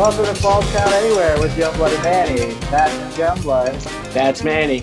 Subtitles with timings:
[0.00, 2.54] Welcome to Falls Count Anywhere with Youngblood and Manny.
[2.70, 4.14] That's Youngblood.
[4.14, 4.82] That's Manny.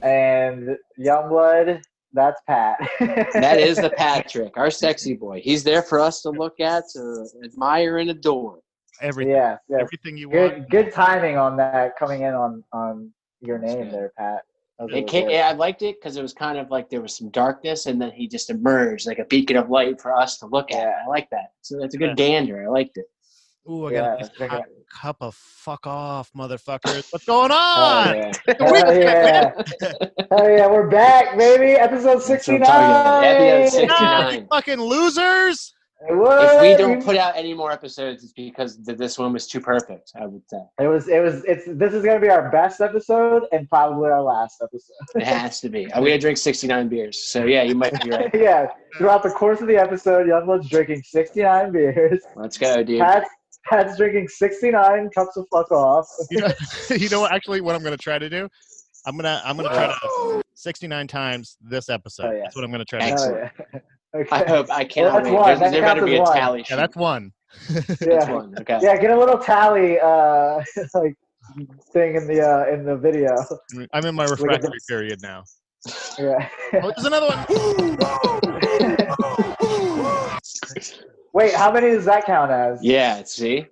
[0.00, 1.82] And Youngblood,
[2.14, 2.78] that's Pat.
[3.34, 5.42] That is the Patrick, our sexy boy.
[5.44, 8.60] He's there for us to look at, to admire, and adore.
[9.02, 9.80] Everything, yes, yes.
[9.82, 10.54] everything you want.
[10.54, 13.12] Good, good timing on that coming in on on
[13.42, 14.44] your name there, Pat.
[14.78, 17.28] It came, yeah, I liked it because it was kind of like there was some
[17.32, 20.72] darkness, and then he just emerged like a beacon of light for us to look
[20.72, 20.88] at.
[21.04, 21.52] I like that.
[21.60, 22.06] So that's a Yeah.
[22.06, 22.64] good gander.
[22.64, 23.04] I liked it.
[23.70, 27.12] Ooh, I Yeah, got a nice hot cup of fuck off, motherfuckers.
[27.12, 28.16] What's going Oh, on?
[28.16, 28.32] yeah.
[28.60, 29.52] Hell yeah.
[30.30, 31.72] Hell yeah, we're back, baby.
[31.72, 32.62] Episode 69.
[32.62, 33.24] I'm talking about.
[33.24, 34.40] Episode Ah, 69.
[34.42, 35.72] you fucking losers!
[36.08, 36.44] What?
[36.44, 39.60] If we don't put out any more episodes, it's because th- this one was too
[39.60, 40.12] perfect.
[40.14, 41.08] I would say It was.
[41.08, 41.42] It was.
[41.46, 41.64] It's.
[41.66, 44.92] This is gonna be our best episode and probably our last episode.
[45.16, 45.86] it has to be.
[45.94, 47.24] I'm gonna drink 69 beers.
[47.24, 48.30] So yeah, you might be right.
[48.34, 48.66] yeah.
[48.98, 52.20] Throughout the course of the episode, Youngblood's drinking 69 beers.
[52.36, 53.00] Let's go, dude.
[53.00, 53.28] Pat's,
[53.68, 56.06] Pat's drinking 69 cups of fuck off.
[56.30, 56.52] You know,
[56.90, 57.32] you know what?
[57.32, 58.48] Actually, what I'm gonna try to do,
[59.06, 62.26] I'm gonna I'm gonna try to 69 times this episode.
[62.26, 62.42] Oh, yeah.
[62.42, 63.06] That's what I'm gonna try to.
[63.06, 63.12] do.
[63.12, 63.52] Excellent.
[63.58, 63.80] Oh, yeah.
[64.14, 64.28] Okay.
[64.30, 65.34] I hope I cannot that's wait.
[65.34, 65.58] one.
[65.58, 66.34] There's, there better be a one.
[66.34, 66.70] tally sheet.
[66.70, 67.32] Yeah, that's one.
[67.68, 68.32] That's yeah.
[68.32, 68.54] one.
[68.60, 68.78] Okay.
[68.80, 68.96] Yeah.
[68.96, 70.62] Get a little tally, uh,
[70.94, 71.14] like
[71.92, 73.36] thing in the uh in the video.
[73.92, 74.86] I'm in my refractory this.
[74.86, 75.44] period now.
[76.18, 76.48] Yeah.
[76.82, 77.44] Oh, there's another one.
[81.36, 82.82] Wait, how many does that count as?
[82.82, 83.22] Yeah.
[83.24, 83.66] See.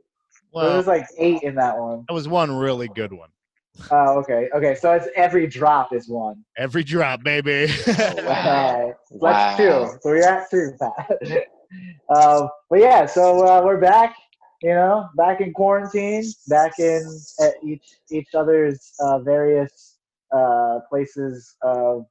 [0.52, 2.04] Well, There's like eight in that one.
[2.06, 3.30] that was one really good one.
[3.90, 4.50] Oh, okay.
[4.54, 6.44] Okay, so it's every drop is one.
[6.58, 7.72] Every drop, baby.
[7.86, 7.94] Wow.
[7.96, 8.92] Okay.
[9.08, 9.56] So That's Wow.
[9.56, 9.98] two.
[10.02, 11.18] So we're at two, Pat.
[12.14, 14.14] um, but yeah, so uh, we're back.
[14.60, 17.02] You know, back in quarantine, back in
[17.40, 19.96] at each each other's uh, various
[20.36, 22.04] uh, places of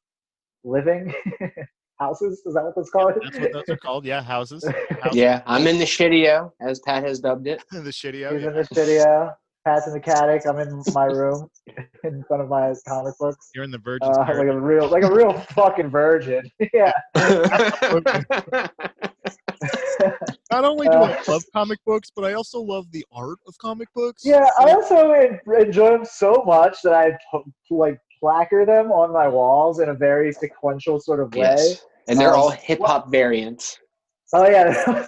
[0.64, 1.14] living,
[2.00, 2.42] houses.
[2.46, 3.14] Is that what that's called?
[3.24, 4.06] That's what those are called.
[4.06, 4.66] Yeah, houses.
[5.02, 7.64] House- Yeah, I'm in the shitio, as Pat has dubbed it.
[7.74, 8.30] In the shitty.
[8.32, 8.50] He's Yeah.
[8.50, 9.32] in this video.
[9.66, 10.46] Pat's in the attic.
[10.46, 11.48] I'm in my room,
[12.04, 13.50] in front of my comic books.
[13.56, 14.10] You're in the virgin.
[14.10, 16.42] Uh, like a real, like a real fucking virgin.
[16.74, 16.92] yeah.
[20.52, 23.58] Not only do I Uh, love comic books, but I also love the art of
[23.60, 24.24] comic books.
[24.26, 25.14] Yeah, I also
[25.48, 29.94] enjoy them so much that I p- like placard them on my walls in a
[29.94, 31.42] very sequential sort of way.
[31.42, 31.86] yes.
[32.08, 33.78] And they're Um, all hip hop variants.
[34.34, 34.68] Oh yeah,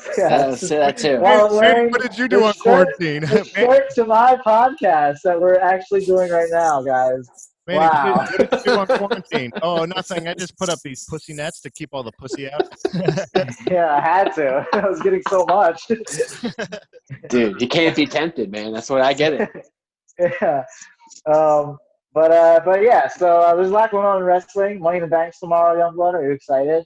[0.17, 0.25] yeah.
[0.35, 1.19] Uh, say that too.
[1.21, 1.55] Well,
[1.89, 3.21] what did you do on shirt- quarantine?
[3.21, 7.25] The Man, to my podcast that we're actually doing right now, guys.
[7.67, 8.15] Manny, Wow.
[8.17, 9.51] what, did, what did you do on quarantine?
[9.63, 10.27] Oh, nothing.
[10.27, 12.67] I just put up these pussy nets to keep all the pussy out.
[13.71, 14.67] Yeah, I had to.
[14.73, 15.87] I was getting so much.
[17.29, 18.73] Dude, you can't be tempted, man.
[18.73, 19.49] That's what I get it.
[20.19, 20.63] yeah.
[21.33, 21.77] Um,
[22.15, 23.07] but uh, but yeah.
[23.09, 24.79] So uh, there's a lot going on in wrestling.
[24.79, 26.13] Money in the Bank's tomorrow, Youngblood.
[26.13, 26.85] Are you excited?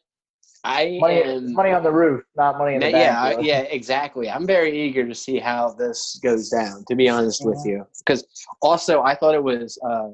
[0.65, 1.53] I Money, am.
[1.53, 3.37] money on the roof, not money in the Yeah, bank.
[3.47, 4.29] yeah, yeah, exactly.
[4.29, 6.83] I'm very eager to see how this goes down.
[6.89, 7.65] To be honest with Mhm.
[7.69, 8.25] you, because
[8.61, 10.09] also I thought it was uh,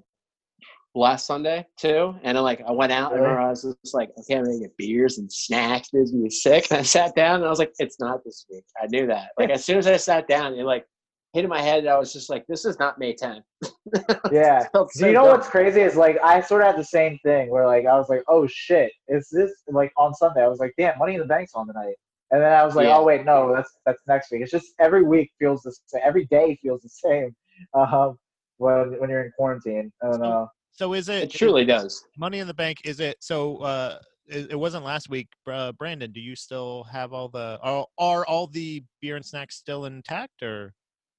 [0.93, 3.25] last Sunday too, and I like I went out Really?
[3.25, 5.89] and I was just like, okay, I'm gonna get beers and snacks.
[5.91, 6.67] This is sick.
[6.69, 8.65] And I sat down and I was like, it's not this week.
[8.81, 9.29] I knew that.
[9.39, 10.85] Like as soon as I sat down, it like
[11.35, 11.79] hit in my head.
[11.79, 13.43] And I was just like, this is not May 10th.
[14.31, 14.67] Yeah.
[14.71, 15.37] Felt Do so you know dumb.
[15.37, 18.09] what's crazy is like I sort of had the same thing where like I was
[18.09, 20.43] like, oh shit, is this like on Sunday?
[20.43, 21.93] I was like, damn, Money in the Bank's on tonight,
[22.31, 22.97] and then I was like, Yeah.
[22.97, 24.41] oh wait, no, that's that's next week.
[24.41, 26.01] It's just every week feels the same.
[26.03, 27.35] Every day feels the same.
[27.73, 28.17] Um,
[28.57, 30.49] when when you're in quarantine, I don't know.
[30.71, 32.03] So is it, It truly does.
[32.17, 32.79] Money in the Bank?
[32.83, 33.57] Is it so?
[33.57, 35.27] Uh, it, it wasn't last week.
[35.47, 37.59] Uh, Brandon, do you still have all the?
[37.61, 40.73] Are, are all the beer and snacks still intact, or?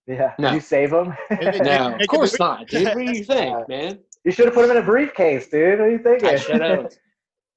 [0.07, 0.33] Yeah.
[0.39, 0.49] No.
[0.51, 1.15] Did you save them?
[1.63, 2.85] No, of course not, dude.
[2.85, 3.65] What do you think, Yeah.
[3.69, 3.99] man?
[4.25, 5.79] you should have put them in a briefcase, dude.
[5.79, 6.29] What are you thinking?
[6.29, 6.93] I should have.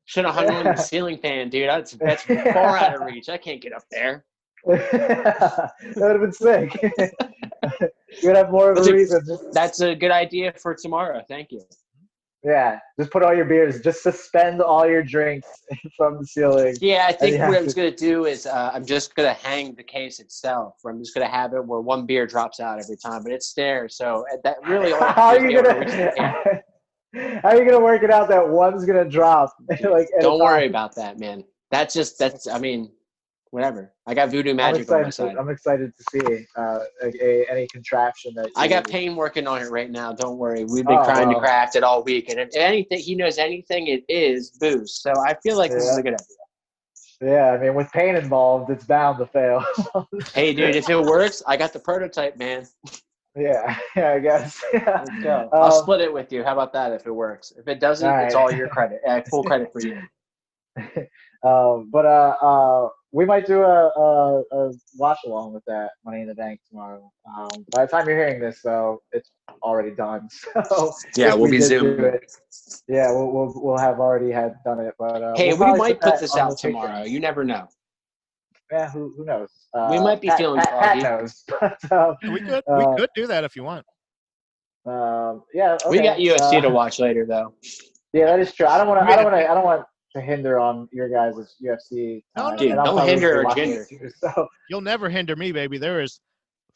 [0.06, 1.70] Should have hung on the ceiling fan, dude.
[1.70, 3.30] That's that's far out of reach.
[3.30, 4.26] I can't get up there.
[4.66, 6.76] that would have been sick.
[8.24, 9.22] You'd have more of a That's a- reason.
[9.54, 11.22] That's a good idea for tomorrow.
[11.28, 11.62] Thank you.
[12.44, 13.82] Yeah, just put all your beers.
[13.82, 15.48] Just suspend all your drinks
[15.98, 16.76] from the ceiling.
[16.80, 19.76] Yeah, I think what have I was gonna do is uh, I'm just gonna hang
[19.76, 20.76] the case itself.
[20.82, 23.54] Where I'm just gonna have it where one beer drops out every time, but it's
[23.54, 23.90] there.
[23.90, 24.94] So uh, that really.
[25.00, 26.34] all How are you do is be able to reach the can.
[27.14, 27.40] gonna?
[27.44, 29.54] How are you gonna work it out that one's gonna drop?
[29.82, 31.44] like Don't worry about that, man.
[31.72, 32.48] That's just that's.
[32.48, 32.90] I mean,
[33.52, 33.94] whatever.
[34.06, 35.34] I got voodoo magic on my side.
[35.34, 38.50] To, I'm excited to see uh, a, a, any contraption that.
[38.56, 40.14] I got Payne working on it right now.
[40.14, 40.66] Don't worry.
[40.66, 43.88] We've been Oh, trying to craft it all week, and if anything, he knows anything.
[43.88, 45.00] It is booze.
[45.02, 46.26] So I feel like this is a good idea.
[47.22, 49.66] Yeah, I mean, with pain involved, it's bound to fail.
[50.34, 52.66] Hey, dude, if it works, I got the prototype, man.
[53.36, 54.64] yeah, yeah, I guess.
[54.74, 55.50] Let's go.
[55.52, 56.46] I'll Um, split it with you.
[56.46, 56.94] How about that?
[56.94, 59.02] If it works, if it doesn't, All it's all your credit.
[59.06, 60.02] Uh, full credit for you.
[61.44, 66.22] um, but uh, uh, we might do a, a, a watch along with that Money
[66.22, 67.12] in the Bank tomorrow.
[67.36, 69.32] Um, by the time you're hearing this, though, it's
[69.64, 70.28] already done.
[70.70, 72.06] So Yeah, we'll we be did zooming.
[72.06, 72.32] it,
[72.88, 76.00] Yeah, we'll, we'll we'll have already had done it, but uh, Hey, we'll we might
[76.00, 76.72] put put this out the Patreon.
[76.72, 77.04] tomorrow.
[77.04, 77.68] You never know.
[78.72, 79.50] Yeah, who who knows?
[79.74, 81.44] Uh, We might be Pat, feeling Pat, Pat knows.
[81.60, 83.86] But, um, We could Uh, we could do that if you want.
[84.86, 86.08] um, yeah, We okay.
[86.08, 87.56] got UFC Uh, to watch later, though.
[88.14, 88.68] Yeah, that is true.
[88.68, 89.12] I don't want to.
[89.12, 89.50] I don't want to.
[89.52, 89.86] I don't want
[90.16, 92.24] to hinder on your guys' UFC.
[92.36, 93.86] No, time, no, Dude, don't hinder or watching gender.
[93.90, 95.78] too, So You'll never hinder me, baby.
[95.78, 96.20] There is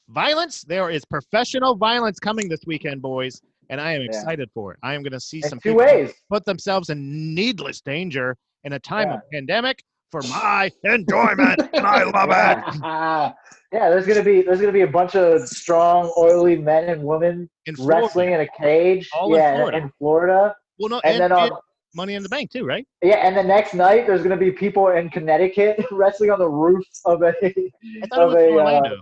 [0.09, 0.62] violence.
[0.62, 4.07] There is professional violence coming this weekend, boys, and I am Yeah.
[4.09, 4.80] excited for it.
[4.83, 6.13] I am going to see in some two people ways.
[6.30, 9.15] put themselves in needless danger in a time Yeah.
[9.15, 12.80] of pandemic for my enjoyment, and I love it.
[12.83, 13.33] Ah,
[13.74, 17.50] Yeah, there's gonna be there's gonna be a bunch of strong, oily men and women
[17.65, 19.09] In wrestling in a cage.
[19.15, 19.77] All in yeah, Florida.
[19.80, 20.56] in Florida.
[20.77, 21.57] Well, no, And and, then on and
[21.95, 22.86] Money in the Bank too, right?
[23.01, 26.86] yeah, and the next night there's gonna be people in Connecticut wrestling on the roof
[27.06, 27.30] of a.
[27.30, 28.98] I thought it Of was a, uh, Orlando.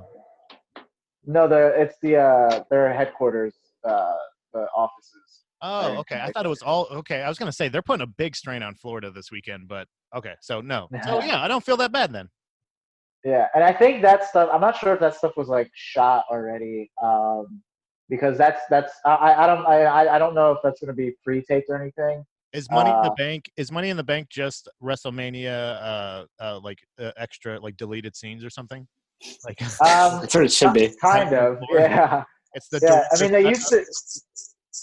[1.25, 3.55] No, the it's the uh their headquarters,
[3.87, 4.13] uh,
[4.53, 5.43] the offices.
[5.61, 6.19] oh, okay.
[6.19, 7.21] I thought it was all okay.
[7.21, 9.87] I was going to say they're putting a big strain on Florida this weekend, but
[10.15, 10.33] okay.
[10.41, 10.89] So no.
[11.03, 12.27] So yeah, I don't feel that bad then.
[13.23, 14.49] Yeah, and I think that stuff.
[14.51, 17.61] I'm not sure if that stuff was like shot already, um,
[18.09, 21.67] because that's that's I I don't I I- don't know if that's gonna be pre-taped
[21.69, 22.25] or anything.
[22.53, 23.49] Is Money in the Uh, Bank?
[23.57, 28.43] Is Money in the Bank just WrestleMania, uh, uh, like uh, extra, like deleted scenes
[28.43, 28.87] or something?
[29.45, 30.89] Like Um, that's what it should be.
[31.01, 33.03] kind of, yeah, it's the yeah.
[33.13, 33.85] I mean, they used to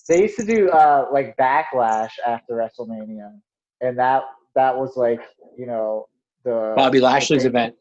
[0.08, 3.32] they used to do uh like backlash after WrestleMania,
[3.80, 4.22] and that
[4.54, 5.20] that was like
[5.56, 6.06] you know
[6.44, 7.74] the Bobby Lashley's the- event.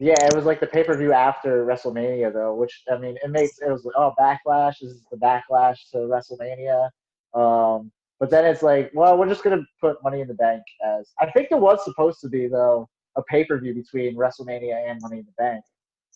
[0.00, 3.30] Yeah, it was like the pay per view after WrestleMania, though, which I mean, it
[3.30, 6.88] makes it was like, oh, backlash this is the backlash to WrestleMania.
[7.34, 7.90] Um,
[8.20, 11.30] but then it's like, well, we're just gonna put Money in the Bank as I
[11.30, 15.18] think there was supposed to be though a pay per view between WrestleMania and Money
[15.18, 15.64] in the Bank,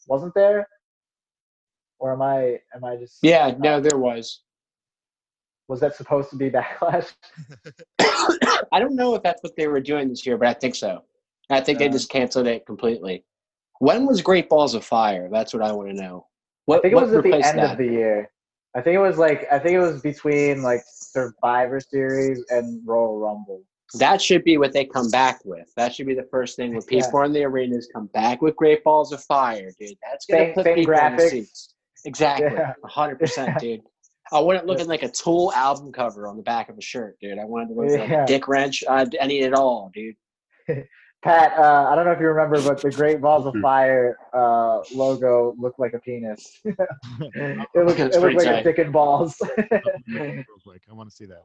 [0.06, 0.66] wasn't there?
[1.99, 4.43] Or am I am I just Yeah, no, there was.
[5.69, 7.12] was that supposed to be backlash?
[8.72, 11.05] I don't know if that's what they were doing this year, but I think so.
[11.50, 13.25] I think they Uh, just canceled it completely.
[13.78, 15.28] When was Great Balls of Fire?
[15.31, 16.26] That's what I want to know.
[16.66, 17.72] What, I think it was at the end that?
[17.72, 18.31] of the year.
[18.75, 23.18] I think it was like I think it was between like Survivor Series and Royal
[23.18, 23.62] Rumble.
[23.98, 25.70] That should be what they come back with.
[25.76, 28.56] That should be the first thing when people are in the arenas come back with
[28.56, 29.96] Great Balls of Fire, dude.
[30.10, 31.74] That's gonna put people in the seats.
[32.04, 32.72] Exactly, Yeah.
[32.84, 33.82] hundred percent, dude.
[34.32, 37.18] I want it looking like a Tool album cover on the back of a shirt,
[37.20, 37.38] dude.
[37.38, 38.82] I wanted to look like a Dick Wrench.
[38.88, 40.16] I, I need it all, dude.
[41.22, 44.80] Pat, uh, I don't know if you remember, but the Great Balls of Fire uh,
[44.92, 46.58] logo looked like a penis.
[46.64, 46.76] it
[47.86, 48.60] looked, That's it looked like tight.
[48.60, 49.36] a dick and balls.
[49.56, 51.42] I want to see that.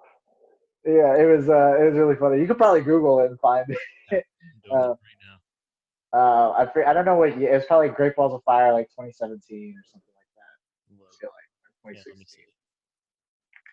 [0.86, 2.40] yeah, it was uh, it was really funny.
[2.42, 3.78] You could probably Google it and find it.
[4.12, 6.18] I'm Uh, right now.
[6.20, 7.52] Uh, I I don't know what year.
[7.54, 10.56] It was probably Great Balls of Fire, like 2017 or something like that.
[10.90, 11.48] I feel like
[11.84, 12.42] or Yeah, let me see.
[12.42, 12.46] 2016.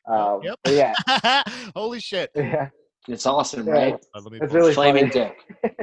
[0.07, 0.59] Um, Yep.
[0.69, 1.43] yeah,
[1.75, 2.31] Holy shit!
[2.35, 2.69] yeah,
[3.09, 3.73] It's awesome, Yeah.
[3.73, 3.95] right?
[4.15, 5.33] Uh, let me it's pull- really Flaming funny.
[5.63, 5.79] Dick.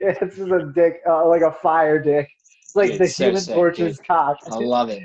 [0.00, 2.28] Yeah, it's just a dick, uh, like a fire dick.
[2.62, 4.36] It's like It's the so Human sick, Torch's cock.
[4.50, 5.02] I love it.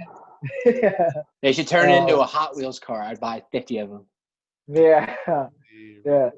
[0.66, 1.10] yeah,
[1.42, 3.02] They should turn it into Uh, a Hot Wheels car.
[3.02, 4.06] I'd buy 50 of them.
[4.68, 5.16] yeah,
[6.06, 6.30] yeah.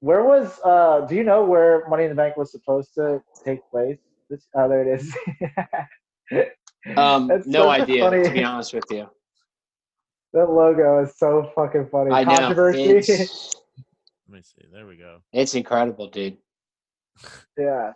[0.00, 3.60] Where was uh do you know where Money in the Bank was supposed to take
[3.70, 3.98] place?
[4.30, 5.14] This oh there it is.
[6.96, 9.08] Um, That's no such idea, funny- to be honest with you.
[10.32, 12.10] That logo is so fucking funny.
[12.10, 12.36] I know.
[12.36, 12.82] Controversy.
[12.84, 13.08] It's,
[14.28, 14.66] Let me see.
[14.72, 15.18] There we go.
[15.32, 16.36] it's incredible, dude.
[17.58, 17.92] yeah.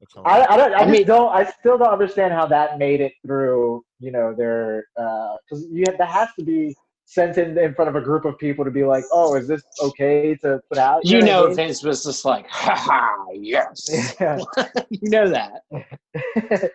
[0.00, 0.46] That's I.
[0.48, 3.12] I don't I, I just mean- don't I still don't understand how that made it
[3.26, 7.88] through, you know, their uh because you that has to be sent in in front
[7.88, 11.04] of a group of people to be like, oh, is this okay to put out?
[11.04, 11.56] You what I know, mean?
[11.56, 14.14] Vince was just like, ha ha, yes.
[14.20, 14.38] Yeah.
[14.90, 16.70] you know that.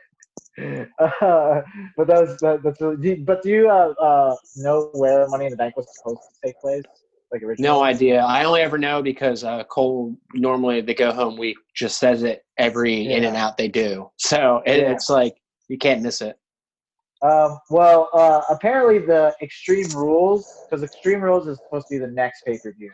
[0.58, 0.86] Uh,
[1.98, 2.98] but that was that, that's really.
[2.98, 6.20] do you- But do you uh, uh, know where Money in the Bank was supposed
[6.22, 6.84] to take place?
[7.32, 7.68] Like originally?
[7.68, 8.22] No idea.
[8.24, 12.46] I only ever know because uh, Cole normally the go home week just says it
[12.58, 14.10] every in and out they do.
[14.18, 14.92] So it, Yeah.
[14.92, 15.36] it's like
[15.68, 16.38] you can't miss it.
[17.22, 22.12] Um, well, uh, apparently the Extreme Rules, because Extreme Rules is supposed to be the
[22.12, 22.92] next pay per view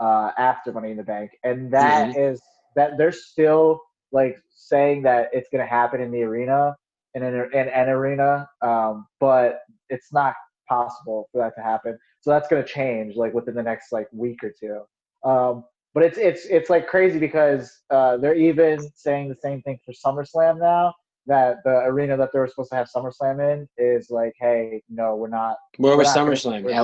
[0.00, 2.40] uh, after Money in the Bank, and that is
[2.76, 3.80] that they're still
[4.12, 6.74] like saying that it's going to happen in the arena
[7.14, 10.34] in an in an arena, um, but it's not
[10.68, 11.98] possible for that to happen.
[12.20, 14.82] So that's going to change like within the next like week or two.
[15.28, 15.64] Um,
[15.94, 19.92] but it's it's it's like crazy because uh, they're even saying the same thing for
[19.92, 20.94] SummerSlam now
[21.26, 25.14] that the arena that they were supposed to have SummerSlam in is like, hey, no,
[25.14, 25.56] we're not.
[25.76, 26.74] Where was We're not gonna- SummerSlam?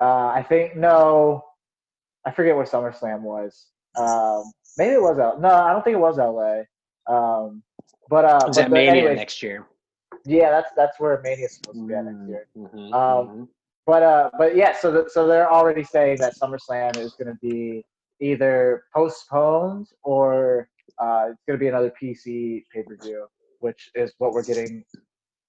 [0.00, 0.06] LA?
[0.06, 1.42] Uh, I think no,
[2.26, 3.66] I forget where SummerSlam was.
[3.96, 4.44] Um,
[4.76, 5.38] maybe it was L.
[5.40, 6.62] No, I don't think it was LA.
[7.06, 7.62] Um,
[8.08, 9.66] but uh, Is but that the- Mania anyways, next year?
[10.24, 12.46] yeah, that's that's where Mania's supposed to be at next year.
[12.56, 13.48] Mhm, Um, mhm.
[13.86, 17.38] But uh, but yeah, so the, so they're already saying that SummerSlam is going to
[17.42, 17.84] be
[18.20, 20.68] either postponed or
[20.98, 23.26] uh, it's going to be another PC pay per view,
[23.60, 24.84] which is what we're getting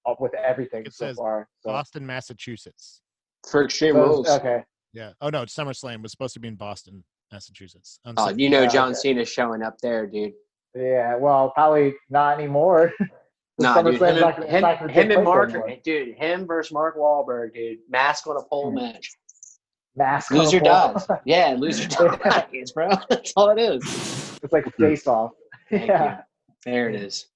[0.07, 1.47] up with everything It so says far.
[1.61, 3.01] So, Boston, Massachusetts.
[3.49, 4.29] For Extreme so- Rules.
[4.29, 5.13] okay, Yeah.
[5.21, 7.99] Oh no, SummerSlam was supposed to be in Boston, Massachusetts.
[8.17, 8.99] Oh, you know Yeah, John okay.
[8.99, 10.33] Cena's showing up there, dude.
[10.75, 12.91] Yeah, well, probably not anymore.
[13.57, 14.01] The Nah, dude.
[14.01, 15.77] Him, not- and, him, not gonna him and Mark, anymore.
[15.81, 16.15] dude.
[16.17, 17.77] Him versus Mark Wahlberg, dude.
[17.89, 18.75] Mask on a pole Hmm.
[18.75, 19.09] match.
[19.95, 20.93] Mask on Loser the wall.
[20.93, 21.07] dies.
[21.23, 21.87] Yeah, loser
[22.23, 22.89] dies, bro.
[23.09, 24.37] That's all it is.
[24.43, 25.31] It's like a face off.
[25.71, 26.17] Yeah.
[26.17, 26.23] you.
[26.65, 27.27] There it is.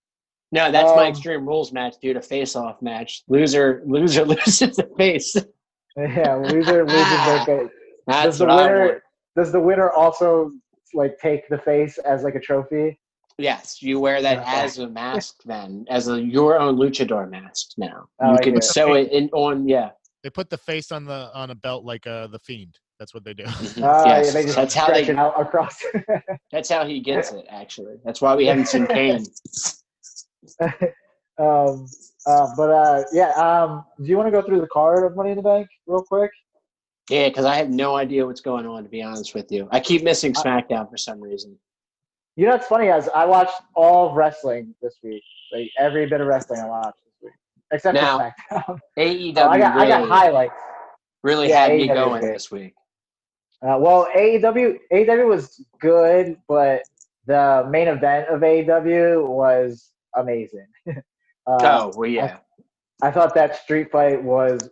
[0.51, 2.17] No, that's my Um, Extreme Rules match, dude.
[2.17, 3.23] A face-off match.
[3.29, 5.37] Loser, loser loses the face.
[5.95, 7.69] Yeah, loser loses their face.
[8.07, 8.71] That's Does the what I want.
[8.73, 9.03] winner
[9.37, 10.51] does the winner also
[10.93, 12.99] like take the face as like a trophy?
[13.39, 14.47] Yes, you wear that Okay.
[14.49, 18.05] as a mask then, as a your own luchador mask now.
[18.21, 19.91] Oh, you I can get sew it in on yeah.
[20.23, 22.77] They put the face on the on a belt like uh the fiend.
[22.99, 23.45] That's what they do.
[23.47, 24.25] Ah, yes.
[24.25, 25.81] yeah, they just that's how they it out across.
[26.51, 27.95] that's how he gets it actually.
[28.03, 29.25] That's why we haven't seen Kane.
[31.39, 31.87] um,
[32.27, 33.29] uh, but uh, yeah.
[33.31, 36.03] Um, do you want to go through the card of Money in the Bank real
[36.03, 36.31] quick?
[37.09, 39.69] Yeah, because I have no idea what's going on to be honest with you.
[39.71, 41.57] I keep missing Uh, SmackDown for some reason.
[42.35, 46.21] You know, what's funny as I watched all of wrestling this week, like every bit
[46.21, 47.33] of wrestling I watched this week,
[47.71, 48.79] except Now, for SmackDown.
[48.97, 50.53] AEW Oh, I got I got highlights.
[51.23, 52.33] really Yeah, had me going did.
[52.33, 52.73] this week.
[53.61, 56.83] Uh, well, AEW AEW was good, but
[57.25, 60.67] the main event of AEW was amazing.
[60.87, 60.93] uh,
[61.47, 62.37] oh well, yeah.
[63.01, 64.69] I thought that street fight was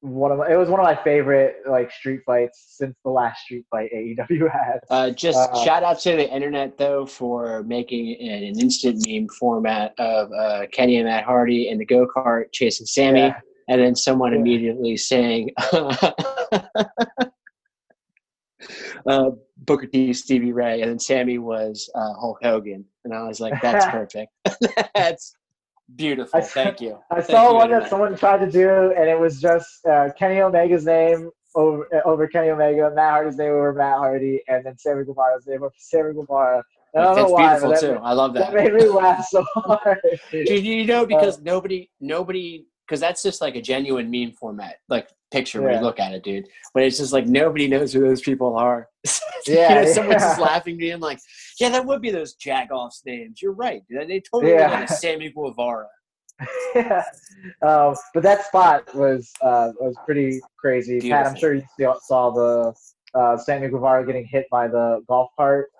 [0.00, 3.42] one of my, it was one of my favorite like street fights since the last
[3.42, 4.78] street fight AEW had.
[4.90, 9.26] Uh, just Uh, shout out to the internet though for making an, an instant meme
[9.40, 13.40] format of uh, Kenny and Matt Hardy in the go kart chasing Sammy, Yeah.
[13.68, 14.38] and then someone Yeah.
[14.38, 15.50] immediately saying,
[19.06, 23.40] uh, "Booker T, Stevie Ray," and then Sammy was uh, Hulk Hogan, and I was
[23.40, 24.32] like, "That's perfect.
[24.94, 25.34] That's
[25.94, 26.38] beautiful.
[26.38, 27.90] I Thank you." I Thank saw you, one that internet.
[27.90, 32.26] someone tried to do, and it was just uh, Kenny Omega's name over uh, over
[32.28, 36.14] Kenny Omega, Matt Hardy's name over Matt Hardy, and then Sammy Guevara's name over Sammy
[36.14, 36.62] Guevara.
[36.94, 38.00] I don't That's know why, beautiful too.
[38.02, 38.54] I love that that.
[38.54, 39.98] made me laugh so hard.
[40.32, 45.08] Dude, you know, because nobody, nobody, because that's just like a genuine meme format, like
[45.30, 46.46] picture when you look at it, dude.
[46.72, 48.88] But it's just like nobody knows who those people are.
[49.46, 50.44] you Yeah, know, someone's just yeah.
[50.44, 51.18] laughing being like,
[51.60, 53.82] "Yeah, that would be those jagoffs names." You're right.
[53.90, 54.08] dude.
[54.08, 54.62] They totally Yeah.
[54.70, 55.86] look like a Sammy Guevara.
[56.74, 57.02] yeah.
[57.66, 61.00] Um, but that spot was uh, was pretty crazy.
[61.10, 62.74] Pat, I'm sure you saw- saw the
[63.18, 65.70] uh, Sammy Guevara getting hit by the golf cart.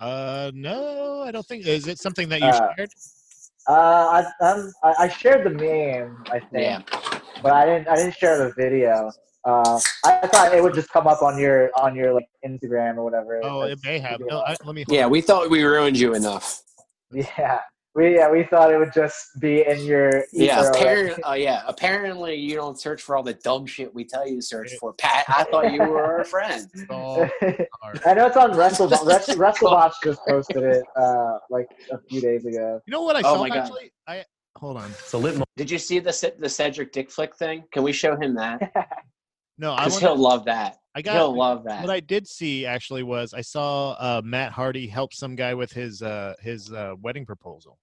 [0.00, 2.90] Uh no, I don't think is it something that you Uh, shared?
[3.68, 6.82] Uh, I, I'm, I I shared the meme, I think, Yeah.
[7.42, 9.10] but I didn't I didn't share the video.
[9.46, 13.04] Uh, I thought it would just come up on your on your like Instagram or
[13.04, 13.40] whatever.
[13.42, 14.20] Oh, it That's- may have.
[14.20, 16.60] No, I, let me Yeah, we thought we ruined you enough.
[17.12, 17.60] yeah,
[17.94, 21.62] we yeah we thought it would just be in your Yeah, ether apparently, uh, yeah.
[21.66, 24.92] Apparently, you don't search for all the dumb shit we tell you to search for.
[24.94, 26.68] Pat, I thought you were our friend.
[26.74, 27.28] install
[28.06, 32.44] I know it's on Wrestle Wrestle WrestleBotch just posted it uh like a few days
[32.44, 32.80] ago.
[32.86, 33.58] You know what I Oh saw my God.
[33.58, 33.92] actually?
[34.06, 34.24] I
[34.56, 34.90] hold on.
[34.90, 37.64] It's a lit Did you see the the Cedric Dick flick thing?
[37.72, 38.72] Can we show him that?
[39.56, 40.78] No, I Because wanna, he'll love that.
[40.96, 41.82] I got He'll love that.
[41.82, 45.72] what I did see actually was I saw uh, Matt Hardy help some guy with
[45.72, 47.78] his uh, his uh, wedding proposal.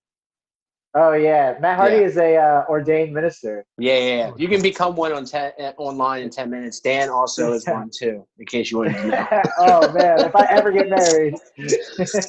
[0.93, 2.01] Oh yeah, Matt Hardy Yeah.
[2.03, 3.65] is a uh, ordained minister.
[3.77, 4.31] Yeah, yeah, yeah.
[4.35, 6.81] You can become one on ten, uh, online in ten minutes.
[6.81, 9.27] Dan also is one too, in case you wanted to know.
[9.59, 11.35] oh man, if I ever get married.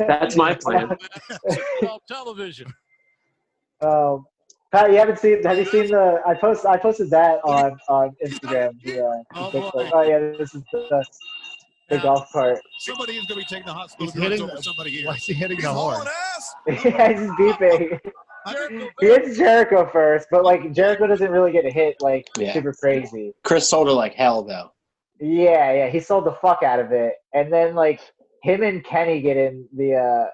[0.06, 0.96] That's my plan.
[2.06, 2.72] television.
[3.80, 4.26] Um,
[4.70, 5.42] Pat, you haven't seen?
[5.42, 6.20] Have you seen the?
[6.24, 6.64] I post.
[6.64, 8.80] I posted that on on Instagram.
[8.84, 11.04] The, uh, Oh, oh yeah, this is the,
[11.90, 12.58] the golf cart.
[12.78, 15.08] Somebody is going to be taking the hospital He's drugs hitting over the- somebody here.
[15.08, 15.96] Why is he hitting He's the horn?
[15.96, 18.00] hauling yeah, he's beeping.
[18.50, 22.52] Jericho He hits Jericho first, but like Jericho doesn't really get hit like Yeah.
[22.52, 23.32] super crazy.
[23.44, 24.72] Chris sold her like hell, though.
[25.20, 28.00] Yeah, yeah, he sold the fuck out of it, and then like
[28.42, 30.26] him and Kenny get in the uh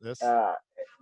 [0.00, 0.52] This uh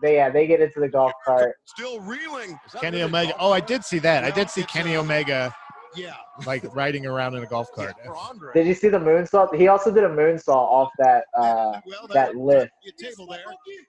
[0.03, 1.57] they yeah they get into the golf cart.
[1.65, 2.59] Still reeling.
[2.81, 3.35] Kenny Omega.
[3.39, 4.23] Oh, I did see that.
[4.25, 5.53] I did see Kenny uh, Omega
[5.97, 6.15] Yeah.
[6.47, 7.95] like riding around in a golf cart.
[8.05, 8.13] Yeah.
[8.55, 9.55] Did you see the moonsault?
[9.57, 12.71] He also did a moonsault off that uh well, that lift.
[12.99, 13.43] Table there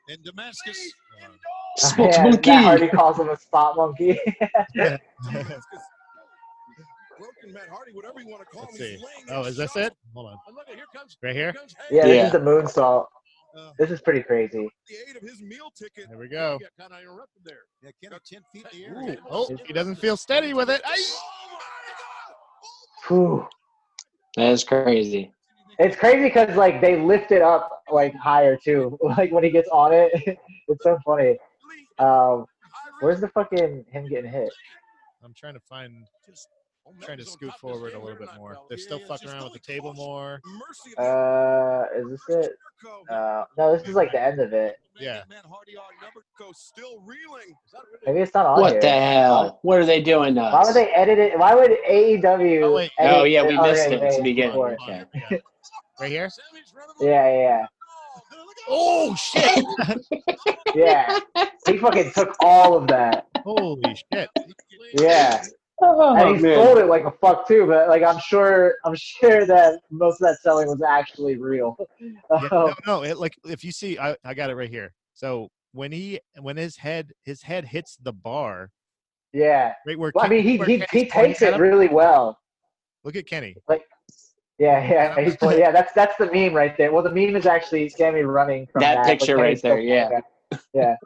[0.09, 0.91] in Damascus.
[1.77, 2.49] Spot yeah, monkey.
[2.51, 4.19] Matt Hardy calls him a spot monkey.
[7.17, 8.85] Broken Matt Hardy, whatever you want to call Let's him.
[8.85, 8.91] see.
[8.93, 9.93] he's laying Oh, is this it?
[10.13, 10.37] Hold on.
[10.53, 10.77] Look, here.
[11.23, 11.53] Right here?
[11.91, 12.25] yeah, this Yeah.
[12.27, 13.05] is the moonsault.
[13.57, 14.69] Uh, This is pretty crazy.
[14.89, 16.09] the aid of his meal ticket.
[16.09, 16.57] There we go.
[16.59, 17.59] He got kind of interrupted there.
[17.81, 20.81] Yeah, Kenny, 10 feet in the Ooh, oh, he doesn't feel steady with it.
[20.85, 21.01] Ay!
[23.07, 23.47] Whew.
[24.35, 25.31] That is crazy.
[25.79, 28.97] It's crazy because like they lift it up like higher too.
[29.01, 30.11] Like when he gets on it,
[30.67, 31.37] it's so funny.
[31.99, 32.45] Um,
[33.01, 34.49] where's the fucking him getting hit?
[35.23, 36.05] I'm trying to find,
[37.01, 38.57] trying to scoot forward a little bit more.
[38.69, 40.39] They're still fucking around with the table more.
[40.97, 42.51] Uh, is this it?
[43.09, 44.75] Uh, no, this is like the end of it.
[44.99, 45.23] Yeah.
[46.53, 47.55] Still reeling.
[48.05, 48.81] Maybe it's not on What here.
[48.81, 49.59] the hell?
[49.63, 50.67] What are they doing to Why us?
[50.67, 51.39] would they edit it?
[51.39, 52.61] Why would AEW?
[52.63, 52.91] Oh, wait.
[52.99, 54.51] edit Oh, yeah, we missed yeah, it at the yeah, beginning.
[54.51, 54.77] before.
[54.83, 55.03] Okay.
[55.31, 55.37] Yeah.
[55.99, 56.29] Right here?
[57.01, 57.65] Yeah, yeah,
[58.69, 59.65] Oh shit!
[59.79, 59.95] yeah.
[60.75, 61.19] Yeah.
[61.65, 63.27] He fucking took all of that.
[63.43, 64.29] Holy shit!
[64.93, 65.41] Yeah.
[65.81, 66.55] Oh, and he man.
[66.55, 70.27] sold it like a fuck too, but like I'm sure I'm sure that most of
[70.27, 71.77] that selling was actually real.
[71.99, 74.93] Yeah, Um, no, no, it, like if you see, I, I got it right here.
[75.13, 78.71] So when he when his head his head hits the bar,
[79.33, 79.73] yeah.
[79.85, 82.37] right where Well, I mean, he where he, he takes it really well.
[83.03, 83.55] Look at Kenny.
[84.57, 85.71] Yeah, yeah, he's point- yeah.
[85.71, 86.91] That's that's the meme right there.
[86.91, 90.09] Well, the meme is actually Sammy running from That that, picture right there, yeah.
[90.09, 90.19] pointing
[90.81, 90.97] at-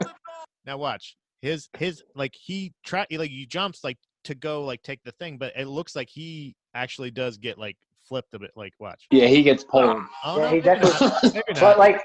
[0.66, 5.02] Now watch his his like he try like he jumps like to go like take
[5.04, 7.76] the thing, but it looks like he actually does get like
[8.08, 8.52] flipped a bit.
[8.56, 9.06] Like watch.
[9.10, 10.02] Yeah, he gets pulled.
[10.24, 12.00] Oh, Yeah, no, he definitely- But like,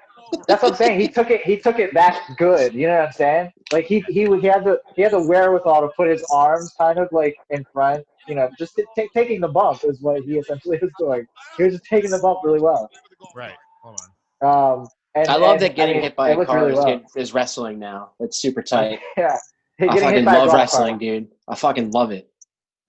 [0.48, 1.00] that's what I'm saying.
[1.00, 1.42] He took it.
[1.42, 2.74] He took it that good.
[2.74, 3.52] You know what I'm saying?
[3.72, 6.98] Like he he he had the he had the wherewithal to put his arms kind
[6.98, 8.06] of like in front.
[8.28, 11.26] You know, just t- t- taking the bump is what he essentially was doing.
[11.58, 12.90] He was just taking the bump really well.
[13.36, 13.56] Right.
[13.84, 14.00] Hold
[14.42, 14.80] on.
[14.82, 17.02] Um, and, I love and, that getting mean, hit by a car really is, well.
[17.16, 18.12] is wrestling now.
[18.20, 19.00] It's super tight.
[19.18, 19.38] Yeah,
[19.80, 21.00] I getting hit fucking by love wrestling, cart.
[21.00, 21.28] dude.
[21.48, 22.30] I fucking love it.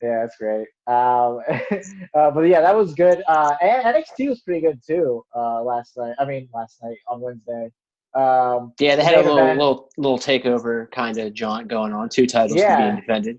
[0.03, 0.69] Yeah, that's great.
[0.87, 1.41] Um,
[2.15, 3.23] uh, but yeah, that was good.
[3.27, 5.25] Uh, and NXT was pretty good too.
[5.35, 6.15] Uh, last night.
[6.19, 7.71] I mean, last night on Wednesday.
[8.15, 9.59] Um, Yeah, they had a little event.
[9.59, 12.09] little little takeover kind of jaunt going on.
[12.09, 12.77] Two titles Yeah.
[12.91, 13.39] being defended.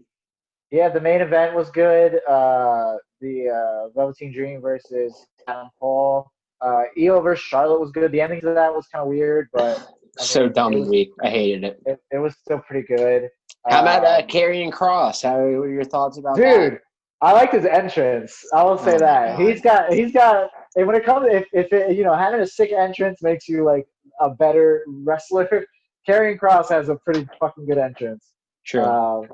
[0.72, 2.20] Yeah, the main event was good.
[2.28, 6.30] Uh, the uh, Velveteen Dream versus Adam Cole.
[6.62, 8.12] Uh, Io versus Charlotte was good.
[8.12, 9.80] The ending to that was kind of weird, but
[10.20, 11.10] I So mean, dumb it and weak.
[11.24, 11.80] I hated it.
[11.86, 13.30] it, it was still pretty good.
[13.68, 15.24] How about uh, Um, Karrion Kross?
[15.24, 16.70] How what are your thoughts about that?
[16.72, 16.80] dude
[17.22, 20.96] i liked his entrance i will say Oh that he's got he's got and when
[20.96, 23.86] it comes if, if it, you know having a sick entrance makes you like
[24.22, 25.66] a better wrestler
[26.08, 28.32] Karrion Kross has a pretty fucking good entrance
[28.64, 28.84] Sure.
[28.88, 29.28] um,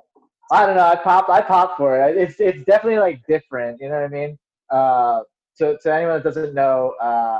[0.51, 2.17] i don't know i popped i popped for it.
[2.17, 4.37] It's it's definitely like different you know what i mean?
[4.69, 5.21] Uh
[5.57, 7.39] to, to anyone that doesn't know uh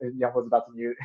[0.00, 0.96] young was about to mute.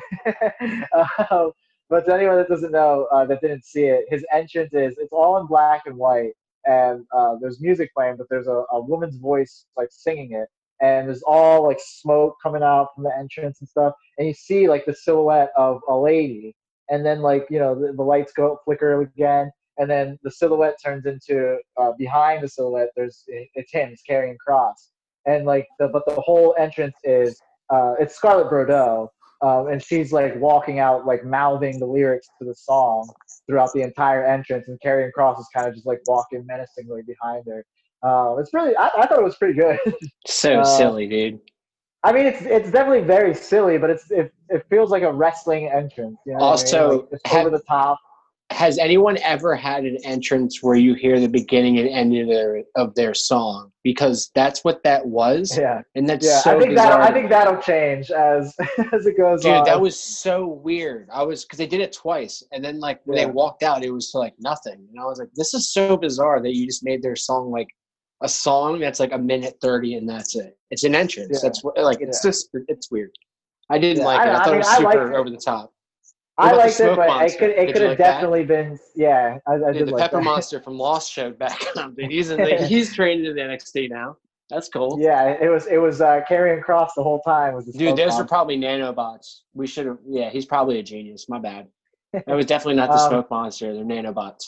[1.26, 1.50] Uh,
[1.88, 5.12] but to anyone that doesn't know uh, that didn't see it his entrance is it's
[5.12, 6.32] all in black and white
[6.66, 10.48] and uh, there's music playing, but there's a, a woman's voice like singing it,
[10.80, 14.68] and there's all like smoke coming out from the entrance and stuff, and you see
[14.68, 16.54] like the silhouette of a lady,
[16.90, 19.50] and then like you know the, the lights go flicker again,
[19.82, 22.90] and then the silhouette turns into uh, behind the silhouette.
[22.96, 24.90] There's it's him, he's Karrion Kross,
[25.26, 27.40] and like the but the whole entrance is
[27.70, 29.10] uh, it's Scarlett Bordeaux.
[29.42, 33.12] Um, and she's like walking out, like mouthing the lyrics to the song,
[33.48, 37.42] throughout the entire entrance, and Karrion Kross is kind of just like walking menacingly behind
[37.48, 37.64] her.
[38.04, 39.80] Uh, it's really, I, I thought it was pretty good.
[40.28, 41.40] so uh, silly, dude.
[42.04, 45.68] I mean, it's it's definitely very silly, but it's it, it feels like a wrestling
[45.68, 46.18] entrance.
[46.24, 46.74] You know what I mean?
[46.74, 47.98] Also, like, it's have- over the top.
[48.52, 52.62] Has anyone ever had an entrance where you hear the beginning and end of their
[52.76, 53.72] of their song?
[53.84, 56.40] Because that's what that was, Yeah, and that's yeah.
[56.40, 58.54] so I think that I think that'll change as
[58.92, 59.50] as it goes on.
[59.50, 59.64] Dude, on.
[59.64, 61.08] that was so weird.
[61.12, 63.24] I was because they did it twice, and then like when Yeah.
[63.26, 66.40] they walked out, it was like nothing, and I was like, "This is so bizarre
[66.40, 67.68] that you just made their song like
[68.22, 70.56] a song that's like a minute thirty, and that's it.
[70.70, 71.30] It's an entrance.
[71.42, 71.48] Yeah.
[71.48, 73.10] That's what like it's just it's weird.
[73.70, 74.28] I didn't like I it.
[74.28, 75.72] I I thought mean, it was I super over the top.
[76.38, 77.38] I liked it, but it Monster?
[77.38, 78.04] could it could have like that?
[78.14, 78.78] definitely been.
[78.94, 80.24] Yeah, I, I Dude, did the like Pepper that.
[80.24, 81.94] Monster from Lost showed back up.
[81.94, 84.16] Dude, he's in the, he's trained in the NXT now.
[84.50, 84.98] That's cool.
[85.00, 87.54] Yeah, it was it was uh, Karrion Kross the whole time.
[87.54, 88.22] Was the Dude, those monster.
[88.22, 89.40] are probably nanobots.
[89.54, 89.98] We should have.
[90.06, 91.26] Yeah, he's probably a genius.
[91.28, 91.68] My bad.
[92.14, 93.72] It was definitely not the Um, smoke monster.
[93.74, 94.44] They're nanobots.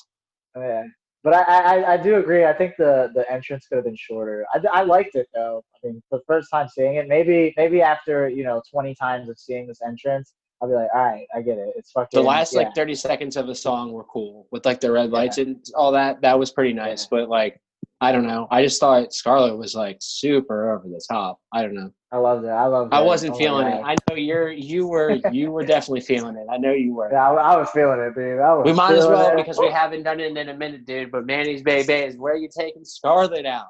[0.56, 0.84] Oh, Yeah,
[1.22, 2.44] but I, I I do agree.
[2.44, 4.44] I think the the entrance could have been shorter.
[4.54, 5.62] I, I liked it though.
[5.74, 9.38] I mean, the first time seeing it, maybe maybe after you know twenty times of
[9.38, 11.74] seeing this entrance, I'll be like, all right, I get it.
[11.76, 12.18] It's fucking.
[12.18, 12.60] The last yeah.
[12.60, 15.92] like 30 seconds of the song were cool with like the red lights and all
[15.92, 16.22] that.
[16.22, 17.06] That was pretty nice.
[17.06, 17.60] But like,
[18.00, 18.46] I don't know.
[18.50, 21.40] I just thought Scarlett was like super over the top.
[21.52, 21.92] I don't know.
[22.12, 22.48] I loved it.
[22.48, 22.96] I loved it.
[22.96, 23.82] I wasn't Oh feeling it.
[23.84, 26.46] I know you're you were you were definitely feeling it.
[26.50, 27.10] I know you were.
[27.10, 28.40] Yeah, I, I was feeling it, dude.
[28.40, 29.36] I was We might as well it.
[29.36, 31.10] because we haven't done it in a minute, dude.
[31.10, 33.68] But Manny's baby is where you taking Scarlett out?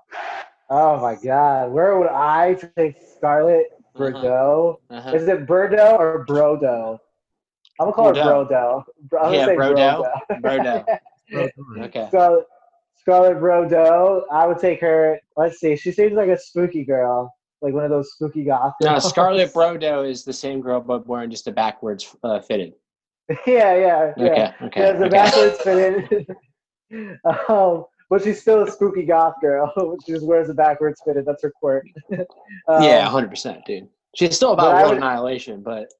[0.68, 3.66] Oh my God, where would I take Scarlett?
[3.94, 4.80] Bordeaux.
[4.90, 5.12] Uh-huh.
[5.12, 6.98] Is it Bordeaux or Brodo?
[7.80, 8.16] I'm gonna call it.
[8.16, 8.84] Brodo.
[9.08, 10.04] Bro- I'm Yeah, say Brodeaux.
[10.40, 10.40] Brodo.
[10.42, 10.98] Brodeaux.
[11.80, 12.08] Okay.
[12.10, 12.44] So
[12.96, 15.18] Scarlett Bordeaux, I would take her.
[15.36, 15.74] Let's see.
[15.76, 18.74] She seems like a spooky girl, like one of those spooky goth.
[18.82, 19.08] No, girls.
[19.08, 22.74] Scarlett Bordeaux is the same girl but wearing just a backwards uh, fitted.
[23.46, 24.52] yeah, yeah, yeah.
[24.52, 24.54] Okay.
[24.60, 24.80] She Okay.
[24.80, 25.08] has the okay.
[25.08, 26.26] backwards fitted.
[27.48, 29.72] um, but she's still a spooky goth girl.
[30.06, 31.26] she just wears a backwards fitted.
[31.26, 31.84] That's her quirk.
[32.12, 33.88] um, yeah, hundred percent, dude.
[34.14, 35.92] She's still about world would- annihilation, but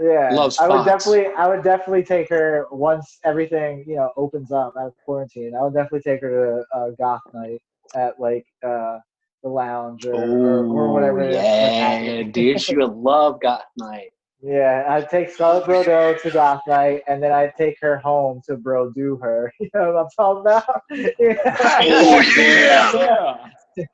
[0.00, 0.30] yeah.
[0.32, 4.74] loves I would definitely, I would definitely take her once everything you know opens up
[4.78, 5.54] out of quarantine.
[5.58, 7.60] I would definitely take her to uh, goth night
[7.94, 8.98] at like uh,
[9.44, 11.20] the lounge or, or, or whatever.
[11.20, 11.36] Ooh, it is.
[11.36, 14.10] Yeah, dude, she would love Goth Night.
[14.46, 18.58] Yeah, I'd take Scarlett Bordeaux to goth night, and then I'd take her home to
[18.58, 19.50] bro do her.
[19.60, 20.82] You know what I'm talking about?
[21.18, 21.78] yeah.
[21.80, 23.86] Oh yeah!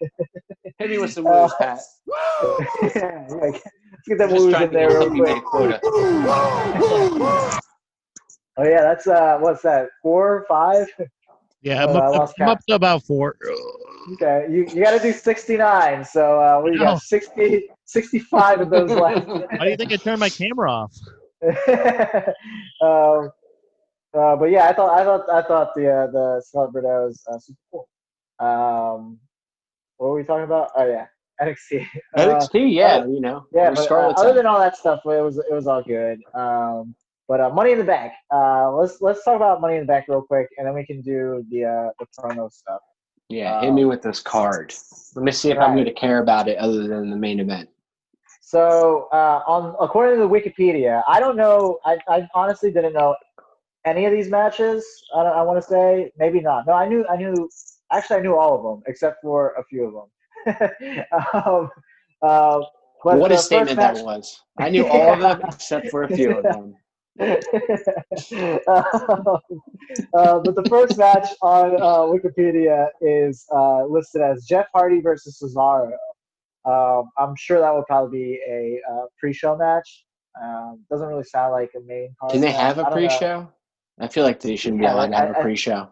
[0.79, 1.79] Hit me with some Uh, moves, Pat.
[2.97, 5.43] yeah, like, let's get them Just moves trying in to there get real something made
[5.45, 5.45] quick.
[5.45, 5.81] quota.
[8.57, 9.89] Oh yeah, that's uh, what's that?
[10.03, 10.89] Four, five?
[11.63, 12.59] Yeah, I'm, Uh, I up, lost I'm count.
[12.59, 13.37] up to about four.
[14.15, 16.05] Okay, you, you got to do 69.
[16.05, 16.93] So uh, what do you No.
[16.93, 16.99] got?
[16.99, 19.27] 60, 65 of those left.
[19.27, 20.95] Why do you think I turned my camera off?
[22.83, 23.31] um,
[24.13, 27.23] uh, but yeah, I thought I thought I thought the uh, the Scarlett Bordeaux was
[27.31, 27.89] uh, super cool.
[28.39, 29.19] Um,
[29.97, 30.71] what were we talking about?
[30.77, 31.07] Oh yeah,
[31.41, 31.87] NXT.
[32.17, 33.47] Uh, NXT, yeah, you know.
[33.53, 36.21] yeah, but, uh, other than all that stuff, it was it was all good.
[36.35, 36.95] Um,
[37.29, 38.13] but uh, Money in the Bank.
[38.35, 41.01] Uh, let's let's talk about Money in the Bank real quick, and then we can
[41.01, 42.81] do the uh, the promo stuff.
[43.29, 44.75] yeah, hit me with this card.
[45.15, 47.69] Let me see if I'm going to care about it other than the main event.
[48.51, 51.79] So, uh, on according to the Wikipedia, I don't know.
[51.85, 53.15] I, I honestly didn't know
[53.85, 54.85] any of these matches.
[55.15, 56.67] I, I want to say maybe not.
[56.67, 57.07] No, I knew.
[57.09, 57.49] I knew.
[57.93, 60.09] Actually, I knew all of them except for a few of them.
[61.33, 61.71] um,
[62.23, 62.61] uh,
[63.05, 64.41] but what a statement match- that was.
[64.59, 66.75] I knew all of them except for a few of them.
[67.21, 67.29] um,
[70.13, 75.39] uh, but the first match on uh, Wikipedia is uh, listed as Jeff Hardy versus
[75.41, 75.93] Cesaro.
[76.65, 80.05] Um, I'm sure that will probably be a uh, pre-show match.
[80.41, 82.33] Um, doesn't really sound like a main card.
[82.33, 83.49] Can they have I a pre-show?
[83.99, 85.89] I feel like they shouldn't be Yeah, allowed to have I- a I- pre-show.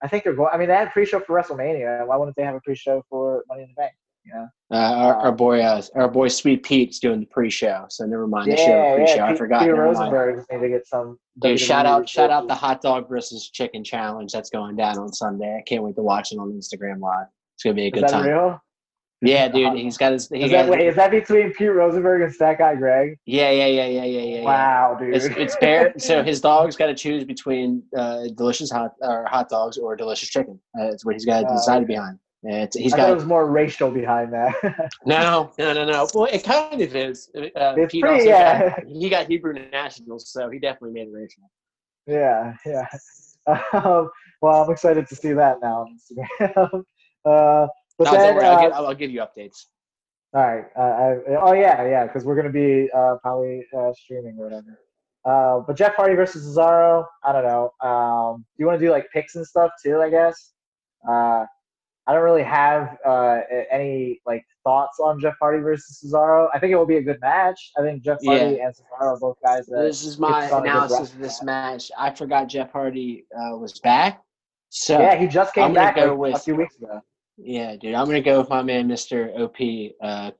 [0.00, 0.50] I think they're going.
[0.52, 2.06] I mean, they had a pre-show for WrestleMania.
[2.06, 3.92] Why wouldn't they have a pre-show for Money in the Bank?
[4.24, 4.48] You know?
[4.70, 7.86] Uh, our, our Uh, boy, uh, our boy, Sweet Pete's doing the pre-show.
[7.88, 8.52] So never mind.
[8.52, 9.24] They should have a pre-show.
[9.24, 9.60] I Pete- forgot.
[9.62, 9.76] Mind.
[9.78, 11.18] Rosenberg just need to get some.
[11.40, 14.98] Dude, shout WWE out, shout out the hot dog versus chicken challenge that's going down
[14.98, 15.56] on Sunday.
[15.58, 17.26] I can't wait to watch it on Instagram live.
[17.56, 18.26] It's gonna be a Is good that time.
[18.26, 18.62] real?
[19.20, 20.28] Yeah, dude, he's got his.
[20.28, 23.18] He Is that, wait, is that between Pete Rosenberg and Stat Guy Greg?
[23.26, 24.36] yeah, yeah, yeah, yeah, yeah, yeah.
[24.38, 24.42] yeah.
[24.44, 25.14] Wow, dude.
[25.14, 25.92] It's it's fair.
[25.98, 30.28] So his dog's got to choose between uh, delicious hot or hot dogs or delicious
[30.28, 30.60] chicken.
[30.78, 32.18] Uh, it's what he's got to decide behind.
[32.44, 34.54] And It's, he's I thought it got was more racial behind that.
[35.04, 36.06] no, no, no, no.
[36.14, 37.28] Well, it kind of is.
[37.36, 37.40] Uh,
[37.76, 38.68] It's Pete pretty- also yeah.
[38.68, 41.42] got, he got Hebrew nationals, so he definitely made it racial.
[42.06, 42.86] yeah, yeah.
[43.72, 44.10] Um,
[44.42, 46.84] well, I'm excited to see that now on Instagram.
[47.24, 47.66] uh,
[47.98, 48.46] but No, then, don't worry.
[48.46, 49.66] uh, I'll, give, I'll, I'll give you updates.
[50.34, 50.64] all right.
[50.76, 54.80] Uh, I, oh yeah, yeah, because we're gonna be uh, probably uh, streaming or whatever.
[55.24, 57.72] Uh, but Jeff Hardy versus Cesaro, I don't know.
[57.86, 60.00] Um, do you want to do like picks and stuff too?
[60.00, 60.52] I guess.
[61.08, 61.44] Uh,
[62.06, 66.48] I don't really have uh, any like thoughts on Jeff Hardy versus Cesaro.
[66.54, 67.72] I think it will be a good match.
[67.76, 69.82] I think Jeff Hardy and Cesaro are both guys that.
[69.82, 71.90] This is my it's on a good analysis of this match.
[71.98, 74.22] I forgot Jeff Hardy uh, was back.
[74.70, 77.02] So Yeah, he just came I'm back like, a with- few weeks ago.
[77.38, 79.38] Yeah, dude, I'm gonna go with my man, Mr.
[79.38, 80.32] OP, uh,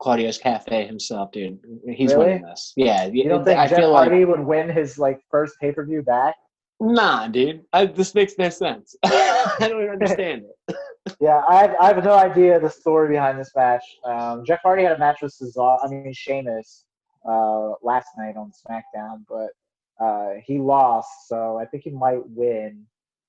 [0.00, 1.60] Claudio's Cafe himself, dude.
[1.86, 2.26] He's Really?
[2.26, 2.72] winning this.
[2.76, 5.72] Yeah, You don't think I Jeff feel like Hardy would win his like first pay
[5.72, 6.34] per view back?
[6.80, 7.64] nah, dude.
[7.72, 8.96] I, this makes no sense.
[9.04, 10.76] I don't even understand it.
[11.20, 13.84] Yeah, I have, I have no idea the story behind this match.
[14.04, 16.84] Um, Jeff Hardy had a match with Cesaro, I mean Sheamus,
[17.28, 19.50] uh, last night on SmackDown, but
[20.04, 22.84] uh, he lost, so I think he might win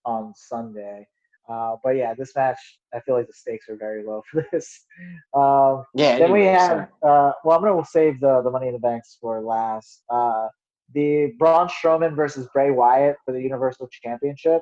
[0.06, 1.08] on Sunday.
[1.50, 2.58] Uh, but yeah, this match,
[2.94, 4.86] I feel like the stakes are very low for this.
[5.34, 6.18] Um, Yeah.
[6.18, 9.42] then we have, uh, well, I'm to save the, the Money in the Banks for
[9.42, 10.04] last.
[10.10, 10.48] Uh,
[10.94, 14.62] the Braun Strowman versus Bray Wyatt for the Universal Championship.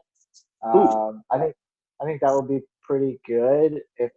[0.63, 1.55] Um, I think
[2.01, 4.11] I think that would be pretty good if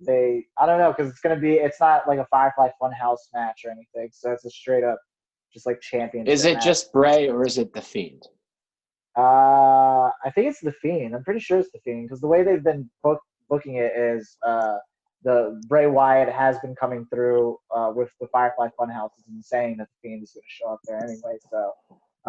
[0.00, 0.44] they.
[0.58, 1.54] I don't know because it's going to be.
[1.54, 4.98] It's not like a Firefly Funhouse match or anything, so it's a straight up
[5.52, 6.32] just like championship.
[6.32, 6.64] Is it match.
[6.64, 8.26] just Bray or is it the Fiend?
[9.16, 11.14] Uh, I think it's the Fiend.
[11.14, 14.36] I'm pretty sure it's the Fiend because the way they've been book, booking it is
[14.46, 14.76] uh,
[15.24, 19.88] the Bray Wyatt has been coming through uh, with the Firefly Funhouse is insane that
[20.02, 21.38] the Fiend is going to show up there anyway.
[21.50, 21.72] So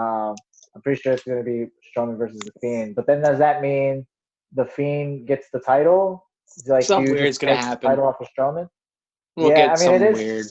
[0.01, 0.35] um,
[0.75, 2.95] I'm pretty sure it's going to be Strowman versus the Fiend.
[2.95, 4.07] But then does that mean
[4.53, 6.25] the Fiend gets the title?
[6.65, 7.89] Like, Something weird's gonna takes the happen.
[7.89, 8.67] Title off of Strowman.
[9.35, 10.45] We'll Yeah, get I mean, it is- weird.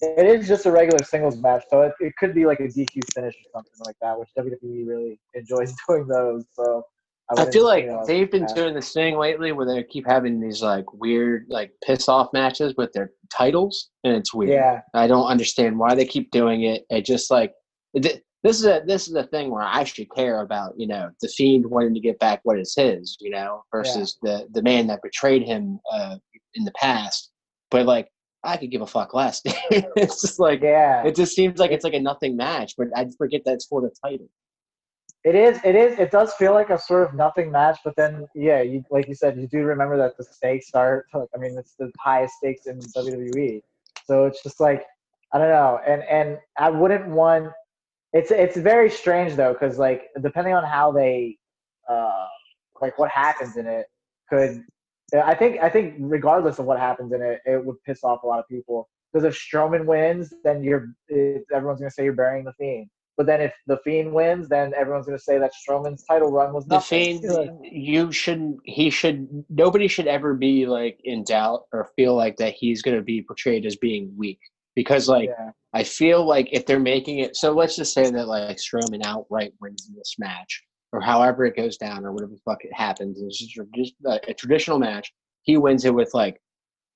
[0.00, 3.00] It is just a regular singles match, so it, it could be like a DQ
[3.14, 6.44] finish or something like that, which WWE really enjoys doing those.
[6.52, 6.84] So
[7.30, 8.54] I wouldn't, feel like you know, they've been yeah.
[8.54, 12.74] doing this thing lately where they keep having these like weird like piss off matches
[12.76, 14.52] with their titles, and it's weird.
[14.52, 16.84] Yeah, I don't understand why they keep doing it.
[16.90, 17.52] It just like
[17.92, 21.10] it, this is a this is a thing where I should care about you know
[21.20, 24.86] the fiend wanting to get back what is his, you know, versus the the man
[24.86, 26.16] that betrayed him uh,
[26.54, 27.30] in the past.
[27.70, 28.08] But like
[28.48, 29.42] I could give a fuck less.
[29.44, 31.04] it's just like yeah.
[31.04, 33.80] it just seems like it's like a nothing match, but I forget that it's for
[33.80, 34.28] the title.
[35.24, 35.58] It is.
[35.64, 35.98] It is.
[35.98, 39.14] It does feel like a sort of nothing match, but then, yeah, you like you
[39.14, 41.04] said, you do remember that the stakes are.
[41.14, 43.60] I mean, it's the highest stakes in WWE,
[44.06, 44.84] so it's just like
[45.32, 47.48] I don't know, and and I wouldn't want.
[48.12, 51.36] It's it's very strange though, because like depending on how they,
[51.88, 52.26] uh,
[52.80, 53.86] like what happens in it,
[54.30, 54.64] could
[55.14, 58.26] I think I think regardless of what happens in it, it would piss off a
[58.26, 58.88] lot of people.
[59.12, 62.88] Because if Strowman wins, then you're it, everyone's gonna say you're burying the Fiend.
[63.16, 66.66] But then if the Fiend wins, then everyone's gonna say that Strowman's title run was
[66.66, 67.20] the nothing.
[67.22, 72.36] fiend you shouldn't he should nobody should ever be like in doubt or feel like
[72.36, 74.38] that he's going to be portrayed as being weak
[74.76, 78.28] because like yeah, i feel like if they're making it so let's just say that
[78.28, 80.62] like Strowman outright wins this match
[80.92, 84.30] or however it goes down or whatever the fuck it happens it's just just a,
[84.30, 86.40] a traditional match he wins it with like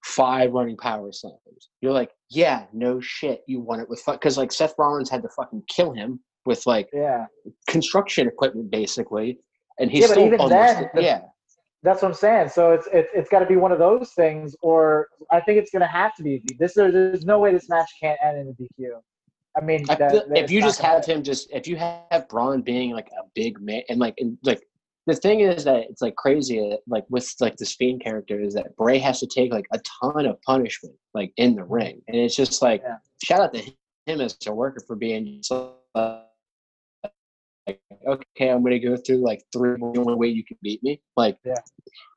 [0.05, 4.37] five running power slams you're like yeah no shit you won it with fuck because
[4.37, 7.27] like seth rollins had to fucking kill him with like yeah.
[7.69, 9.39] construction equipment basically
[9.79, 11.21] and he's Yeah, but even then, the- yeah
[11.83, 12.49] That's what I'm saying.
[12.51, 15.71] So it's it's it's got to be one of those things, or I think it's
[15.71, 16.75] gonna have to be this.
[16.75, 19.01] There, there's no way this match can't end in a DQ.
[19.57, 19.97] I mean, I
[20.35, 23.83] if you just have him just if you have Braun being like a big man
[23.89, 24.63] and like and like
[25.07, 28.75] the thing is that it's like crazy like with like this fiend character is that
[28.77, 32.37] Bray has to take like a ton of punishment like in the ring and it's
[32.37, 32.97] just like Yeah.
[33.23, 33.63] shout out to
[34.07, 35.43] him as a worker for being
[35.95, 36.23] uh,
[37.67, 41.01] like okay I'm gonna go through like three the only way you can beat me
[41.17, 41.55] like Yeah.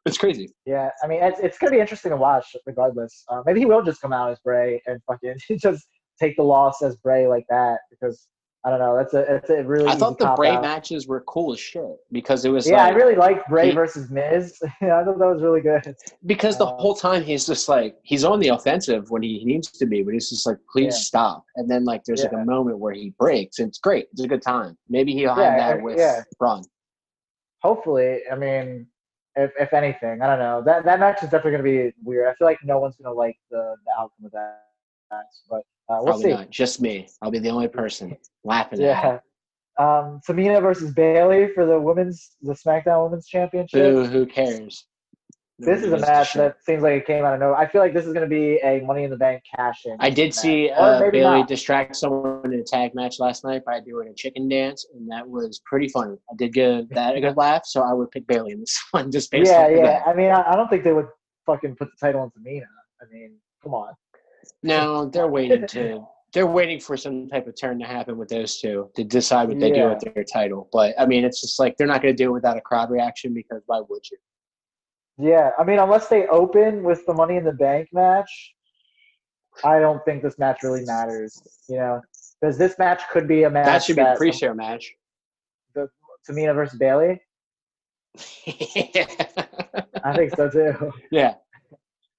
[0.06, 3.24] it's crazy Yeah, I mean, it's, it's gonna be interesting to watch, regardless.
[3.30, 5.88] Uh, maybe he will just come out as Bray and fucking just
[6.20, 8.28] take the loss as Bray like that because
[8.66, 8.98] I don't know.
[8.98, 9.88] That's a it's a really.
[9.88, 10.62] I thought the Bray out.
[10.64, 14.10] matches were cool as shit because it was Yeah, I really liked Bray he- versus
[14.10, 14.58] Miz.
[14.82, 15.96] I thought that was really good.
[16.26, 19.70] because the Uh, whole time he's just like he's on the offensive when he needs
[19.72, 21.00] to be, but he's just like, please Yeah.
[21.12, 21.44] stop.
[21.58, 24.08] And then like there's like a moment where he breaks, and it's great.
[24.14, 24.76] It's a good time.
[24.90, 26.24] Maybe he'll Yeah, have that with yeah.
[26.40, 26.64] Braun.
[27.62, 28.88] Hopefully, I mean,
[29.36, 30.64] if if anything, I don't know.
[30.64, 32.28] That that match is definitely gonna be weird.
[32.30, 34.64] I feel like no one's gonna like the, the outcome of that
[35.12, 36.30] match, but uh, we'll Probably see.
[36.32, 36.50] not.
[36.50, 37.08] Just me.
[37.22, 39.14] I'll be the only person laughing at Yeah.
[39.16, 39.22] it.
[39.78, 43.82] Um, Tamina versus Bayley for the women's the SmackDown Women's Championship.
[43.94, 44.86] Who who cares?
[45.60, 47.56] This is a match that seems like it came out of nowhere.
[47.56, 49.96] I feel like this is going to be a Money in the Bank cash in.
[50.02, 51.48] I did see uh, Bayley not.
[51.48, 55.26] distract someone in a tag match last night by doing a chicken dance, and that
[55.26, 56.18] was pretty funny.
[56.30, 59.10] I did give that a good laugh, so I would pick Bayley in this one
[59.12, 59.84] just based Yeah, of yeah.
[59.84, 60.08] that.
[60.08, 61.08] I mean, I, I don't think they would
[61.46, 62.64] fucking put the title on Tamina.
[63.02, 63.94] I mean, come on.
[64.64, 66.06] No, they're waiting to.
[66.34, 69.60] They're waiting for some type of turn to happen with those two to decide what
[69.60, 70.68] they do with their title.
[70.74, 72.90] But I mean, it's just like they're not going to do it without a crowd
[72.90, 74.18] reaction because why would you?
[75.18, 78.54] Yeah, I mean, unless they open with the Money in the Bank match,
[79.64, 81.42] I don't think this match really matters.
[81.70, 82.02] You know,
[82.42, 84.94] because this match could be a match that should be the that pre-show match.
[86.28, 87.22] Tamina versus Bayley.
[90.04, 90.92] I think so too.
[91.12, 91.36] yeah,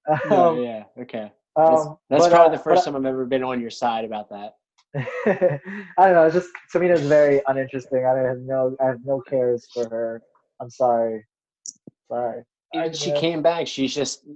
[0.09, 0.85] yeah, Um, yeah.
[1.01, 3.71] Okay, that's, um, that's but, probably uh, the first time I've ever been on your
[3.71, 4.55] side about that.
[4.97, 6.25] I don't know.
[6.27, 8.07] It's just Tamina's very uninteresting.
[8.07, 10.23] I have no, I have no cares for her.
[10.61, 11.25] I'm sorry.
[12.11, 12.43] Sorry.
[12.75, 13.67] Even she came back.
[13.67, 14.27] She's just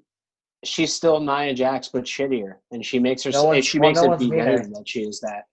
[0.65, 3.31] she's still Nia Jax, but shittier, and she makes her.
[3.31, 4.59] No she well, makes no it be meaner.
[4.59, 5.45] known that she is that.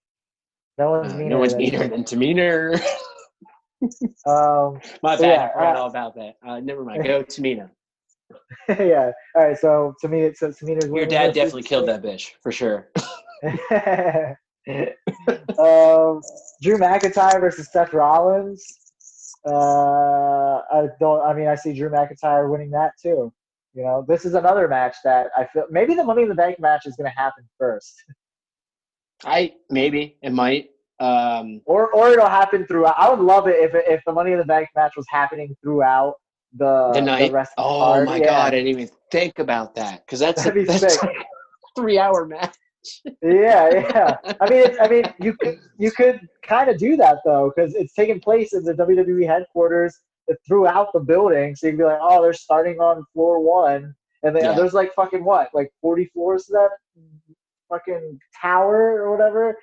[0.77, 1.29] No one's Uh, meaner.
[1.29, 2.75] no one's than- meaner than Tamina.
[4.25, 5.21] Um, My bad.
[5.21, 6.35] yeah, I forgot uh, all about that.
[6.45, 7.03] Uh, never mind.
[7.05, 7.69] Go Tamina.
[8.69, 9.11] yeah.
[9.35, 9.57] All right.
[9.57, 12.89] So Tamina, so Tamina's Your dad definitely killed that bitch for sure.
[13.43, 13.51] um,
[16.61, 18.65] Drew McIntyre versus Seth Rollins.
[19.45, 21.21] Uh, I don't.
[21.21, 23.31] I mean, I see Drew McIntyre winning that too.
[23.73, 26.59] You know, this is another match that I feel maybe the Money in the Bank
[26.59, 27.93] match is going to happen first,
[29.23, 30.71] I maybe it might.
[30.99, 32.95] Um, or or it'll happen throughout.
[32.97, 36.15] I would love it if if the Money in the Bank match was happening throughout
[36.57, 37.31] the the night.
[37.31, 38.05] rest of the oh card.
[38.05, 38.25] my Yeah.
[38.25, 38.47] god!
[38.47, 41.23] I didn't even think about that because that's be that's like a
[41.75, 42.55] three-hour match.
[43.21, 44.17] Yeah, yeah.
[44.41, 47.75] I mean, it's, I mean, you could you could kind of do that though, because
[47.75, 49.97] it's taking place in the WWE headquarters
[50.47, 51.55] throughout the building.
[51.55, 53.93] So you can be like, oh, they're starting on floor one,
[54.23, 54.53] and then Yeah.
[54.53, 56.69] there's like fucking what, like forty floors to that
[57.69, 59.57] fucking tower or whatever.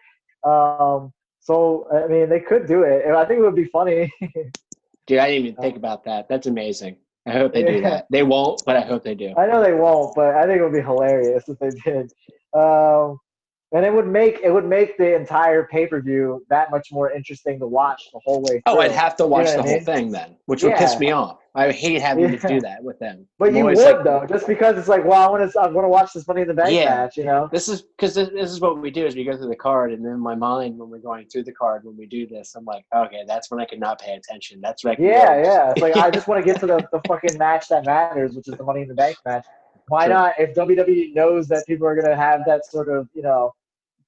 [0.44, 3.04] Um, so I mean, they could do it.
[3.06, 4.10] and I think it would be funny.
[5.06, 6.28] Dude, I didn't even think about that.
[6.28, 6.96] That's amazing.
[7.26, 8.06] I hope they do that.
[8.10, 9.34] They won't, but I hope they do.
[9.36, 12.12] I know they won't, but I think it would be hilarious if they did.
[12.52, 13.18] Um,
[13.74, 17.10] and it would make it would make the entire pay per view that much more
[17.10, 18.52] interesting to watch the whole way.
[18.52, 18.62] Through.
[18.66, 18.78] Oh.
[18.80, 19.84] I'd have to watch know the wall mean?
[19.84, 21.38] thing then, which would piss me off.
[21.56, 23.26] I hate having to do that with them.
[23.38, 25.66] But I'm you would like, though, just because it's like, well, I want to I
[25.68, 26.86] want to watch this Money in the Bank Yeah.
[26.86, 27.48] match, you know?
[27.52, 29.92] This is because this, this is what we do is we go through the card,
[29.92, 32.54] and then in my mind when we're going through the card when we do this,
[32.56, 34.60] I'm like, okay, that's when I can not pay attention.
[34.60, 35.42] That's when can Yeah, go.
[35.42, 35.70] yeah.
[35.70, 38.48] It's like I just want to get to the, the fucking match that matters, which
[38.48, 39.46] is the Money in the Bank match.
[39.88, 40.14] Why Sure.
[40.14, 40.34] not?
[40.38, 43.52] If WWE knows that people are gonna have that sort of you know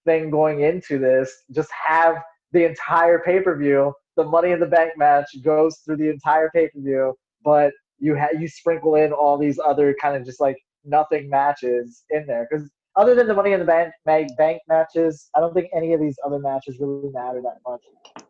[0.06, 3.92] thing going into this, just have the entire pay per view.
[4.16, 7.14] The Money in the Bank match goes through the entire pay per view,
[7.44, 12.04] but you ha- you sprinkle in all these other kind of just like nothing matches
[12.10, 15.68] in there because other than the Money in the Bank bank, matches, I don't think
[15.74, 17.82] any of these other matches really matter that much.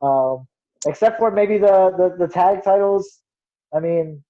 [0.02, 0.46] Um,
[0.86, 3.20] except for maybe the, the, the tag titles.
[3.74, 4.22] I mean,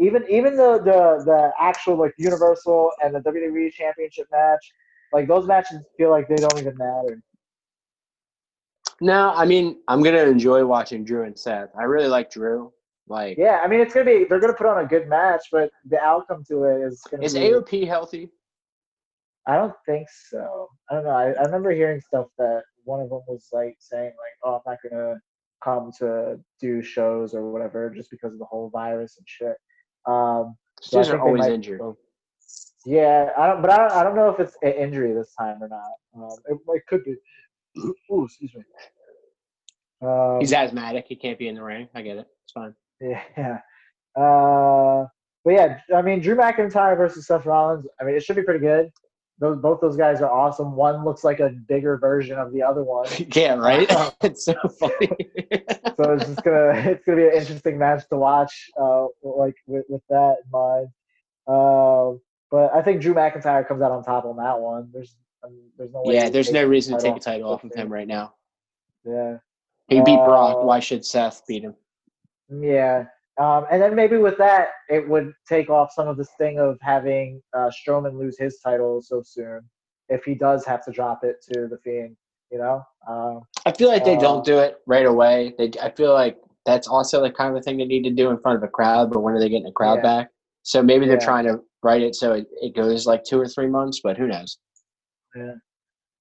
[0.00, 4.72] even even the, the the actual like Universal and the WWE Championship match,
[5.12, 7.22] like those matches feel like they don't even matter.
[9.00, 11.70] No, I mean, I'm gonna enjoy watching Drew and Seth.
[11.78, 12.72] I really like Drew.
[13.06, 15.70] Like, Yeah, I mean it's gonna be they're gonna put on a good match, but
[15.88, 17.40] the outcome to it is gonna is be.
[17.40, 18.30] AOP healthy?
[19.46, 20.68] I don't think so.
[20.90, 21.10] I don't know.
[21.10, 24.60] I, I remember hearing stuff that one of them was like saying like, "Oh, I'm
[24.66, 25.14] not gonna
[25.64, 29.56] come to do shows or whatever just because of the whole virus and shit."
[30.06, 31.80] Um, So are always might- injured.
[32.88, 35.62] Yeah, I don't, but I don't, I don't know if it's an injury this time
[35.62, 35.90] or not.
[36.16, 37.16] Um, it, it could be.
[38.10, 38.62] Ooh, excuse me.
[40.00, 41.04] Um, He's asthmatic.
[41.06, 41.88] He can't be in the ring.
[41.94, 42.26] I get it.
[42.44, 42.74] It's fine.
[43.00, 43.58] yeah.
[44.16, 45.06] Uh,
[45.44, 47.86] but yeah, I mean, Drew McIntyre versus Seth Rollins.
[48.00, 48.90] I mean, it should be pretty good.
[49.38, 50.74] Those both those guys are awesome.
[50.74, 53.86] One looks like a bigger version of the other one, yeah, right.
[54.24, 55.08] it's so funny.
[55.96, 58.70] so it's just gonna it's gonna be an interesting match to watch.
[58.80, 60.88] Uh, like with, with that in mind.
[61.46, 62.18] Uh,
[62.50, 64.90] but I think Drew McIntyre comes out on top on that one.
[64.92, 66.14] There's I mean, there's no way.
[66.14, 68.34] yeah, there's no reason to take a title off of him right now.
[69.04, 69.38] Yeah.
[69.88, 70.58] He beat Brock.
[70.58, 71.74] Uh, Why should Seth beat him?
[72.50, 73.04] Yeah.
[73.38, 76.76] Um, and then maybe with that, it would take off some of this thing of
[76.82, 79.62] having uh, Strowman lose his title so soon
[80.08, 82.16] if he does have to drop it to the Fiend,
[82.50, 82.82] you know?
[83.08, 85.54] Um, I feel like they uh, don't do it right away.
[85.56, 88.38] They, I feel like that's also the kind of thing they need to do in
[88.38, 89.10] front of a crowd.
[89.12, 90.02] But when are they getting a crowd Yeah.
[90.02, 90.30] back?
[90.62, 91.24] So maybe they're Yeah.
[91.24, 94.00] trying to write it so it, it goes like two or three months.
[94.02, 94.58] But who knows?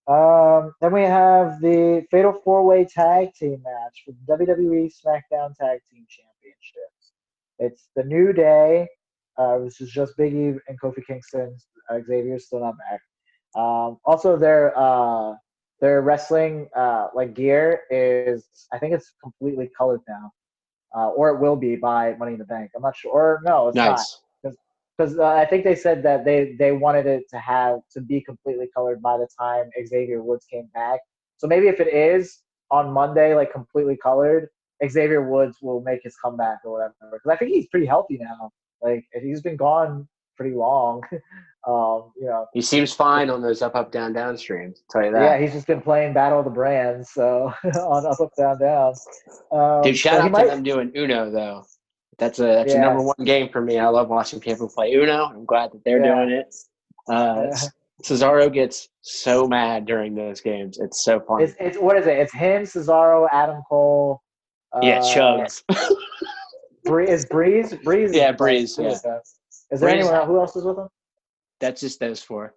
[0.07, 5.55] um, then we have the Fatal Four Way Tag Team match for the WWE SmackDown
[5.55, 7.13] Tag Team Championships.
[7.59, 8.87] It's the New Day.
[9.37, 11.55] Uh, this is just Big E and Kofi Kingston.
[11.89, 13.01] Uh, Xavier's still not back.
[13.55, 15.33] Um, also, their uh,
[15.79, 20.31] their wrestling uh, like gear is I think it's completely colored now,
[20.95, 22.71] uh, or it will be by Money in the Bank.
[22.75, 23.11] I'm not sure.
[23.11, 24.19] Or no, it's not nice.
[24.97, 28.21] Because uh, I think they said that they they wanted it to have to be
[28.21, 30.99] completely colored by the time Xavier Woods came back.
[31.37, 32.39] So maybe if it is
[32.71, 34.49] on Monday, like completely colored,
[34.87, 36.93] Xavier Woods will make his comeback or whatever.
[37.11, 38.51] Because I think he's pretty healthy now.
[38.81, 41.01] Like he's been gone pretty long.
[41.67, 44.83] um, you know, He seems fine on those up, up, down, down streams.
[44.89, 45.21] Tell you that.
[45.21, 48.93] yeah, he's just been playing Battle of the Brands, so on up, up, down, down.
[49.51, 51.63] Um, Dude, shout so out might- to them doing Uno though.
[52.19, 53.77] That's a that's a number one game for me.
[53.77, 55.25] I love watching people play Uno.
[55.25, 56.15] I'm glad that they're Yeah.
[56.15, 56.55] doing it.
[57.07, 57.57] Uh, Yeah.
[58.03, 60.77] Cesaro gets so mad during those games.
[60.79, 61.45] It's so funny.
[61.45, 62.17] It's, it's what is it?
[62.19, 64.21] It's him, Cesaro, Adam Cole.
[64.71, 65.63] Uh, yeah, Chugs.
[66.85, 67.73] Bree, is Breeze?
[67.83, 68.13] Breeze.
[68.15, 69.21] Yeah, is- Breeze, Is there
[69.79, 70.27] Breeze- anyone else?
[70.27, 70.87] Who else is with him?
[71.59, 72.53] That's just those four.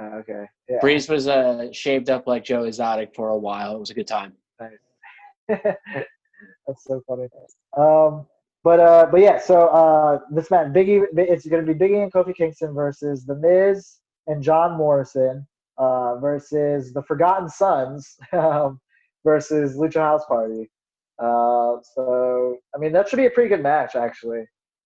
[0.00, 0.44] Uh, okay.
[0.68, 0.78] Yeah.
[0.80, 3.76] Breeze was uh, shaved up like Joe Exotic for a while.
[3.76, 4.32] It was a good time.
[5.48, 7.28] That's so funny.
[7.76, 8.26] Um,
[8.64, 9.38] but uh, but yeah.
[9.38, 13.34] So uh, this match, Biggie, it's going to be Biggie and Kofi Kingston versus The
[13.36, 13.96] Miz
[14.26, 15.46] and John Morrison
[15.78, 18.80] uh, versus the Forgotten Sons um,
[19.24, 20.70] versus Lucha House Party.
[21.18, 24.44] Uh, so I mean, that should be a pretty good match, actually.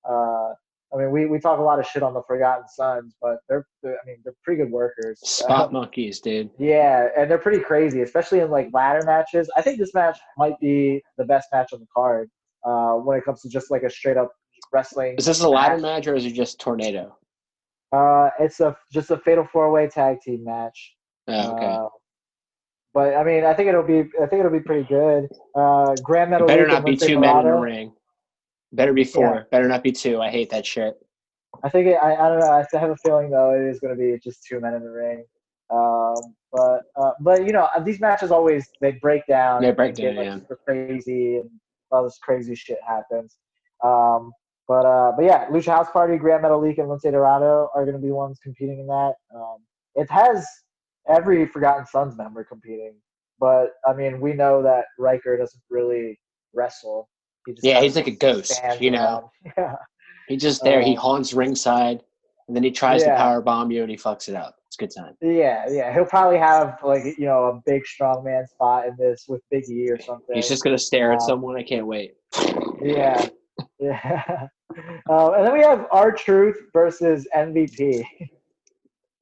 [0.08, 0.50] Uh,
[0.92, 3.66] I mean, we, we talk a lot of shit on the Forgotten Sons, but they're,
[3.82, 5.18] they're I mean they're pretty good workers.
[5.24, 6.50] Spot Um, monkeys, dude.
[6.58, 9.50] yeah, and they're pretty crazy, especially in like ladder matches.
[9.56, 12.30] I think this match might be the best match on the card
[12.64, 14.30] uh, when it comes to just like a straight up
[14.72, 15.16] wrestling.
[15.18, 17.16] Is this a ladder match or is it just tornado?
[17.92, 20.94] Uh, it's a just a fatal four way tag team match.
[21.28, 21.66] Oh, okay.
[21.66, 21.86] Uh,
[22.92, 25.28] but I mean, I think it'll be I think it'll be pretty good.
[25.54, 27.92] Uh, Grand Metal Better not be two men in a ring.
[28.72, 29.46] Better be four.
[29.50, 30.20] Better not be two.
[30.20, 30.94] I hate that shit.
[31.62, 32.50] I think it, I I don't know.
[32.50, 34.90] I have a feeling though it is going to be just two men in the
[34.90, 35.24] ring.
[35.70, 36.14] Um,
[36.52, 39.62] but uh, but you know these matches always they break down.
[39.62, 40.38] They break get, down, like, yeah.
[40.38, 41.50] super crazy and
[41.94, 43.36] all this crazy shit happens.
[43.82, 44.32] Um,
[44.68, 47.96] but uh, but yeah, Lucha House Party, Grand Metal Metalik, and Lince Dorado are going
[47.96, 49.12] to be ones competing in that.
[49.34, 49.58] Um,
[49.94, 50.46] it has
[51.08, 52.94] every Forgotten Sons member competing,
[53.38, 56.18] but I mean we know that Riker doesn't really
[56.54, 57.08] wrestle.
[57.46, 59.30] He just Yeah, he's like a ghost, you know.
[59.44, 59.52] around.
[59.58, 59.74] Yeah.
[60.28, 60.80] He's just there.
[60.80, 62.02] he Um, haunts ringside,
[62.48, 63.10] and then he tries Yeah.
[63.10, 64.56] to power bomb you, and he fucks it up.
[64.74, 65.14] It's a good time.
[65.20, 65.92] Yeah, yeah.
[65.92, 69.68] He'll probably have like you know a big strong man spot in this with Big
[69.70, 70.34] E or something.
[70.34, 71.56] He's just gonna stare at Um, someone.
[71.56, 72.14] I can't wait.
[72.82, 73.26] yeah,
[73.78, 74.46] yeah.
[75.08, 78.04] Um, and then we have our Truth versus MVP.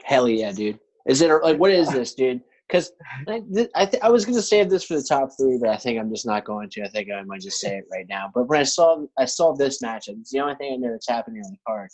[0.03, 0.78] Hell yeah, dude.
[1.07, 2.40] Is it like what is this, dude?
[2.66, 2.90] Because
[3.28, 3.42] I,
[3.74, 6.09] I, th- I was gonna save this for the top three, but I think I'm
[6.09, 6.82] just not going to.
[6.84, 8.30] I think I might just say it right now.
[8.34, 11.09] But when I saw I saw this matchup, it's the only thing I know that's
[11.09, 11.90] happening on the card.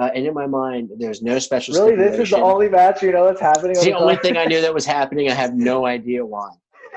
[0.00, 1.74] Uh, and in my mind, there's no special.
[1.74, 1.98] Stipulation.
[1.98, 3.72] Really, this is the only match you know that's happening.
[3.72, 5.28] It's the only thing I knew that was happening.
[5.30, 6.50] I have no idea why.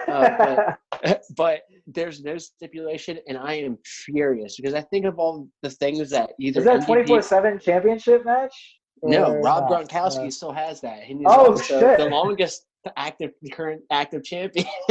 [0.07, 0.73] Uh,
[1.35, 6.09] but there's no stipulation, and I am furious because I think of all the things
[6.11, 8.53] that either is that twenty four seven championship match?
[9.01, 9.89] No, Rob not?
[9.89, 11.03] Gronkowski still has that.
[11.03, 11.97] He Oh, shit.
[11.97, 12.65] the longest
[12.97, 14.65] active current active champion.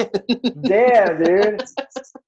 [0.63, 1.63] damn, dude,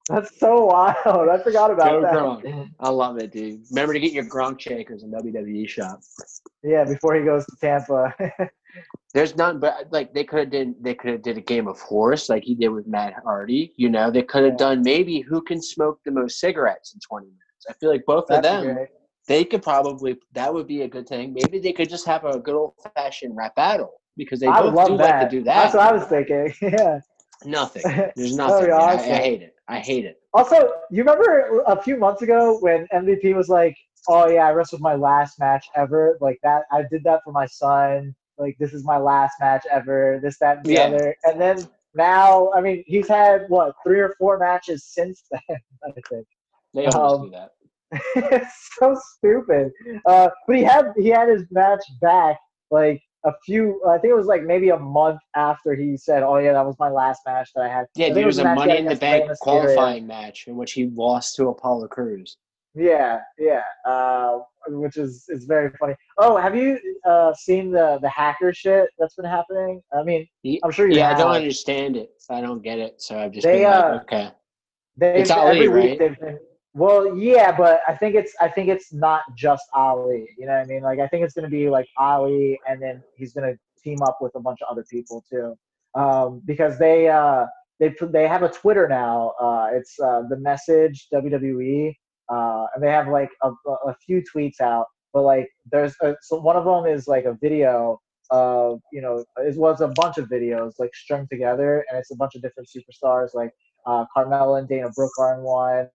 [0.09, 1.29] that's so wild.
[1.29, 2.13] I forgot about Go that.
[2.13, 2.69] Gronk.
[2.79, 3.61] I love it, dude.
[3.71, 6.01] Remember to get your Gronk shakers in WWE shop.
[6.63, 8.13] Yeah, before he goes to Tampa.
[9.13, 11.79] There's none, but like they could have did they could have did a game of
[11.79, 13.73] horse like he did with Matt Hardy.
[13.77, 14.57] You know, they could have Yeah.
[14.67, 17.65] done maybe who can smoke the most cigarettes in 20 minutes.
[17.69, 18.87] I feel like both of them
[19.27, 21.33] they could probably that would be a good thing.
[21.33, 24.73] Maybe they could just have a good old fashioned rap battle because they I both
[24.73, 25.21] love do that.
[25.21, 25.63] like to do that.
[25.63, 26.53] That's what I was thinking.
[26.61, 26.99] Yeah.
[27.43, 27.83] Nothing.
[28.15, 28.71] There's nothing.
[28.71, 29.55] I- I, hate it.
[29.67, 30.17] I hate it.
[30.33, 30.55] Also,
[30.89, 33.75] you remember a few months ago when MVP was like,
[34.07, 37.45] "Oh yeah, I wrestled my last match ever." Like that, I did that for my
[37.45, 38.15] son.
[38.37, 40.19] Like this is my last match ever.
[40.23, 40.83] This, that, and the Yeah.
[40.83, 41.15] other.
[41.23, 45.57] And then now, I mean, he's had what three or four matches since then.
[45.83, 46.25] I think
[46.73, 47.51] They always Um, do that.
[48.15, 49.71] it's so stupid.
[50.05, 52.37] Uh, but he had he had his match back
[52.71, 53.81] like a few.
[53.87, 56.75] I think it was like maybe a month after he said, "Oh yeah, that was
[56.79, 59.29] my last match that I had." Yeah, there it was a Money in the Bank
[59.39, 62.37] qualifying match in which he lost to Apollo Crews.
[62.75, 65.95] Yeah, yeah, uh, which is is very funny.
[66.17, 69.81] Oh, have you uh, seen the the hacker shit that's been happening?
[69.93, 70.27] I mean,
[70.63, 72.11] I'm sure you Yeah, I don't understand it.
[72.29, 73.01] I don't get it.
[73.01, 74.31] So I've just They, been like, uh, okay.
[74.97, 75.89] They've, It's Ali, every right?
[75.91, 76.39] week they've been.
[76.75, 80.27] Well, yeah, but I think it's I think it's not just Ali.
[80.37, 80.83] You know what I mean?
[80.83, 84.33] Like I think it's gonna be like Ali, and then he's gonna team up with
[84.35, 85.55] a bunch of other people too,
[85.97, 87.45] um, because they uh,
[87.79, 89.31] they they have a Twitter now.
[89.41, 91.93] Uh, it's uh, the message WWE,
[92.29, 93.51] uh, and they have like a,
[93.87, 94.87] a few tweets out.
[95.13, 98.01] But like, there's a, so one of them is like a video
[98.31, 102.17] of you know it was a bunch of videos like strung together, and it's a
[102.17, 103.51] bunch of different superstars like
[103.85, 105.87] uh, Carmella and Dana Brooke are in one.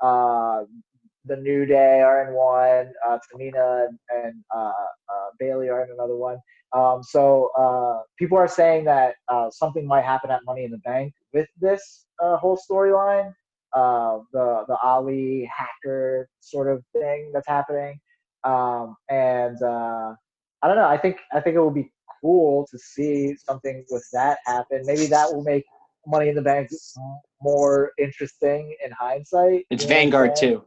[0.00, 0.64] Uh,
[1.24, 2.92] the New Day are in one.
[3.06, 6.38] Uh, Tamina and uh, uh, Bayley are in another one.
[6.72, 10.78] Um, so uh, people are saying that uh, something might happen at Money in the
[10.78, 13.32] Bank with this uh, whole storyline,
[13.72, 17.98] uh, the the Ali hacker sort of thing that's happening,
[18.44, 20.14] um, and uh,
[20.62, 20.88] I don't know.
[20.88, 21.90] I think I think it would be
[22.20, 24.82] cool to see something with that happen.
[24.84, 25.64] Maybe that will make
[26.08, 26.68] Money in the Bank
[27.42, 29.66] more interesting in hindsight.
[29.70, 30.64] It's you know Vanguard too.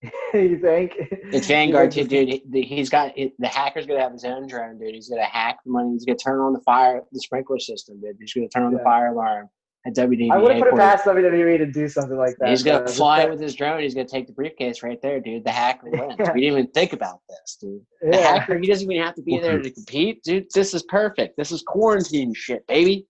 [0.34, 0.92] you think?
[0.98, 2.28] It's Vanguard too, dude.
[2.52, 4.94] He- He's got it, the hacker's gonna have his own drone, dude.
[4.94, 5.92] He's gonna hack the money.
[5.92, 8.16] He's gonna turn on the fire, the sprinkler system, dude.
[8.20, 9.48] He's gonna turn on the fire alarm
[9.86, 12.48] at WWE I wouldn't put it past WWE to do something like that.
[12.50, 13.80] He's gonna fly with his drone.
[13.80, 15.44] He's gonna take the briefcase right there, dude.
[15.44, 16.14] The hacker wins.
[16.18, 16.32] Yeah.
[16.32, 17.80] We didn't even think about this, dude.
[18.02, 18.38] The Yeah.
[18.38, 20.46] hacker, he doesn't even have to be there to compete, dude.
[20.54, 21.36] This is perfect.
[21.36, 23.06] This is quarantine shit, baby.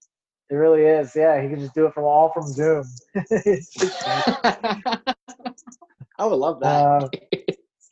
[0.51, 1.13] It really is.
[1.15, 2.85] Yeah, he can just do it from all from Zoom.
[6.19, 6.85] I would love that.
[6.85, 7.09] uh,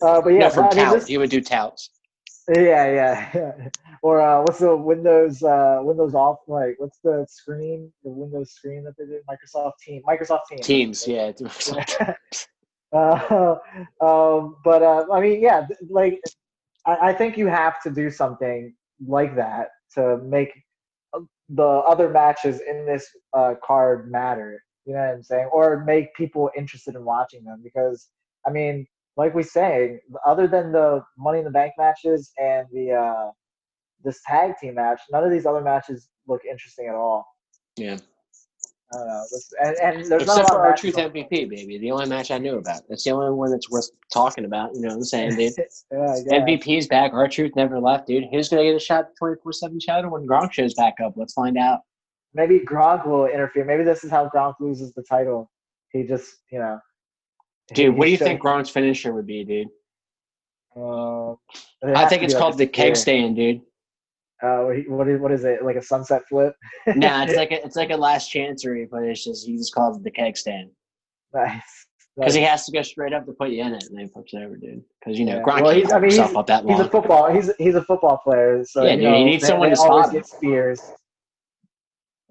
[0.04, 0.94] uh, but yeah, no, from I mean, tout.
[0.94, 1.90] this- He would do touts.
[2.54, 3.68] yeah, yeah, yeah.
[4.02, 6.38] Or uh, what's the Windows uh, Windows off?
[6.46, 7.92] Like, what's the screen?
[8.04, 9.22] The Windows screen that they did?
[9.26, 10.02] Microsoft Team.
[10.07, 10.66] Microsoft Teams.
[10.66, 11.32] Teams, yeah.
[12.92, 13.57] uh,
[14.00, 16.20] um, but uh, I mean, yeah, like
[16.86, 18.74] I, I think you have to do something
[19.07, 20.52] like that to make
[21.49, 24.62] the other matches in this uh, card matter.
[24.84, 25.49] You know what I'm saying?
[25.53, 28.09] Or make people interested in watching them because
[28.47, 28.86] I mean,
[29.16, 33.30] like we saying, other than the Money in the Bank matches and the uh,
[34.05, 37.26] this tag team match, none of these other matches look interesting at all.
[37.76, 37.99] Yeah.
[38.93, 39.24] I don't know.
[39.64, 41.78] And, and there's Except for our truth MVP, baby.
[41.78, 42.82] The only match I knew about.
[42.89, 44.74] That's the only one that's worth talking about.
[44.74, 45.53] You know what I'm saying, dude?
[45.93, 46.39] yeah.
[46.41, 47.12] MVP's back.
[47.12, 48.24] Our truth never left, dude.
[48.30, 51.14] Who's gonna get a shot 24 7 shadow when Gronk shows back up?
[51.16, 51.80] Let's find out.
[52.32, 53.64] Maybe Gronk will interfere.
[53.64, 55.51] Maybe this is how Gronk loses the title.
[55.91, 56.78] He just, you know.
[57.74, 59.68] Dude, what do you should- think Gronk's finisher would be, dude?
[60.76, 61.32] Uh,
[61.82, 63.62] I think it's be like called the keg stand, dude.
[64.43, 65.64] Uh, what is what is it?
[65.64, 66.55] Like a sunset flip?
[66.95, 69.97] nah, it's like a, it's like a last chancery, but it's just he just calls
[69.97, 70.70] it the keg stand
[71.32, 71.62] nice.
[72.16, 74.11] because he has to go straight up to put you in it, and then he
[74.12, 74.82] flips it over, dude.
[75.01, 75.43] Because you know Yeah.
[75.43, 77.32] Gronk Well, he's- I mean, he's- up that He's a football.
[77.32, 79.74] He's he's a football player, so Yeah, you dude, know, he needs they, someone they
[79.76, 80.82] to always get spears.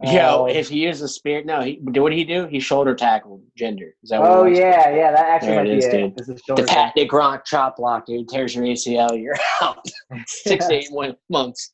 [0.04, 2.48] Yo, Um, if he uses a spear, no, he what did he do?
[2.48, 3.92] He shoulder tackled Jinder.
[4.04, 6.16] Is that what oh yeah, yeah, that actually There might it be is, it.
[6.18, 6.18] dude.
[6.36, 9.80] The shoulder Pat the Gronk chop block, dude, tears your ACL, you're out.
[10.28, 11.72] Six to eight one- months.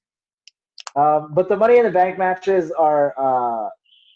[0.96, 3.70] Um, but the Money in the Bank matches are uh,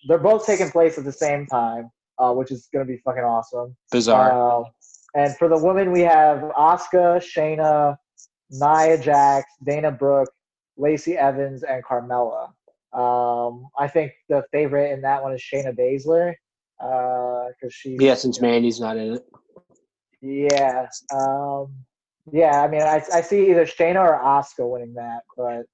[0.07, 3.23] they're both taking place at the same time, uh, which is going to be fucking
[3.23, 3.75] awesome.
[3.91, 4.61] Bizarre.
[4.61, 4.63] Uh,
[5.15, 7.97] and for the women, we have Asuka, Shayna,
[8.51, 10.31] Nia Jax, Dana Brooke,
[10.77, 12.49] Lacey Evans, and Carmella.
[12.93, 16.33] Um, I think the favorite in that one is Shayna Baszler
[16.79, 19.25] because she's yeah, since Mandy's not in it.
[20.21, 21.73] yeah, um,
[22.31, 22.61] yeah.
[22.61, 25.65] I mean, I, I see either Shayna or Asuka winning that, but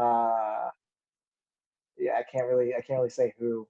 [0.00, 0.70] uh,
[1.98, 3.66] yeah, I can't really I can't really say who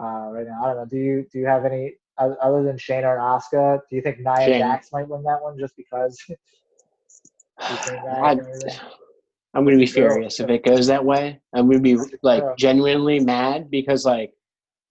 [0.00, 0.64] uh, right now.
[0.64, 0.86] I don't know.
[0.86, 3.80] Do you do you have any other than Shayna and Asuka?
[3.90, 4.58] Do you think Nia Shayna.
[4.58, 6.18] Jax might win that one just because?
[6.28, 6.36] you
[7.84, 8.36] think that I?
[9.54, 11.40] I'm gonna be furious if it goes that way.
[11.54, 14.32] I'm gonna be like genuinely mad because like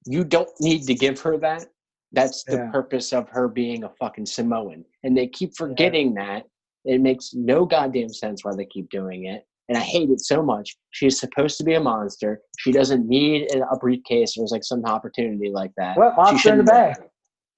[0.05, 1.67] you don't need to give her that.
[2.11, 2.71] That's the Yeah.
[2.71, 6.45] purpose of her being a fucking Samoan, and they keep forgetting that.
[6.85, 10.43] It makes no goddamn sense why they keep doing it, and I hate it so
[10.43, 10.75] much.
[10.91, 12.39] She's supposed to be a monster.
[12.59, 15.97] She doesn't need a briefcase or like some opportunity like that.
[15.97, 16.97] What Monster in the Bank?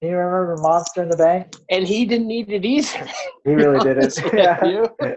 [0.00, 1.54] Can you remember Monster in the Bank?
[1.70, 3.08] And he didn't need it either.
[3.44, 4.16] He really did it.
[4.32, 4.64] yeah.
[4.64, 4.88] You?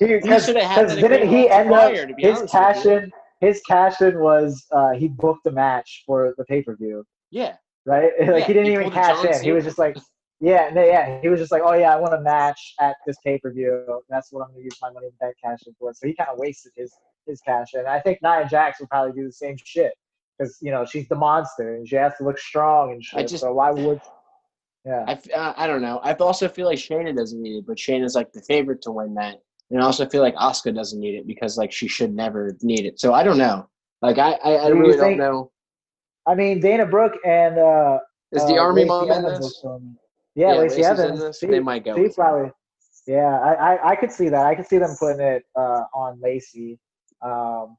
[0.00, 2.92] Like, have had that didn't he end up his honest with cash you.
[2.92, 3.10] in?
[3.40, 7.56] His cash in was uh, he booked a match for the pay per view, yeah.
[7.84, 8.10] right?
[8.18, 9.42] Like Yeah, he didn't he even cash in.
[9.42, 9.98] He was just like,
[10.40, 11.20] yeah, no, yeah.
[11.20, 14.02] He was just like, oh yeah, I want a match at this pay per view.
[14.08, 15.92] That's what I'm gonna use my money in the bank cash in for.
[15.92, 16.92] So he kind of wasted his
[17.26, 19.92] his cash and I think Nia Jax would probably do the same shit
[20.38, 23.28] because you know she's the monster and she has to look strong and shit.
[23.28, 24.00] just- so why would?
[24.86, 25.04] Yeah.
[25.06, 25.98] I, uh, I don't know.
[26.02, 29.12] I also feel like Shayna doesn't need it, but Shayna's like the favorite to win
[29.14, 29.36] that.
[29.70, 32.86] And I also feel like Asuka doesn't need it because like she should never need
[32.86, 32.98] it.
[32.98, 33.68] So I don't know.
[34.00, 35.52] Like I, I, I Do really don't know.
[36.26, 37.98] I mean, Dana Brooke and uh,
[38.32, 39.38] Is the uh, Army mom in this?
[39.38, 39.64] was
[40.34, 41.20] from- Yeah, Lacey Lacey's Evans.
[41.20, 41.38] in this.
[41.38, 41.96] She- They might go.
[41.96, 42.50] She probably.
[43.06, 44.46] Yeah, I, I, I could see that.
[44.46, 46.78] I could see them putting it uh, on Lacey.
[47.22, 47.76] Um,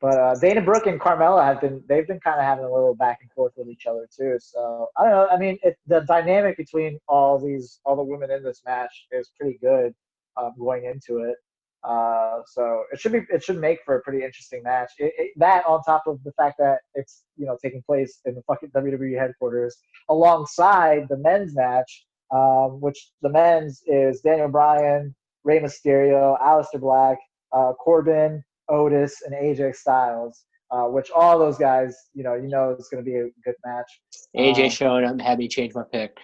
[0.00, 2.94] but uh, Dana Brooke and Carmella have been they've been kind of having a little
[2.94, 4.38] back and forth with each other too.
[4.40, 5.28] So I don't know.
[5.30, 9.30] I mean, it, the dynamic between all these all the women in this match is
[9.38, 9.92] pretty good
[10.38, 11.36] um, going into it.
[11.82, 14.90] Uh, so it should be it should make for a pretty interesting match.
[14.98, 18.34] It, it, that on top of the fact that it's you know taking place in
[18.34, 19.76] the fucking WWE headquarters
[20.10, 25.14] alongside the men's match, um, which the men's is Daniel Bryan,
[25.44, 27.16] Rey Mysterio, Aleister Black,
[27.52, 30.44] uh, Corbin, Otis, and AJ Styles.
[30.72, 33.56] Uh, which all those guys, you know, you know, it's going to be a good
[33.66, 34.00] match.
[34.36, 36.16] AJ Um, showing up me change my pick.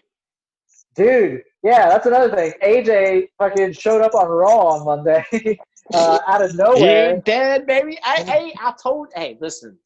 [0.97, 2.53] Dude, yeah, that's another thing.
[2.62, 5.24] AJ fucking showed up on Raw on Monday
[5.94, 7.20] uh, out of He nowhere.
[7.24, 7.99] dead, baby.
[8.03, 9.09] I, hey, I told.
[9.14, 9.78] Hey, listen.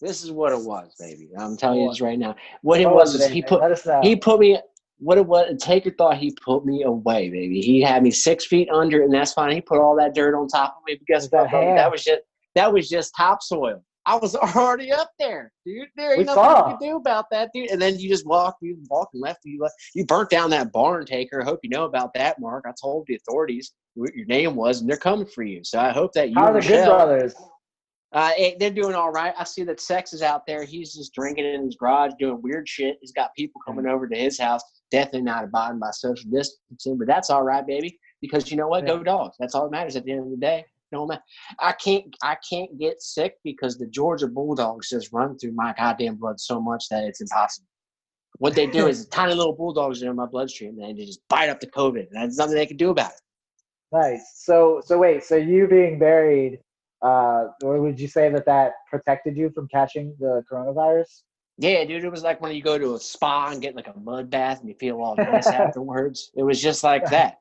[0.00, 1.28] This is what it was, baby.
[1.38, 2.34] I'm telling you this right now.
[2.62, 4.00] What it was is he put Let us know.
[4.02, 4.58] he put me
[4.98, 8.46] what it was take your thought he put me away baby he had me six
[8.46, 11.24] feet under and that's fine he put all that dirt on top of me because
[11.24, 11.76] With that that, hand.
[11.78, 12.20] that was just
[12.54, 16.70] that was just topsoil i was already up there dude there ain't We nothing saw.
[16.70, 19.40] you can do about that dude and then you just walk you walk and left
[19.44, 22.64] you left you burnt down that barn taker i hope you know about that mark
[22.66, 25.90] i told the authorities what your name was and they're coming for you so i
[25.90, 27.34] hope that you How are the Good Brothers?
[28.14, 29.32] uh, eh, they're doing all right.
[29.38, 30.64] I see that Sex is out there.
[30.64, 32.98] He's just drinking in his garage, doing weird shit.
[33.00, 34.62] He's got people coming over to his house.
[34.90, 37.98] Definitely not abiding by social distancing, but that's all right, baby.
[38.20, 38.86] Because you know what?
[38.86, 39.36] Go dogs.
[39.40, 40.66] That's all that matters at the end of the day.
[40.92, 41.22] No matter.
[41.58, 42.14] I can't.
[42.22, 46.60] I can't get sick because the Georgia Bulldogs just run through my goddamn blood so
[46.60, 47.66] much that it's impossible.
[48.38, 51.48] What they do is tiny little bulldogs are in my bloodstream, and they just bite
[51.48, 53.20] up the COVID, and there's nothing they can do about it.
[53.92, 54.32] Nice.
[54.36, 55.24] So, so wait.
[55.24, 56.60] So you being buried,
[57.02, 61.22] uh, or would you say that that protected you from catching the coronavirus?
[61.58, 63.98] Yeah, dude, it was like when you go to a spa and get like a
[63.98, 66.30] mud bath and you feel all nice afterwards.
[66.34, 67.36] It was just like that.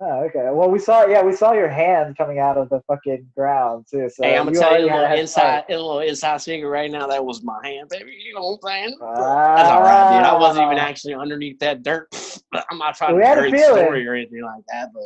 [0.00, 0.48] Oh, okay.
[0.50, 1.06] Well, we saw.
[1.06, 4.10] Yeah, we saw your hand coming out of the fucking ground too.
[4.10, 6.90] So hey, I'm gonna you tell you a little inside, a little inside secret right
[6.90, 7.06] now.
[7.06, 8.16] That was my hand, baby.
[8.18, 8.98] You know what I'm saying?
[9.00, 10.24] That's all right, dude.
[10.24, 12.08] I wasn't even actually underneath that dirt.
[12.70, 15.04] I'm not trying We to had a the story or anything like that, but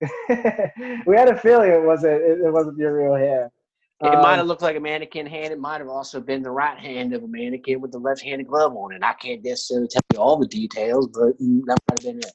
[1.06, 2.22] we had a feeling it wasn't.
[2.22, 3.50] It, it wasn't your real hand.
[4.02, 5.52] it Um, might have looked like a mannequin hand.
[5.52, 8.76] It might have also been the right hand of a mannequin with the left-handed glove
[8.76, 9.02] on it.
[9.02, 12.32] I can't necessarily tell you all the details, but mm, that might have been it.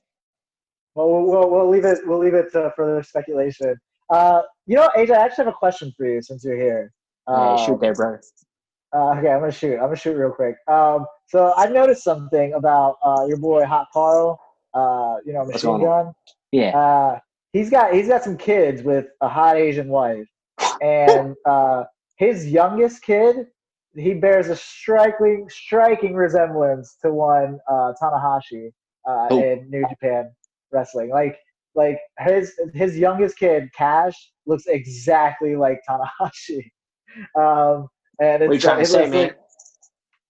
[1.00, 2.00] Well, we'll, we'll, leave it.
[2.06, 3.80] We'll leave it to further speculation.
[4.10, 6.92] Uh, you know, AJ, I actually have a question for you since you're here.
[7.26, 8.22] Yeah, Um, shoot there, brother.
[8.94, 9.76] Uh, okay, I'm gonna shoot.
[9.76, 10.58] I'm gonna shoot real quick.
[10.68, 14.42] Um, so I noticed something about uh, your boy Hot Carl.
[14.74, 16.12] Uh, you know, machine gun.
[16.52, 16.78] Yeah.
[16.78, 17.20] Uh,
[17.54, 20.28] he's got he's got some kids with a hot Asian wife,
[20.82, 21.86] and uh,
[22.18, 23.48] his youngest kid,
[23.96, 28.72] he bears a striking striking resemblance to one uh, Tanahashi
[29.08, 29.42] uh, Who?
[29.42, 30.32] in New Japan
[30.72, 31.10] Wrestling.
[31.10, 31.38] Like
[31.76, 34.16] like his his youngest kid, Cash,
[34.46, 36.64] looks exactly like Tanahashi.
[37.36, 37.88] Um,
[38.22, 39.24] and it's, What are you trying it to say, man?
[39.24, 39.38] like-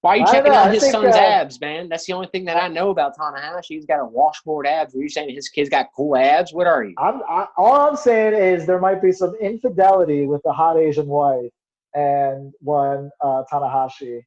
[0.01, 1.89] Why are you checking know, out I his son's uh, abs, man?
[1.89, 3.65] That's the only thing that I know about Tanahashi.
[3.67, 4.95] He's got a washboard abs.
[4.95, 6.53] Are you saying his kid's got cool abs?
[6.53, 6.95] What are you?
[6.97, 11.07] I'm, I, all I'm saying is there might be some infidelity with the hot Asian
[11.07, 11.51] wife
[11.95, 14.21] and one uh, Tanahashi.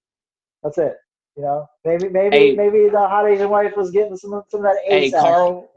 [0.62, 0.96] That's it.
[1.38, 2.54] You know, maybe maybe Hey.
[2.54, 5.24] maybe the hot Asian wife was getting some of- some of that Hey, ace action.
[5.26, 5.70] Carl.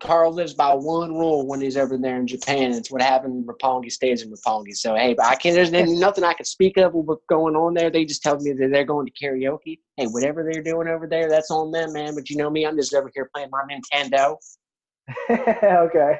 [0.00, 2.72] Carl lives by one rule when he's over there in Japan.
[2.72, 4.76] It's what happened in Roppongi stays in Roppongi.
[4.76, 5.54] So hey, I can't.
[5.54, 7.90] There's nothing I can speak of what's going on there.
[7.90, 9.78] They just tell me that they're going to karaoke.
[9.96, 12.14] Hey, whatever they're doing over there, that's on them, man.
[12.14, 14.36] But you know me, I'm just over here playing my Nintendo.
[15.30, 16.18] okay.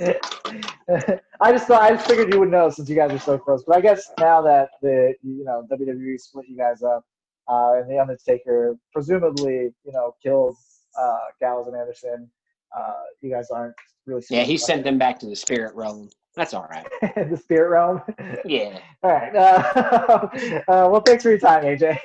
[1.40, 3.64] I just thought I just figured you would know since you guys are so close.
[3.66, 7.04] But I guess now that the you know WWE split you guys up,
[7.48, 10.56] uh, and the Undertaker presumably you know killed
[10.98, 12.30] uh, Gallows and Anderson,
[12.76, 13.74] uh, you guys aren't
[14.06, 14.22] really.
[14.30, 16.10] Yeah, he sent them back to the spirit realm.
[16.36, 16.86] That's all right.
[17.30, 18.02] the spirit realm.
[18.44, 18.78] Yeah.
[19.02, 19.34] All right.
[19.34, 20.28] Uh,
[20.68, 21.98] uh, well, thanks for your time, AJ.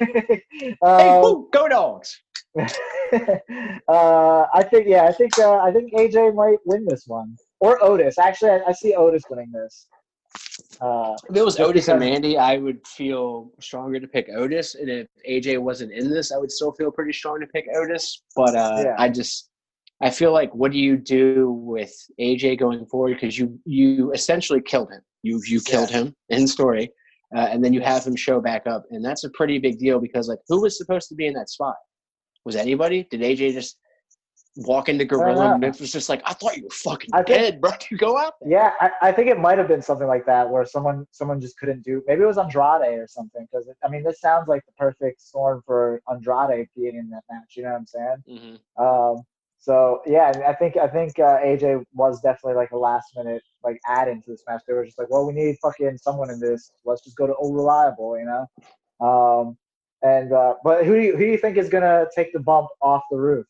[0.49, 2.20] Hey, um, woo, go dogs.
[2.57, 2.66] uh,
[3.88, 8.18] I think yeah, I think uh, I think AJ might win this one or Otis.
[8.18, 9.88] Actually, I, I see Otis winning this.
[10.82, 14.76] Uh, If it was Otis and Mandy, I would feel stronger to pick Otis.
[14.76, 18.24] And if AJ wasn't in this, I would still feel pretty strong to pick Otis.
[18.36, 18.95] But uh, Yeah.
[18.97, 19.49] I just,
[20.01, 23.13] I feel like, what do you do with AJ going forward?
[23.13, 25.01] Because you you essentially killed him.
[25.23, 26.91] You you killed him in story,
[27.35, 29.99] uh, and then you have him show back up, and that's a pretty big deal
[29.99, 31.75] because like, who was supposed to be in that spot?
[32.45, 33.07] Was anybody?
[33.09, 33.77] Did AJ just
[34.57, 37.61] walk into Gorilla and was just like, I thought you were fucking I think- dead,
[37.61, 37.71] bro.
[37.91, 38.51] You go out there.
[38.51, 41.57] yeah, I, I think it might have been something like that where someone someone just
[41.57, 42.01] couldn't do.
[42.07, 43.47] Maybe it was Andrade or something.
[43.51, 47.55] Because I mean, this sounds like the perfect storm for Andrade being in that match.
[47.55, 48.59] You know what I'm saying?
[48.77, 49.23] hmm Um,
[49.66, 53.80] so yeah, I think I think uh, AJ was definitely like a last minute like
[53.88, 54.61] add into this match.
[54.68, 56.72] They were just like, well, we need fucking someone in this.
[56.86, 58.45] Let's just go to Oh Reliable, you know.
[59.01, 59.57] Um,
[60.03, 62.68] and uh, but who do you, who do you think is gonna take the bump
[62.84, 63.47] off the roof?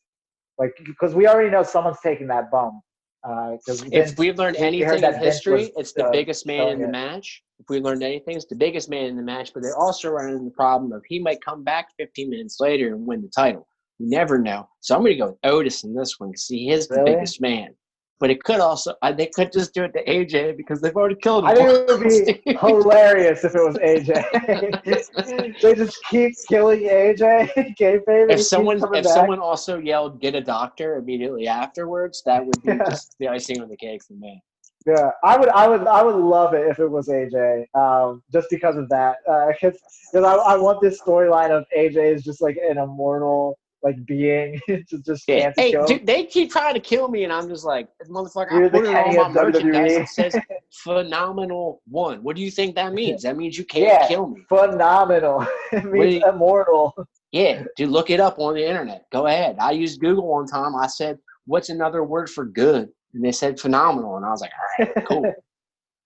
[0.57, 2.75] Like because we already know someone's taking that bump.
[3.21, 6.87] Because If we've learned anything in history, was, it's the uh, biggest man in the
[6.87, 7.43] match.
[7.59, 9.51] If we learned anything, it's the biggest man in the match.
[9.53, 13.05] But they're also running the problem of he might come back 15 minutes later and
[13.05, 13.67] win the title.
[13.99, 14.67] You never know.
[14.81, 17.15] So I'm going to go with Otis in this one because he is the Really?
[17.15, 17.75] biggest man.
[18.19, 21.15] But it could also, uh, they could just do it to AJ because they've already
[21.15, 21.49] killed him.
[21.49, 25.55] I think it would be hilarious if it was AJ.
[25.61, 27.75] they just keep killing AJ.
[27.79, 29.03] Kayfabe, if someone if back.
[29.03, 32.85] someone also yelled "get a doctor" immediately afterwards, that would be Yeah.
[32.85, 34.41] just the icing on the cake for me.
[34.87, 38.47] Yeah, I would, I would, I would love it if it was AJ, um, just
[38.49, 39.17] because of that.
[39.25, 39.77] Because
[40.13, 44.59] I, I want this storyline of AJ is just like an immortal like being,
[44.89, 45.51] just just Yeah.
[45.55, 48.69] Hey, dude, they keep trying to kill me, and I'm just like, motherfucker, You're I
[48.69, 49.91] the put it on my of merchandise.
[49.93, 50.01] WWE.
[50.01, 50.35] It says
[50.83, 52.23] phenomenal one.
[52.23, 53.23] What do you think that means?
[53.23, 54.07] That means you can't Yeah.
[54.07, 54.41] kill me.
[54.49, 55.45] Phenomenal.
[55.71, 56.23] it means Wait.
[56.23, 56.93] immortal.
[57.31, 59.05] Yeah, dude, look it up on the internet.
[59.11, 59.57] Go ahead.
[59.59, 60.75] I used Google one time.
[60.75, 64.51] I said, "What's another word for good?" And they said phenomenal, and I was like,
[64.79, 65.33] "All right, cool."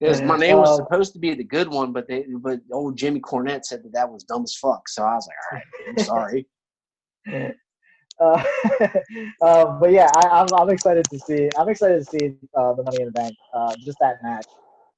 [0.01, 2.95] Because my name was Um, supposed to be the good one, but they, but old
[2.97, 4.87] Jimmy Cornette said that that was dumb as fuck.
[4.87, 6.47] So I was like, "All right, I'm sorry."
[8.19, 8.43] Uh,
[9.41, 11.49] um, but yeah, I, I'm, I'm excited to see.
[11.57, 13.35] I'm excited to see uh, the Money in the Bank.
[13.53, 14.45] Uh, just that match.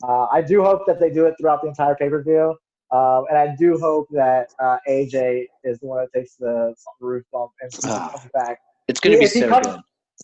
[0.03, 2.55] Uh, I do hope that they do it throughout the entire pay per view,
[2.91, 7.51] and I do hope that uh, AJ is the one that takes the roof bump
[7.61, 8.09] and Ah.
[8.11, 8.57] comes back.
[8.87, 9.79] It's gonna be If so comes- good.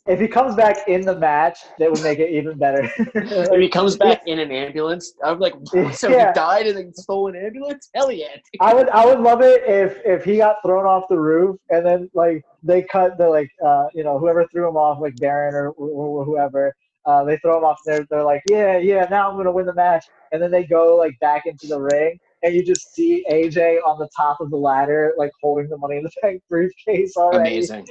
[0.05, 2.89] If he comes back in the match, that would make it even better.
[3.15, 5.53] If he comes back in an ambulance, I'm like,
[5.93, 6.27] so Yeah.
[6.27, 7.89] he died in a stolen ambulance?
[7.93, 8.27] Hell yeah!
[8.61, 11.85] I would I would love it if if he got thrown off the roof and
[11.85, 15.53] then like they cut the like uh you know whoever threw him off like Baron
[15.55, 16.73] or, or whoever
[17.05, 17.77] Uh, they throw him off.
[17.85, 19.07] There, they're like, yeah, yeah.
[19.09, 22.19] Now I'm gonna win the match, and then they go like back into the ring,
[22.43, 25.97] and you just see AJ on the top of the ladder, like holding the Money
[25.97, 27.57] in the Bank briefcase already.
[27.57, 27.85] Amazing.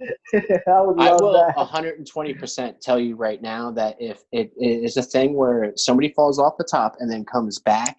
[0.34, 1.56] I would I will that.
[1.56, 6.54] 120% tell you right now that if it is a thing where somebody falls off
[6.58, 7.98] the top and then comes back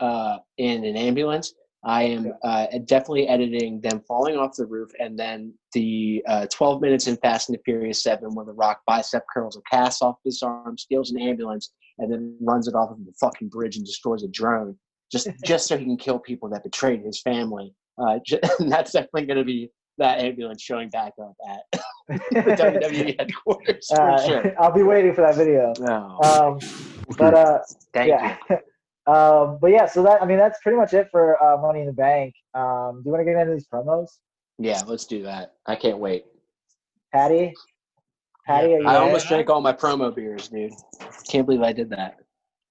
[0.00, 5.18] uh, in an ambulance, I am uh, definitely editing them falling off the roof and
[5.18, 9.24] then the uh, 12 minutes in Fast and the Furious 7 where The Rock bicep
[9.32, 13.04] curls a cast off his arm, steals an ambulance, and then runs it off of
[13.04, 14.76] the fucking bridge and destroys a drone
[15.12, 17.74] just just so he can kill people that betrayed his family.
[17.98, 22.16] Uh, ju- and that's definitely going to be that ambulance showing back up at the
[22.56, 24.54] WWE headquarters for Uh, sure.
[24.62, 25.72] I'll be waiting for that video.
[25.80, 26.58] No, Um,
[27.18, 27.58] but uh,
[27.92, 28.36] thank yeah.
[28.50, 28.56] you.
[29.12, 31.86] um, but yeah, so that I mean that's pretty much it for uh, Money in
[31.86, 32.34] the Bank.
[32.54, 34.08] Um, do you want to get into these promos,
[34.58, 35.54] Yeah, let's do that.
[35.66, 36.24] I can't wait.
[37.12, 37.52] Patty?
[38.46, 39.02] Patty, Yeah, are you I there?
[39.02, 40.72] almost drank all my promo beers, dude.
[41.28, 42.16] Can't believe I did that.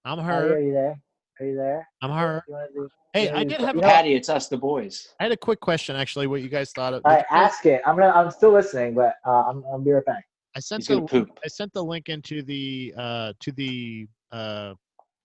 [0.03, 0.59] I'm Patty, are her.
[0.61, 0.99] you there?
[1.41, 1.87] Are you there?
[2.03, 2.43] I'm her.
[2.47, 3.75] You wanna do- Hey, Yeah, I you- did have.
[3.75, 5.13] you A, know- Patty, it's us, the boys.
[5.19, 6.27] I had a quick question actually.
[6.27, 7.01] What you guys thought of?
[7.03, 7.81] All right, ask it.
[7.85, 8.11] I'm gonna.
[8.11, 9.63] I'm still listening, but uh, I'm.
[9.65, 10.25] I'll be right back.
[10.55, 11.29] I sent He's the poop.
[11.43, 14.75] I sent the link into the uh to the uh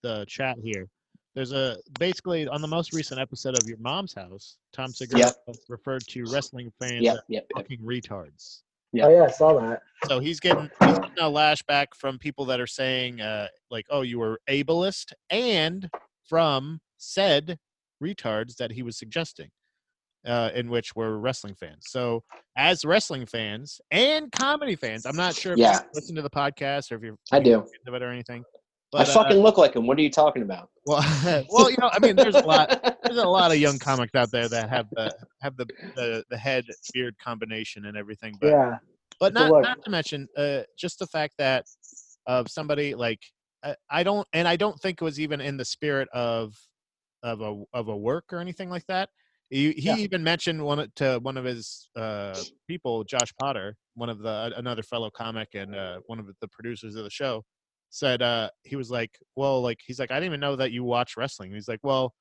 [0.01, 0.87] the chat here.
[1.35, 5.55] There's a basically on the most recent episode of Your Mom's House, Tom Segura Yep.
[5.69, 7.61] referred to wrestling fans Yep, as yep, yep.
[7.61, 8.63] fucking retards.
[8.91, 9.05] Yeah.
[9.05, 9.81] Oh yeah, I saw that.
[10.07, 14.01] So he's getting he's getting a lashback from people that are saying uh like, oh,
[14.01, 15.89] you were ableist, and
[16.27, 17.57] from said
[18.03, 19.49] retards that he was suggesting.
[20.25, 21.85] Uh, in which were wrestling fans.
[21.87, 22.21] So,
[22.57, 25.79] as wrestling fans and comedy fans, I'm not sure if Yeah.
[25.83, 27.63] you listen to the podcast or if you're I do.
[27.85, 28.41] into it or anything.
[28.41, 28.59] I
[28.91, 29.87] But, uh, fucking look like him.
[29.87, 30.69] What are you talking about?
[30.85, 31.01] well,
[31.49, 34.29] well, you know, I mean, there's a lot, there's a lot of young comics out
[34.31, 35.65] there that have the have the
[35.95, 38.33] the, the head beard combination and everything.
[38.41, 38.77] But yeah.
[39.21, 41.63] but not not to mention uh, just the fact that
[42.25, 43.21] of somebody like
[43.89, 46.55] I, don't and I don't think it was even in the spirit of
[47.23, 49.09] of a of a work or anything like that.
[49.49, 49.95] He, he Yeah.
[49.95, 54.51] even mentioned one of- to one of his uh, people, Josh Potter, one of the
[54.57, 57.43] another fellow comic and uh, one of the producers of the show,
[57.89, 60.83] said uh, he was like, well, like he's like, I didn't even know that you
[60.83, 61.53] watch wrestling.
[61.53, 62.13] He's like, well,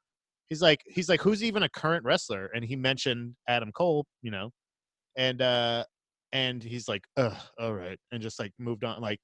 [0.49, 2.49] he's like, he's like, who's even a current wrestler?
[2.55, 4.51] And he mentioned Adam Cole, you know,
[5.17, 5.85] and uh,
[6.33, 9.19] and he's like, ugh, all right, and just like moved on, like.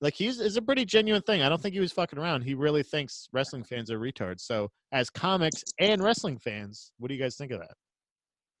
[0.00, 1.42] Like he's is a pretty genuine thing.
[1.42, 2.42] I don't think he was fucking around.
[2.42, 4.40] He really thinks wrestling fans are retards.
[4.40, 7.74] So, as comics and wrestling fans, what do you guys think of that?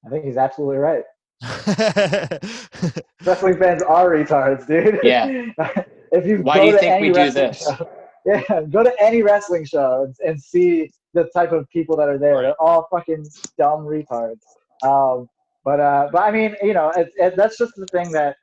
[0.04, 1.04] I think he's absolutely right.
[3.24, 4.98] Wrestling fans are retards, dude.
[5.02, 5.26] Yeah.
[6.12, 7.62] if you Why go do you to think any we do wrestling this?
[7.62, 7.90] show-
[8.26, 12.18] yeah, go to any wrestling show and, and see the type of people that are
[12.18, 12.34] there.
[12.34, 12.42] Right.
[12.42, 13.26] They're all fucking
[13.56, 14.40] dumb retards.
[14.82, 15.28] Um,
[15.64, 18.36] but uh, but I mean, you know, it, it, that's just the thing that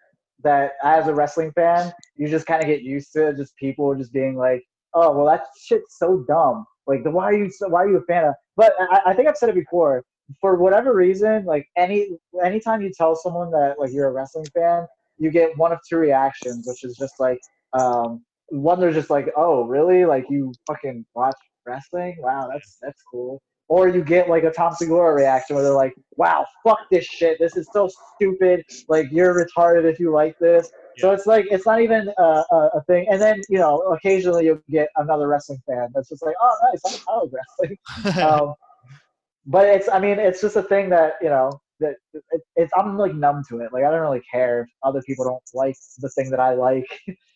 [0.45, 4.13] that as a wrestling fan, you just kind of get used to just people just
[4.13, 6.65] being like, oh, well, that shit's so dumb.
[6.87, 8.35] Like, why are you so, why are you a fan of?
[8.55, 10.03] But I, I think I've said it before.
[10.41, 12.07] For whatever reason, like any
[12.43, 14.87] anytime you tell someone that like you're a wrestling fan,
[15.17, 17.39] you get one of two reactions, which is just like
[17.73, 20.05] um, one they're just like, oh, really?
[20.05, 21.35] Like you fucking watch
[21.65, 22.15] wrestling?
[22.19, 23.41] Wow, that's that's cool.
[23.67, 27.39] Or you get like a Tom Segura reaction where they're like, wow, fuck this shit.
[27.39, 28.63] This is so stupid.
[28.87, 30.69] Like you're retarded if you like this.
[30.97, 33.07] So it's like it's not even a, a, a thing.
[33.09, 37.01] And then you know, occasionally you'll get another wrestling fan that's just like, oh, nice,
[37.07, 37.17] I, I
[37.59, 38.53] like wrestling um,
[39.45, 42.97] but it's I mean it's just a thing that you know that it, it's I'm
[42.97, 43.73] like numb to it.
[43.73, 46.85] Like I don't really care if other people don't like the thing that I like.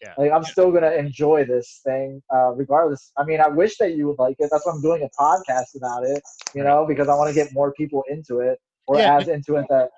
[0.01, 0.51] Yeah, like I'm yeah.
[0.51, 3.11] still gonna enjoy this thing uh, regardless.
[3.17, 4.49] I mean I wish that you would like it.
[4.51, 6.21] That's why I'm doing a podcast about it.
[6.55, 9.55] You know because I want to get more people into it or Yeah, as into
[9.57, 9.89] it that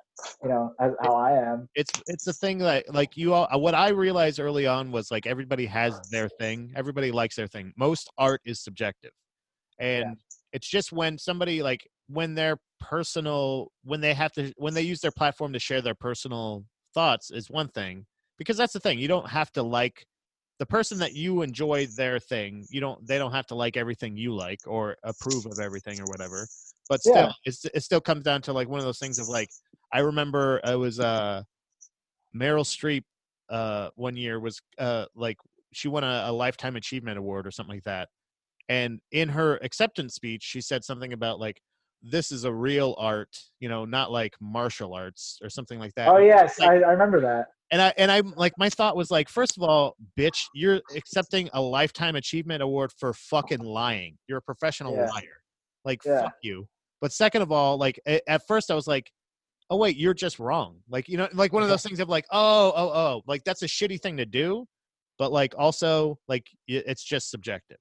[0.43, 1.67] you know as how I am.
[1.75, 5.25] it's it's the thing that like you all what i realized early on was like
[5.25, 9.11] everybody has their thing everybody likes their thing most art is subjective
[9.79, 10.17] and
[10.53, 14.99] it's just when somebody like when their personal when they have to when they use
[14.99, 18.05] their platform to share their personal thoughts is one thing
[18.37, 20.05] because that's the thing you don't have to like
[20.59, 24.17] the person that you enjoy their thing you don't they don't have to like everything
[24.17, 26.47] you like or approve of everything or whatever
[26.89, 27.31] but still Yeah.
[27.45, 29.49] it's, it still comes down to like one of those things of like
[29.93, 31.43] i remember it was uh
[32.35, 33.03] meryl streep
[33.49, 35.37] uh one year was uh like
[35.73, 38.09] she won a, a lifetime achievement award or something like that
[38.75, 41.57] and in her acceptance speech she said something about like
[42.01, 46.07] this is a real art you know not like martial arts or something like that
[46.07, 47.45] Oh yes, like- I, I remember that.
[47.71, 51.45] and I and I'm like my thought was like, first of all, bitch, you're accepting
[51.53, 54.13] a lifetime achievement award for fucking lying.
[54.27, 55.09] You're a professional Yeah.
[55.15, 55.37] liar.
[55.85, 56.21] Like Yeah.
[56.23, 56.67] fuck you.
[57.01, 59.11] But second of all, like a- at first I was like,
[59.69, 60.71] oh wait, you're just wrong.
[60.89, 63.61] Like you know, like one of those things of like, oh oh oh, like that's
[63.63, 64.65] a shitty thing to do.
[65.19, 67.77] but like also like it's just subjective.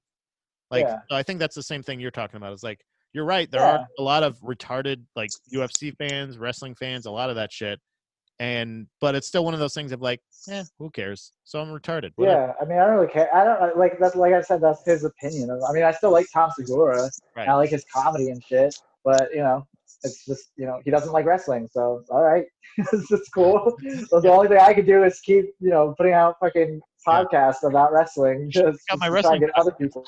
[0.71, 0.99] Like Yeah.
[1.09, 2.53] so I think that's the same thing you're talking about.
[2.53, 2.79] Is like
[3.13, 3.51] you're right.
[3.51, 3.77] There Yeah.
[3.79, 7.79] are a lot of retarded like UFC fans, wrestling fans, a lot of that shit.
[8.39, 10.19] And but it's still one of those things of like,
[10.49, 11.31] eh, who cares?
[11.43, 12.11] So I'm retarded.
[12.15, 12.47] whatever.
[12.47, 13.33] Yeah, I mean, I don't really care.
[13.35, 14.61] I don't like that's like I said.
[14.61, 15.51] That's his opinion.
[15.69, 17.09] I mean, I still like Tom Segura.
[17.35, 17.47] Right.
[17.47, 18.73] I like his comedy and shit.
[19.03, 19.67] But you know,
[20.03, 21.67] it's just you know he doesn't like wrestling.
[21.71, 22.45] So all right,
[22.77, 23.77] it's just cool.
[24.07, 27.23] So the only thing I could do is keep you know putting out fucking Yeah.
[27.23, 28.49] podcasts about wrestling.
[28.49, 30.05] Just, Got my to wrestling and get other people.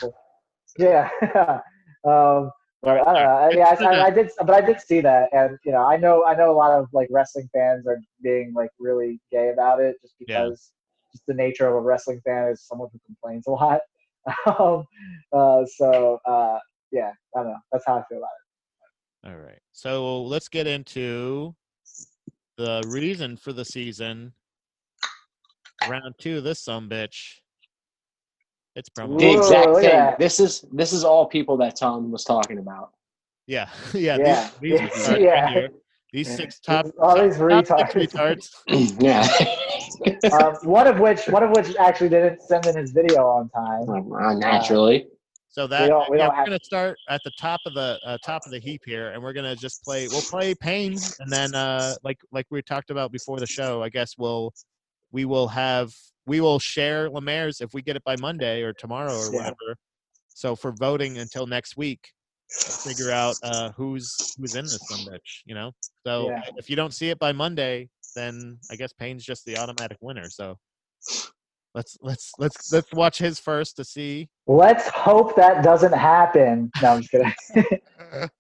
[0.78, 1.09] Yeah.
[2.05, 2.51] um,
[2.84, 3.19] but I don't know.
[3.19, 6.26] I, yeah, I, I, did, but I did see that, and you know, I know,
[6.26, 9.95] I know a lot of like wrestling fans are being like really gay about it,
[10.01, 10.43] just Yeah.
[10.43, 10.71] because
[11.13, 13.80] just the nature of a wrestling fan is someone who complains a lot.
[14.59, 14.86] um,
[15.32, 16.59] uh, so uh,
[16.91, 17.57] yeah, I don't know.
[17.71, 19.30] That's how I feel about it.
[19.30, 19.61] All right.
[19.71, 21.55] So let's get into
[22.57, 24.34] the reason for the season.
[25.89, 27.39] Round two, this some bitch.
[28.76, 29.19] It's promo.
[29.19, 29.89] The exact look thing.
[29.91, 30.19] that.
[30.19, 32.91] This is this is all people that Tom was talking about.
[33.47, 34.17] Yeah, yeah.
[34.21, 34.49] Yeah.
[34.61, 35.69] These, these It's- retards right here.
[36.11, 38.49] These six top, All these top six retards.
[38.69, 38.95] retards.
[40.32, 40.38] yeah.
[40.45, 43.89] um, one of which, one of which actually didn't send in his video on time.
[44.13, 45.07] Uh, naturally.
[45.49, 48.17] So that don't- we yeah, we're have- gonna start at the top of the uh,
[48.24, 50.07] top of the heap here, and we're gonna just play.
[50.07, 53.89] We'll play Pain, and then uh, like like we talked about before the show, I
[53.89, 54.53] guess we'll
[55.11, 55.91] we will have
[56.26, 59.38] we will share Lemaire's if we get it by Monday or tomorrow or Yeah.
[59.38, 59.76] whatever.
[60.30, 62.11] So for voting until next week,
[62.67, 65.71] we'll figure out uh, who's who's in this some bitch, you know.
[66.05, 66.41] So Yeah.
[66.57, 70.30] if you don't see it by Monday, then I guess Payne's just the automatic winner.
[70.30, 70.57] So
[71.76, 74.30] let's let's let's let's watch his first to see.
[74.47, 76.71] Let's hope that doesn't happen.
[76.82, 77.80] No, I'm just kidding.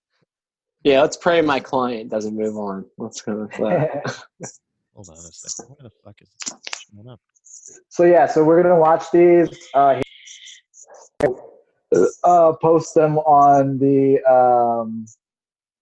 [0.83, 2.85] Yeah, let's pray my client doesn't move on.
[2.97, 4.03] Let's go with that.
[4.93, 5.73] Hold on a second.
[5.77, 6.61] Where the fuck is this
[6.91, 7.21] showing up?
[7.89, 9.49] So yeah, so we're gonna watch these.
[9.73, 10.01] Uh,
[12.23, 15.05] uh, post them on the um,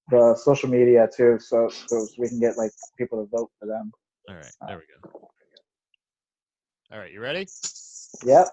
[0.10, 3.92] the social media too, so so we can get like people to vote for them.
[4.28, 5.30] All right, there we go.
[6.92, 7.48] All right, you ready?
[8.26, 8.48] Yep.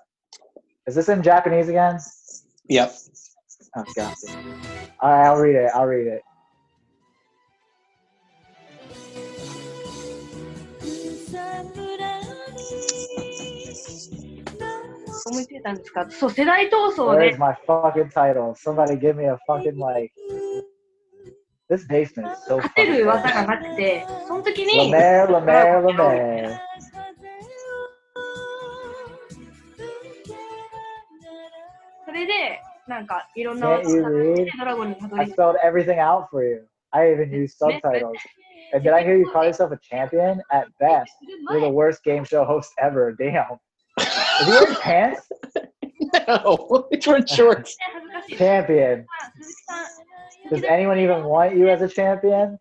[0.87, 1.99] Is this in Japanese again?
[2.69, 2.97] Yep.
[3.77, 4.15] Oh, gotcha.
[5.01, 5.71] All right, I'll read it.
[5.75, 6.23] I'll read it.
[15.30, 18.54] 思いついたんですかそう、世代闘争 Where's で、 my fucking title?
[18.56, 20.12] Somebody give me a fucking like.
[21.70, 23.48] This basement is so 勝て fucking る技 fun.
[23.48, 26.60] がなくて、その時に、 Lemaire, Lemaire, Lemaire.
[32.06, 34.48] それで、なんか、いろんな技 Can't you が read?
[34.60, 36.66] ドラゴンにたど I り着 spelled everything out for you.
[36.92, 38.18] I even used subtitles.
[38.74, 40.42] And did I hear you call yourself a champion?
[40.52, 41.12] At best,
[41.50, 43.14] you're the worst game show host ever.
[43.18, 43.58] Damn.
[44.39, 45.29] Are you wearing pants?
[46.27, 47.77] No, he's wearing shorts.
[48.31, 49.07] champion.
[50.51, 52.59] Does anyone even want you as a champion?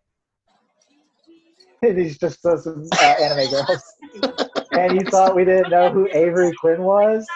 [1.80, 3.82] He's just some uh, anime girls.
[4.72, 7.26] and you thought we didn't know who Avery Quinn was?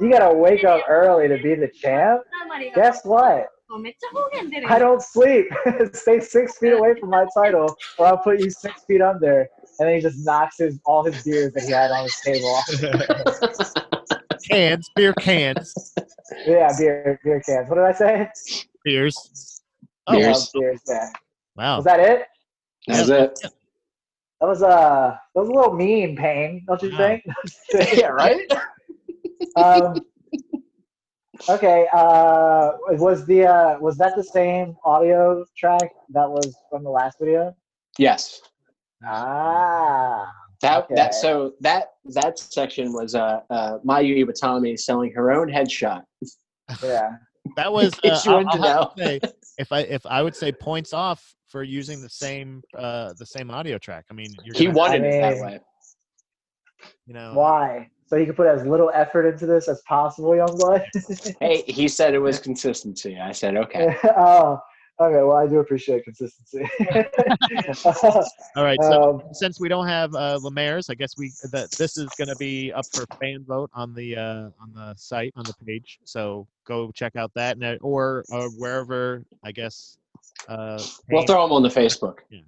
[0.00, 2.22] You gotta wake up early to be the champ?
[2.74, 3.48] Guess what?
[4.66, 5.46] I don't sleep.
[5.94, 9.48] Stay six feet away from my title, or I'll put you six feet under.
[9.78, 12.60] And then he just knocks his all his beers that he had on his table.
[14.48, 15.94] cans, beer cans,
[16.46, 17.68] yeah, beer beer cans.
[17.68, 18.30] What did I say?
[18.84, 19.62] beers.
[20.06, 20.50] Oh, Beers.
[20.54, 20.80] beers.
[20.88, 21.08] Yeah.
[21.56, 21.76] Wow.
[21.76, 22.26] Was that it?
[22.86, 23.38] That's it.
[24.40, 26.98] That was uh, that was a little mean, Pain, don't you Wow.
[26.98, 27.24] think?
[27.96, 28.40] Yeah, right?
[29.56, 29.94] um,
[31.48, 31.86] okay.
[31.92, 37.18] Uh, was the uh, was that the same audio track that was from the last
[37.18, 37.54] video?
[37.98, 38.40] Yes.
[39.08, 40.30] Ah.
[40.62, 40.94] That Okay.
[40.94, 46.02] that so that that section was uh uh Mayu Iwatani selling her own headshot.
[46.82, 47.10] Yeah.
[47.56, 47.98] That was.
[48.04, 49.20] Uh, I'll, I'll have to say,
[49.58, 53.50] if I if I would say points off for using the same uh the same
[53.50, 54.06] audio track.
[54.10, 55.58] I mean, you're He wanted I it that way.
[57.06, 57.32] you know.
[57.34, 57.90] Why?
[58.06, 60.84] So he could put as little effort into this as possible, young boy.
[61.40, 63.18] Hey, he said it was consistency.
[63.18, 63.96] I said okay.
[64.16, 64.60] oh.
[65.00, 65.22] Okay.
[65.22, 66.64] Well, I do appreciate consistency.
[68.56, 68.78] All right.
[68.82, 72.28] So um, since we don't have uh, Lemaire's, I guess we that this is going
[72.28, 75.98] to be up for fan vote on the uh, on the site on the page.
[76.04, 79.96] So go check out that and, uh, or uh, wherever I guess.
[80.48, 80.80] Uh,
[81.10, 82.18] We'll throw them on the Facebook.
[82.30, 82.40] yeah.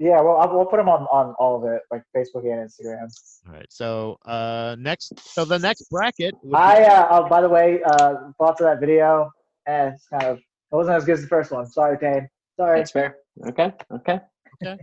[0.00, 3.08] Yeah, Well, I'll, we'll put them on on all of it, like Facebook and Instagram.
[3.48, 3.66] All right.
[3.68, 6.34] So uh, next, so the next bracket.
[6.54, 9.30] I uh, oh, by the way, uh, thoughts of that video?
[9.66, 10.38] Eh, it's kind of
[10.72, 11.66] it wasn't as good as the first one.
[11.66, 12.28] Sorry, Payne.
[12.56, 12.80] Sorry.
[12.80, 13.16] That's fair.
[13.46, 13.72] Okay.
[13.92, 14.20] Okay.
[14.62, 14.76] okay.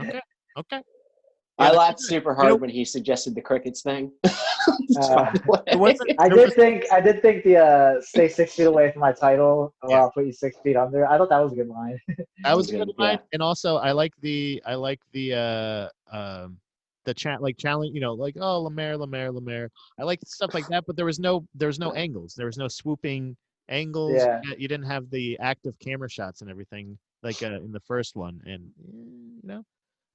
[0.00, 0.20] Okay.
[0.58, 0.82] Okay.
[1.60, 4.12] I Yeah, laughed super hard know- when he suggested the crickets thing.
[5.00, 5.32] Uh,
[6.18, 9.72] I did think I did think the uh, stay six feet away from my title.
[9.82, 9.98] Well, Yeah.
[10.00, 11.06] I'll put you six feet under.
[11.06, 11.98] I thought that was a good line.
[12.44, 13.24] That was a Good, good line, yeah.
[13.34, 16.58] and also I like the I like the uh um
[17.04, 20.66] the chat like challenge you know like oh Lemaire Lemaire Lemaire I like stuff like
[20.68, 23.36] that but there was no there was no angles there was no swooping
[23.68, 24.40] angles Yeah.
[24.44, 28.16] you you didn't have the active camera shots and everything like uh, in the first
[28.16, 28.92] one and eh,
[29.42, 29.62] you know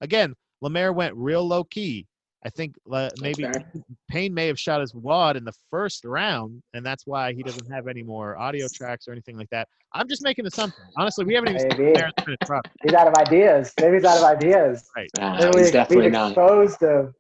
[0.02, 2.08] again Lemaire went real low key
[2.46, 3.54] I think uh, maybe fair.
[4.10, 7.72] Payne may have shot his wad in the first round, and that's why he doesn't
[7.72, 9.70] have any more audio tracks or anything like that.
[9.94, 10.92] I'm just making assumptions.
[10.98, 11.94] Honestly, we haven't even seen Maybe.
[11.94, 12.66] Lemaire finish rough.
[12.84, 13.72] He's out of ideas.
[13.80, 14.90] Maybe he's out of ideas.
[15.18, 16.32] Nah, Maybe he's we, definitely not.
[16.32, 17.14] exposed him.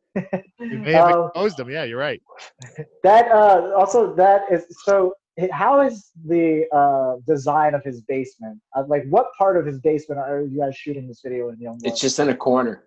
[0.60, 1.70] We may have Um, exposed him.
[1.70, 2.22] Yeah, you're right.
[3.04, 5.14] That uh, also that is so.
[5.52, 8.60] How is the uh, design of his basement?
[8.76, 11.60] Uh, like, what part of his basement are you guys shooting this video in?
[11.60, 12.84] Young It's just in a corner.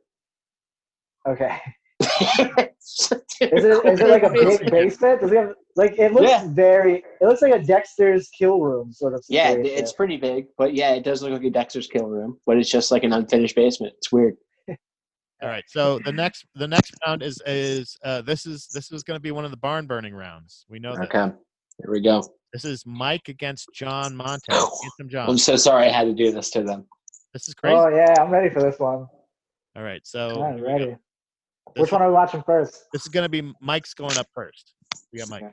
[1.28, 1.58] okay.
[2.00, 5.20] is Is it is it like a big basement?
[5.20, 6.46] Does he have like it looks Yeah.
[6.48, 7.04] very?
[7.20, 9.24] It looks like a Dexter's kill room sort of.
[9.28, 9.78] Yeah, Situation.
[9.78, 12.70] it's pretty big, but yeah, it does look like a Dexter's kill room, but it's
[12.70, 13.92] just like an unfinished basement.
[13.96, 14.36] It's weird.
[15.42, 15.64] All right.
[15.66, 19.22] So the next the next round is is uh, this is this is going to
[19.22, 20.64] be one of the barn burning rounds.
[20.68, 21.14] We know that.
[21.14, 21.34] Okay,
[21.82, 22.22] here we go.
[22.52, 24.56] This is Mike against John Montez.
[24.56, 25.28] Handsome John.
[25.28, 26.86] I'm so sorry I had to do this to them.
[27.32, 27.76] This is crazy.
[27.76, 29.06] Oh yeah, I'm ready for this one.
[29.76, 30.00] All right.
[30.04, 30.66] So I'm here we go.
[30.66, 30.96] ready.
[31.74, 32.84] This, Which one are we watching first?
[32.92, 34.72] this is going to be Mike's going up first.
[35.12, 35.42] We got Mike.
[35.42, 35.52] Okay.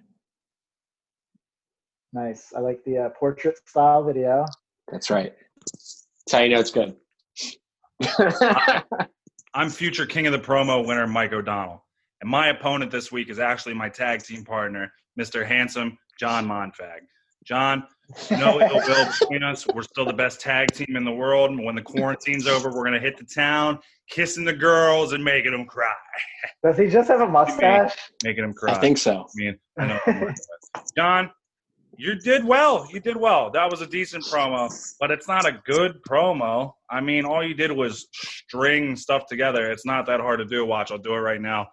[2.13, 2.53] Nice.
[2.55, 4.45] I like the uh, portrait style video.
[4.91, 5.34] That's right.
[5.65, 6.95] That's how you know it's good.
[9.53, 11.84] I'm future king of the promo winner, Mike O'Donnell.
[12.21, 15.45] And my opponent this week is actually my tag team partner, Mr.
[15.45, 17.01] Handsome John Monfag.
[17.45, 17.84] John,
[18.32, 19.68] no ill will between us.
[19.68, 21.51] We're still the best tag team in the world.
[21.51, 25.24] And when the quarantine's over, we're going to hit the town, kissing the girls and
[25.24, 25.93] making them cry.
[26.64, 27.95] Does he just have a mustache?
[28.24, 28.74] Making them cry.
[28.74, 29.22] I think so.
[29.22, 29.99] I mean, I know.
[30.05, 30.38] what I'm working
[30.76, 30.84] with.
[30.95, 31.32] John,
[31.97, 32.88] you did well.
[32.91, 33.51] You did well.
[33.51, 36.74] That was a decent promo, but it's not a good promo.
[36.89, 39.70] I mean, all you did was string stuff together.
[39.72, 40.66] It's not that hard to do.
[40.66, 41.68] Watch, I'll do it right now.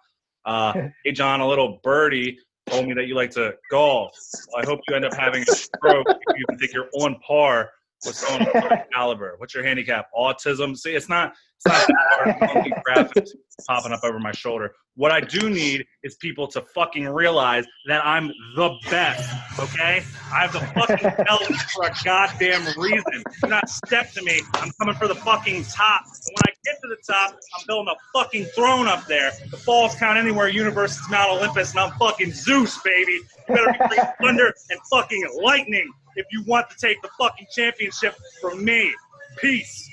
[0.45, 0.73] Uh,
[1.05, 2.37] hey, John, a little birdie
[2.69, 4.15] told me that you like to golf.
[4.57, 7.71] I hope you end up having a stroke if you think you're on par
[8.05, 9.35] of your caliber.
[9.37, 10.07] What's your handicap?
[10.17, 10.77] Autism?
[10.77, 11.33] See, it's not.
[11.63, 11.87] It's not
[12.25, 13.29] that graphics
[13.67, 14.71] popping up over my shoulder.
[14.95, 19.31] What I do need is people to fucking realize that I'm the best.
[19.59, 21.43] Okay, I have the fucking belt
[21.73, 23.23] for a goddamn reason.
[23.41, 24.41] Do not step to me.
[24.55, 26.01] I'm coming for the fucking top.
[26.05, 29.31] And when I get to the top, I'm building a fucking throne up there.
[29.51, 30.47] The falls count anywhere.
[30.47, 33.19] Universe is Mount Olympus, and I'm fucking Zeus, baby.
[33.47, 38.15] You better be thunder and fucking lightning if you want to take the fucking championship
[38.41, 38.93] from me.
[39.39, 39.89] Peace.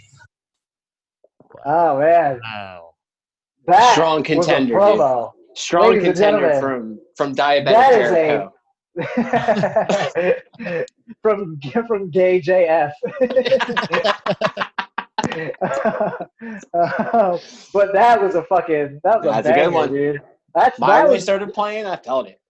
[1.65, 2.91] Oh man, Wow.
[3.67, 5.33] that Strong was a contender, promo.
[5.55, 8.53] Strong Ladies contender from from diabetic that is a- Jericho.
[11.23, 12.93] from from gay JF.
[16.75, 17.39] Uh,
[17.73, 19.93] but that was a fucking that was a That's a good one.
[19.93, 20.21] dude.
[20.55, 22.41] That's Mine that when was started playing, I felt it.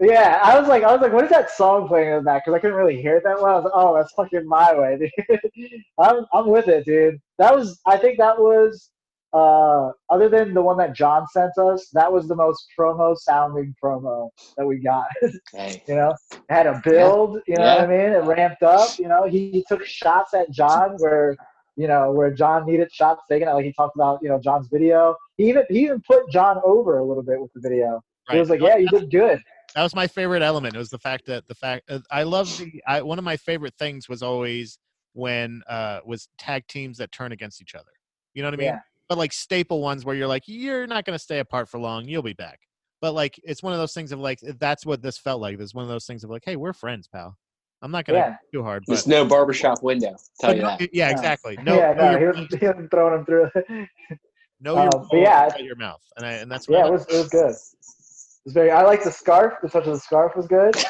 [0.00, 0.40] Yeah.
[0.42, 2.44] I was like I was like, what is that song playing in the back?
[2.44, 3.52] Because I couldn't really hear it that well.
[3.52, 5.10] I was like, oh, that's fucking my way,
[5.56, 5.70] dude.
[5.98, 7.18] I'm I'm with it, dude.
[7.38, 8.90] That was I think that was
[9.32, 13.74] uh other than the one that John sent us, that was the most promo sounding
[13.82, 15.06] promo that we got.
[15.88, 16.10] You know,
[16.48, 17.74] it had a build, you know Yeah.
[17.76, 18.12] what I mean?
[18.12, 21.36] It ramped up, you know, he, he took shots at John where,
[21.76, 23.48] you know, where John needed shots taken.
[23.48, 25.16] Like he talked about, you know, John's video.
[25.36, 28.00] He even he even put John over a little bit with the video.
[28.30, 29.40] He was like, Yeah, you did good.
[29.74, 30.74] That was my favorite element.
[30.74, 33.36] It was the fact that the fact uh, I love the I, one of my
[33.36, 34.78] favorite things was always
[35.12, 37.90] when uh was tag teams that turn against each other.
[38.34, 38.66] You know what I mean?
[38.66, 38.80] Yeah.
[39.08, 42.06] But like staple ones where you're like, you're not gonna stay apart for long.
[42.06, 42.60] You'll be back.
[43.00, 45.58] But like, it's one of those things of like, that's what this felt like.
[45.58, 47.36] There's one of those things of like, hey, we're friends, pal.
[47.82, 48.36] I'm not gonna Yeah.
[48.52, 50.16] too hard, there's no barbershop window.
[50.40, 50.80] Tell but you no- that.
[50.80, 51.10] yeah, Yeah.
[51.10, 51.58] exactly.
[51.62, 53.50] No, yeah, know no, he was, he was throwing him through.
[54.60, 56.92] know your um, role yeah, your mouth, and I, and that's what I yeah, it
[56.92, 57.54] was it was good.
[58.46, 60.72] It was very I like the scarf, the touch of the scarf was good.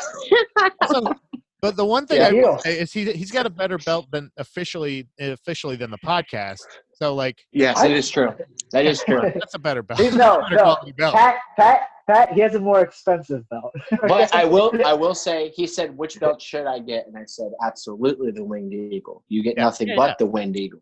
[0.82, 1.14] Also,
[1.62, 2.28] but the one thing Yeah.
[2.28, 2.58] I will Heel.
[2.58, 6.58] say is he he's got a better belt than officially officially than the podcast.
[6.92, 8.34] So like Yes, I- it is true.
[8.72, 9.22] That is true.
[9.34, 10.00] that's a better belt.
[10.00, 10.76] No, Better no.
[10.98, 11.14] belt.
[11.14, 13.72] Pat Pat Pat he has a more expensive belt.
[14.06, 17.06] But I will I will say he said which belt should I get?
[17.06, 19.24] And I said absolutely the winged eagle.
[19.28, 19.64] You get Yeah.
[19.64, 20.14] nothing Yeah, but yeah.
[20.18, 20.80] the winged eagle.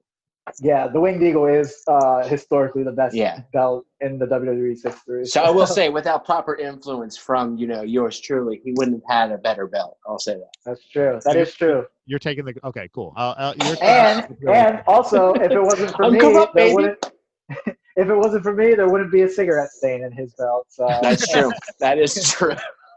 [0.61, 3.41] Yeah, the Winged Eagle is uh, historically the best Yeah.
[3.53, 5.25] belt in the WWE's history.
[5.27, 9.31] So I will say without proper influence from, you know, yours truly, he wouldn't have
[9.31, 9.97] had a better belt.
[10.07, 10.51] I'll say that.
[10.65, 11.19] That's true.
[11.25, 11.87] That is true.
[12.07, 13.15] You're taking the okay, cool.
[13.17, 16.75] I'll, I'll, you're And and also, if it wasn't for me, corrupt, there baby.
[16.75, 17.11] wouldn't
[17.97, 20.67] if it wasn't for me, there wouldn't be a cigarette stain in his belt.
[20.69, 21.53] So That's true.
[21.81, 22.55] That is true.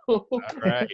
[0.10, 0.26] All
[0.62, 0.90] right.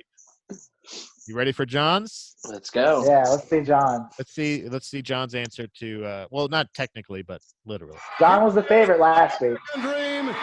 [1.27, 2.35] You ready for John's?
[2.49, 3.03] Let's go.
[3.05, 4.09] yeah, let's see, John.
[4.19, 4.67] Let's see.
[4.67, 6.05] Let's see John's answer to.
[6.05, 7.97] Uh, well, not technically, but literally.
[8.19, 9.57] John was the favorite last week.
[9.81, 10.35] Dream.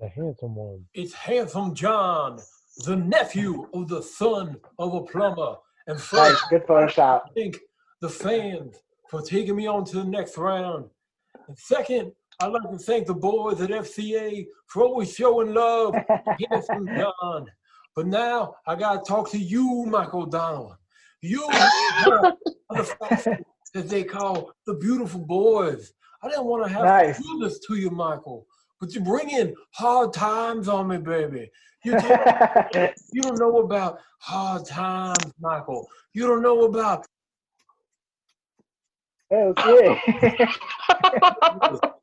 [0.00, 0.84] The handsome one.
[0.94, 2.38] It's Handsome John,
[2.84, 5.56] the nephew of the son of a plumber.
[5.86, 7.22] And first, Nice, good Photoshop.
[7.36, 7.58] thank
[8.00, 8.76] the fans
[9.08, 10.86] for taking me on to the next round.
[11.48, 15.94] And second, I'd like to thank the boys at FCA for always showing love
[16.50, 17.46] Handsome John.
[17.96, 20.74] But now I gotta talk to you, Michael Donald.
[21.22, 22.36] You the
[23.72, 25.92] that they call the beautiful boys.
[26.22, 27.16] I didn't want to have Nice.
[27.16, 28.46] to do this to you, Michael.
[28.80, 31.50] But you bring in hard times on me, baby.
[31.84, 31.92] You
[33.12, 35.88] you don't know about hard times, Michael.
[36.12, 37.06] You don't know about
[39.30, 40.46] Hey, let's see.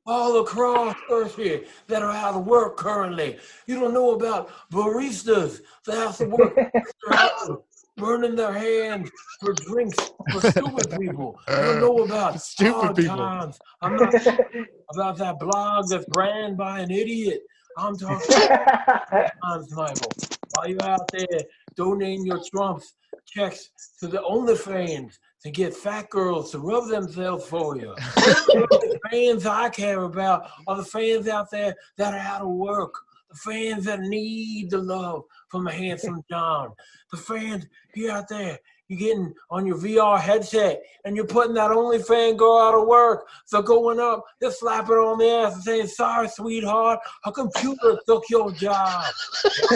[0.05, 3.37] all across Earth here that are out of work currently.
[3.65, 7.63] You don't know about baristas that have to work
[7.97, 9.09] burning their hands
[9.39, 9.97] for drinks
[10.33, 11.39] for stupid people.
[11.47, 13.15] You don't know about Stupid people.
[13.17, 13.57] times.
[13.81, 17.41] I'm not talking about that blog that's ran by an idiot.
[17.77, 20.11] I'm talking times, Michael.
[20.55, 21.41] While you're out there
[21.75, 22.95] donating your Trump's
[23.25, 23.69] checks
[23.99, 25.13] to the OnlyFans
[25.43, 27.93] to get fat girls to rub themselves for you.
[28.15, 32.93] the fans I care about are the fans out there that are out of work.
[33.29, 36.71] The fans that need the love from a handsome John.
[37.11, 38.57] The fans you out there,
[38.87, 43.27] you're getting on your VR headset and you're putting that OnlyFans girl out of work.
[43.45, 48.23] So going up, they're slapping on the ass and saying, sorry, sweetheart, a computer took
[48.29, 49.05] your job.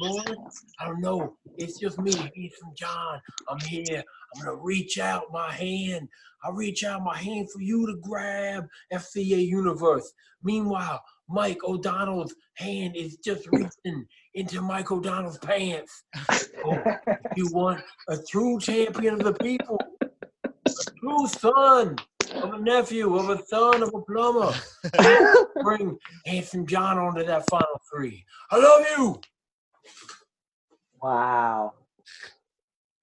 [0.00, 0.22] Boy,
[0.78, 1.36] I don't know.
[1.56, 3.20] It's just me, handsome John.
[3.48, 4.02] I'm here.
[4.34, 6.08] I'm gonna reach out my hand.
[6.42, 10.12] I reach out my hand for you to grab FCA Universe.
[10.42, 16.04] Meanwhile, Mike O'Donnell's hand is just reaching into Mike O'Donnell's pants.
[16.64, 16.78] Oh,
[17.36, 21.96] you want a true champion of the people, a true son
[22.34, 24.52] of a nephew, of a son of a plumber.
[25.62, 28.24] Bring handsome John onto that final three.
[28.50, 29.20] I love you.
[31.02, 31.72] wow.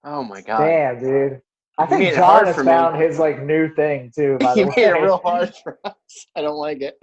[0.04, 0.60] Oh my god.
[0.60, 1.42] Damn, dude.
[1.78, 2.68] I You think it John has for me.
[2.72, 4.38] found his like new thing too.
[4.40, 5.94] By the you way, made it real hard for us.
[6.36, 6.98] I don't like it.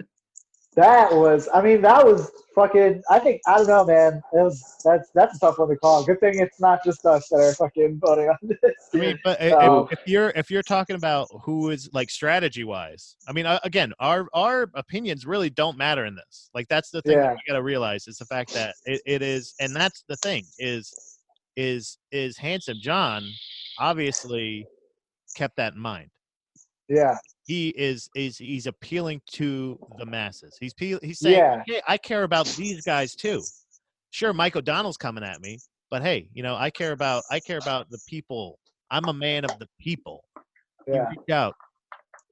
[0.75, 1.47] That was.
[1.53, 3.01] I mean, that was fucking.
[3.09, 4.21] I think I don't know, man.
[4.33, 6.03] It was that's that's a tough one to call.
[6.03, 8.73] Good thing it's not just us that are fucking voting on this.
[8.93, 12.63] I mean, but So- if, if you're if you're talking about who is like strategy
[12.63, 16.49] wise, I mean, uh, again, our our opinions really don't matter in this.
[16.53, 17.27] Like that's the thing Yeah.
[17.27, 20.17] that you got to realize is the fact that it, it is, and that's the
[20.17, 20.93] thing is
[21.55, 23.23] is is handsome John
[23.79, 24.67] obviously
[25.35, 26.09] kept that in mind.
[26.87, 30.55] Yeah, He is is he's appealing to the masses.
[30.59, 31.63] He's he's saying, Yeah.
[31.65, 33.41] hey, I care about these guys too.
[34.11, 35.57] Sure, Mike O'Donnell's coming at me,
[35.89, 38.59] but hey, you know, I care about I care about the people.
[38.91, 40.23] I'm a man of the people.
[40.87, 40.95] yeah.
[40.95, 41.55] You reach out,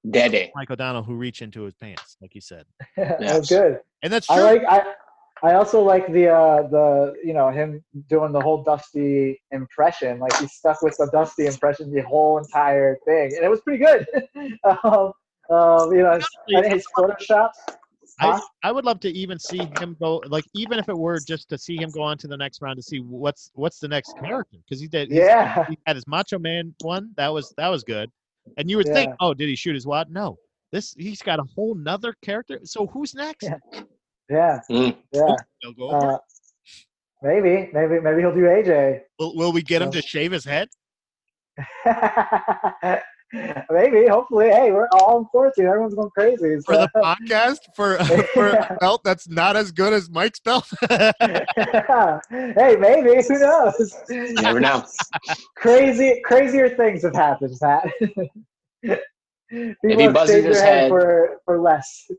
[0.10, 0.52] Daddy.
[0.56, 2.66] Mike O'Donnell, who reach into his pants, like you said,
[2.98, 3.40] that Yes.
[3.40, 3.80] was good.
[4.04, 4.36] and that's true.
[4.36, 4.94] I like I
[5.42, 10.20] I also like the uh the you know him doing the whole Dusty impression.
[10.20, 13.84] Like he stuck with the Dusty impression the whole entire thing, and it was pretty
[13.84, 14.06] good.
[14.64, 15.12] um,
[15.50, 16.20] um, you know,
[16.58, 17.50] I think his Photoshop.
[18.20, 18.42] I, Huh?
[18.62, 21.58] I would love to even see him go like even if it were just to
[21.58, 24.58] see him go on to the next round to see what's what's the next character
[24.64, 28.12] because he did Yeah, he had his Macho Man one that was that was good,
[28.58, 30.12] and you would think oh did he shoot his wad?
[30.12, 30.38] No,
[30.72, 32.60] this he's got a whole nother character.
[32.64, 33.46] So who's next?
[33.46, 33.82] Yeah.
[34.30, 34.96] Yeah, Mm.
[35.12, 35.36] yeah.
[35.62, 36.14] He'll go over.
[36.14, 36.18] Uh,
[37.22, 39.02] maybe, maybe, maybe he'll do AJ.
[39.20, 40.70] will, will we get him to shave his head?
[43.72, 44.50] maybe, hopefully.
[44.50, 45.66] Hey, we're all in quarantine.
[45.66, 46.60] Everyone's going crazy.
[46.66, 47.98] for the podcast for
[48.34, 50.68] for a belt that's not as good as Mike's belt.
[50.90, 53.22] hey, maybe.
[53.28, 53.96] Who knows?
[54.10, 54.84] You never know.
[55.56, 57.88] Crazy, crazier things have happened, Pat.
[58.82, 58.98] People
[59.82, 62.10] he buzzes shaved his head head- for for less.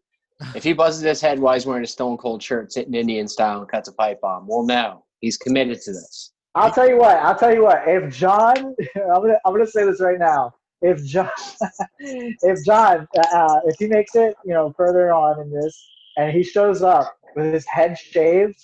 [0.55, 3.61] If he buzzes his head while he's wearing a stone cold shirt, sitting Indian style,
[3.61, 6.33] and cuts a pipe bomb, well, no, he's committed to this.
[6.57, 7.17] I'll tell you what.
[7.19, 7.83] I'll tell you what.
[7.87, 8.57] If John,
[8.97, 10.53] I'm gonna I'm gonna say this right now.
[10.83, 11.31] If John,
[11.99, 15.81] if John, uh, if he makes it, you know, further on in this,
[16.17, 18.57] and he shows up with his head shaved,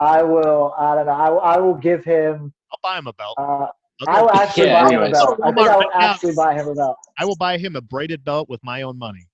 [0.00, 0.74] I will.
[0.78, 1.12] I don't know.
[1.12, 2.52] I, will- I will give him.
[2.72, 3.34] I'll buy him a belt.
[3.38, 3.70] Uh, I'll
[4.08, 5.40] I go- will actually Yeah, buy him a belt.
[5.42, 6.96] I think I will actually buy him a belt.
[7.18, 9.26] I will buy him a braided belt with my own money.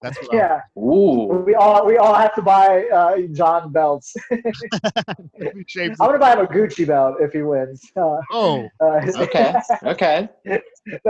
[0.00, 1.42] That's what I'll- Yeah, Ooh.
[1.44, 4.14] we all we all have to buy uh, John belts.
[4.30, 7.82] if he shaves I'm gonna buy him a Gucci belt if he wins.
[7.96, 9.54] Uh, Oh, uh, Okay.
[9.84, 10.28] Okay.
[10.46, 10.58] no,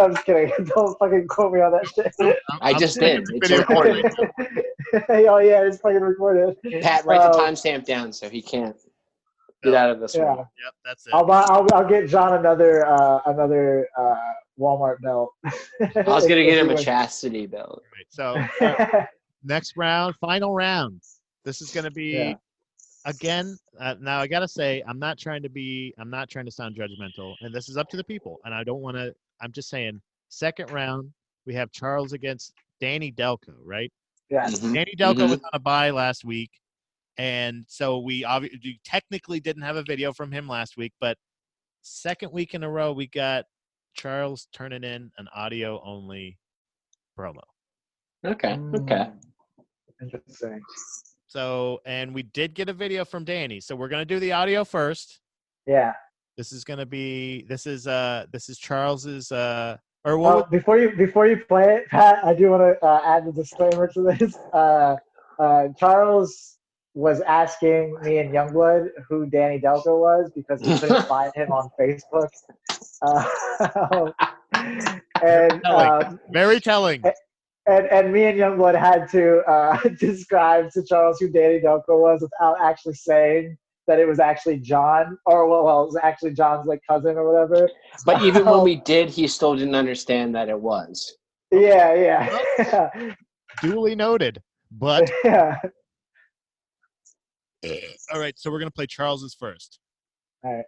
[0.01, 0.51] I'm just kidding.
[0.75, 2.15] Don't fucking quote me on that shit.
[2.21, 3.27] I'm- I just did.
[3.27, 4.05] the It's recorded.
[5.09, 6.57] right oh yeah, it's fucking recorded.
[6.81, 8.77] Pat, write the Um, timestamp down so he can't
[9.63, 10.25] get out of this Yeah.
[10.25, 10.39] one.
[10.39, 10.49] Yep,
[10.85, 11.13] that's it.
[11.13, 11.43] I'll buy.
[11.49, 14.15] I'll, I'll get John another uh, another uh,
[14.59, 15.31] Walmart belt.
[15.45, 17.83] I was gonna get him a chastity belt.
[17.95, 19.05] Right, So uh,
[19.45, 21.01] next round, final round.
[21.45, 22.35] This is going to be Yeah.
[23.07, 23.57] again.
[23.81, 25.95] Uh, now I got to say, I'm not trying to be.
[25.99, 28.39] I'm not trying to sound judgmental, and this is up to the people.
[28.45, 29.15] And I don't want to.
[29.41, 30.01] I'm just saying.
[30.31, 31.11] Second round,
[31.47, 33.91] we have Charles against Danny Delco, right?
[34.31, 34.47] yeah.
[34.51, 34.75] Mhm.
[34.75, 35.31] Danny Delco Mhm.
[35.31, 36.51] was on a bye last week,
[37.17, 41.17] and so we obviously technically didn't have a video from him last week, but
[41.81, 43.47] second week in a row we got
[43.99, 46.39] Charles turning in an audio only
[47.19, 47.41] promo.
[48.25, 48.53] Okay.
[48.77, 49.09] Okay.
[49.11, 49.13] Mm.
[50.01, 50.61] Interesting.
[51.27, 53.61] So, and we did get a video from Danny.
[53.61, 55.21] So we're gonna do the audio first.
[55.67, 55.93] Yeah.
[56.37, 60.35] This is gonna be this is uh this is Charles's uh or what?
[60.37, 63.33] Well, before you before you play it, Pat, I do want to uh, add the
[63.33, 64.37] disclaimer to this.
[64.53, 64.97] Uh,
[65.41, 66.58] uh, Charles
[66.99, 71.71] was asking me and Youngblood who Danny Delco was because he couldn't find him on
[71.79, 72.29] Facebook.
[73.01, 74.11] Uh,
[75.23, 77.01] and um, very telling.
[77.69, 82.21] and and me and Youngblood had to uh, describe to Charles who Danny Delco was
[82.21, 83.57] without actually saying
[83.87, 87.33] that it was actually John, or well, well, it was actually John's like cousin or
[87.33, 87.71] whatever.
[88.07, 91.17] But even when we did, he still didn't understand that it was.
[91.53, 93.13] Yeah, yeah,
[93.63, 94.43] Duly noted.
[94.73, 95.59] But yeah.
[97.65, 97.71] Uh,
[98.13, 99.81] all right, so we're gonna play Charles's first.
[100.45, 100.65] All right.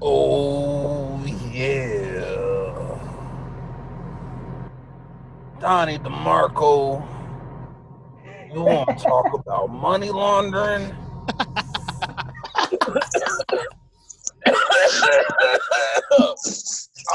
[0.00, 2.98] Oh yeah.
[5.60, 7.06] Donnie DeMarco.
[8.52, 10.94] You want to talk about money laundering?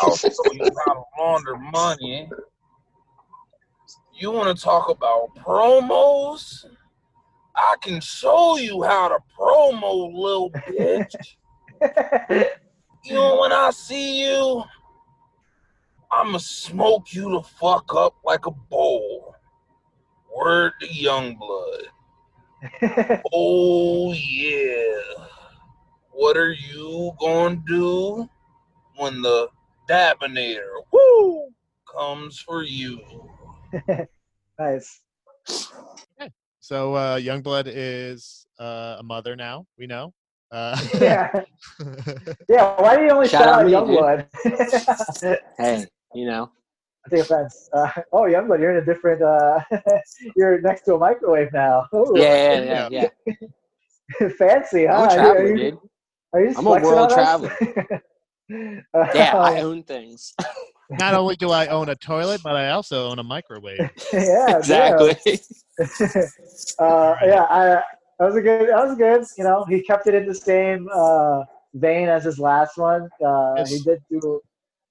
[0.02, 2.30] I'll show you how to launder money.
[4.18, 6.66] You want to talk about promos?
[7.54, 11.16] I can show you how to promo, little bitch.
[13.08, 14.64] You know, when I see you,
[16.12, 19.36] I'ma smoke you the fuck up like a bowl.
[20.36, 23.22] Word to young blood.
[23.32, 25.26] Oh yeah.
[26.12, 28.28] What are you gonna do
[28.96, 29.50] when the
[29.88, 31.50] Dabinator woo
[31.96, 33.02] comes for you?
[34.60, 35.02] nice.
[36.60, 40.14] So uh Youngblood is uh, a mother now, we know.
[40.52, 41.30] Uh, Yeah,
[42.50, 42.82] yeah.
[42.82, 45.38] Why do you only Shout shout out out me, Youngblood?
[45.58, 46.52] Hey, you know.
[47.06, 47.70] I take offense.
[47.74, 49.22] Uh, oh, Youngblood, you're in a different.
[49.22, 49.60] Uh,
[50.36, 51.86] you're next to a microwave now.
[51.94, 53.10] Ooh, Yeah, yeah, yeah.
[53.26, 54.28] yeah.
[54.38, 54.94] fancy, huh?
[54.94, 55.80] I'm a Are you- traveler, are you, dude.
[56.34, 57.56] Are you I'm a world traveler.
[58.50, 60.34] Yeah, I own things.
[60.90, 63.80] Not only do I own a toilet, but I also own a microwave.
[64.14, 64.58] yeah, damn.
[64.58, 65.40] exactly.
[66.80, 67.82] uh, yeah, I,
[68.20, 68.70] that was a good.
[68.70, 69.26] That was good.
[69.38, 71.44] You know, he kept it in the same uh,
[71.74, 73.10] vein as his last one.
[73.24, 73.72] Uh, Yes.
[73.72, 74.42] He did do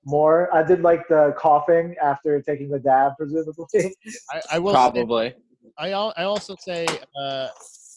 [0.04, 0.54] more.
[0.54, 3.94] I did like the coughing after taking the dab, presumably.
[4.30, 5.34] I, I will say, Probably.
[5.78, 6.86] I I also say
[7.18, 7.48] uh,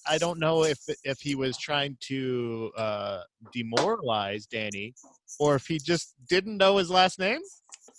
[0.09, 3.21] I don't know if if he was trying to uh,
[3.53, 4.93] demoralize Danny
[5.39, 7.41] or if he just didn't know his last name.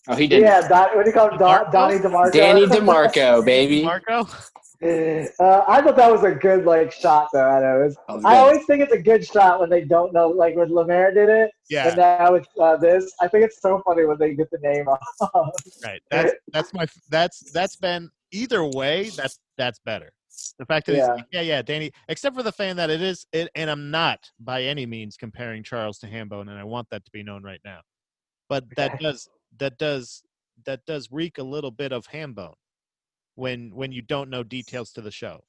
[0.08, 0.40] Oh, he did.
[0.42, 1.38] yeah, Don, what do you call him?
[1.38, 1.72] Don, DeMarco?
[1.72, 2.32] Donnie DeMarco.
[2.32, 3.82] Danny DeMarco, baby.
[3.84, 4.26] Marco.
[4.80, 7.42] Uh, I thought that was a good like shot though.
[7.48, 7.80] I know.
[7.84, 10.72] Was- was I always think it's a good shot when they don't know, like when
[10.72, 13.12] Lemaire did it, Yeah, and now it's uh, this.
[13.20, 15.52] I think it's so funny when they get the name off.
[15.84, 16.00] right.
[16.12, 19.08] That's that's my that's that's been either way.
[19.10, 20.12] That's that's better.
[20.60, 21.16] The fact that Yeah.
[21.16, 24.30] he's yeah yeah Danny, except for the fan that it is it, and I'm not
[24.38, 27.60] by any means comparing Charles to Hambone, and I want that to be known right
[27.64, 27.80] now.
[28.48, 30.22] But that does that does
[30.66, 32.54] that does reek a little bit of Hambone
[33.34, 35.40] when when you don't know details to the show.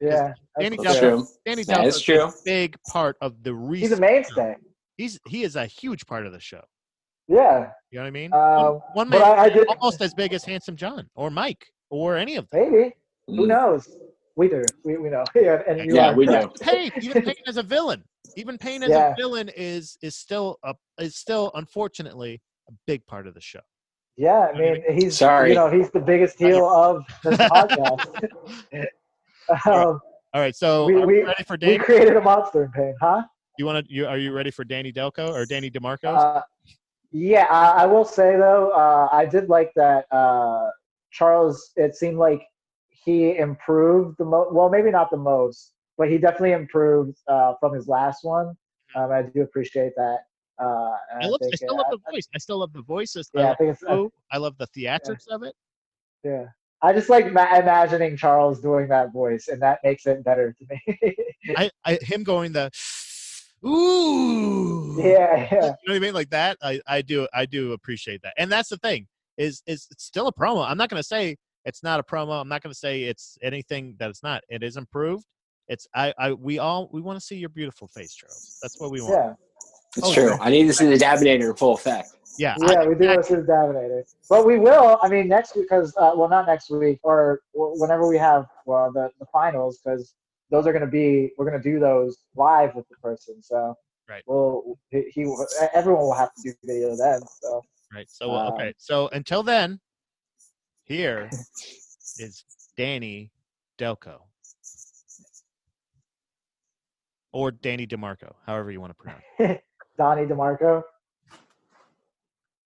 [0.00, 1.28] yeah, Danny that's That's true.
[1.46, 2.24] Danny That Delco is is true.
[2.24, 3.88] a big part of the reason.
[3.90, 4.56] He's a mainstay.
[4.96, 6.62] He's he is a huge part of the show.
[7.28, 8.32] Yeah, You know what I mean?
[8.32, 11.66] Um, one, one man I, I did almost as big as Handsome John or Mike
[11.90, 12.70] or any of them.
[12.72, 12.94] maybe.
[13.26, 13.48] Who Mm.
[13.48, 13.86] knows?
[14.36, 14.64] We do.
[14.84, 15.24] We, we know.
[15.34, 16.32] Yeah, and you Yeah, are we do.
[16.32, 16.60] correct.
[16.60, 18.02] Payne, even Payne as a villain,
[18.36, 19.10] even Payne as Yeah.
[19.10, 23.60] a villain is is still a is still unfortunately a big part of the show.
[24.16, 25.50] Yeah, I mean he's Sorry.
[25.50, 28.28] you know he's the biggest heel of this podcast.
[29.66, 30.00] um,
[30.34, 32.94] All right, so We- are we, we- ready for we created a monster in Payne,
[33.00, 33.22] huh?
[33.58, 33.92] You want to?
[33.92, 36.14] You are you ready for Danny Delco or Danny DeMarco?
[36.16, 36.42] Uh,
[37.10, 40.68] Yeah, I, I will say though, uh, I did like that uh,
[41.10, 41.72] Charles.
[41.76, 42.42] It seemed like
[42.90, 44.52] he improved the most.
[44.52, 48.54] Well, maybe not the most, but he definitely improved uh, from his last one.
[48.94, 50.18] Um, I do appreciate that.
[50.58, 52.28] Uh, I, love, I still uh, love the voice.
[52.34, 53.30] I still love the voices.
[53.36, 53.80] I Yeah, I love think it's.
[53.80, 54.08] the.
[54.32, 55.54] I love the theatrics of it.
[56.24, 56.46] Yeah.
[56.80, 60.66] I just like ma- imagining Charles doing that voice, and that makes it better to
[60.70, 61.16] me.
[61.56, 62.70] I, I him going the
[63.66, 64.94] ooh.
[64.98, 65.54] yeah, yeah.
[65.60, 66.14] You know what I mean?
[66.14, 66.56] Like that.
[66.62, 68.34] I, I do I do appreciate that.
[68.38, 70.68] And that's the thing is is it's still a promo.
[70.68, 72.40] I'm not gonna say it's not a promo.
[72.40, 74.44] I'm not gonna say it's anything that it's not.
[74.48, 75.24] It is improved.
[75.66, 78.58] It's I, I we all we want to see your beautiful face, Charles.
[78.62, 79.14] That's what we want.
[79.14, 79.32] Yeah,
[79.98, 80.28] It's Oh, true.
[80.30, 80.38] yeah.
[80.40, 82.10] I need to see the Dabinator in full effect.
[82.38, 82.54] Yeah.
[82.60, 84.98] Yeah, think we do that- this with Dabinator, but we will.
[85.02, 88.92] I mean, next week because uh, well, not next week or whenever we have well
[88.92, 90.14] the the finals because
[90.50, 93.42] those are going to be we're going to do those live with the person.
[93.42, 93.74] So
[94.08, 94.22] Right.
[94.26, 95.22] Well, he, he
[95.74, 97.20] everyone will have to do the video then.
[97.42, 97.60] So
[97.92, 98.08] Right.
[98.08, 98.72] So uh, Um, okay.
[98.78, 99.80] So until then,
[100.84, 101.28] here
[102.18, 102.44] is
[102.76, 103.32] Danny
[103.78, 104.20] Delco.
[107.32, 109.24] Or Danny DeMarco, however you want to pronounce.
[109.40, 109.62] it.
[109.98, 110.82] Donnie DeMarco.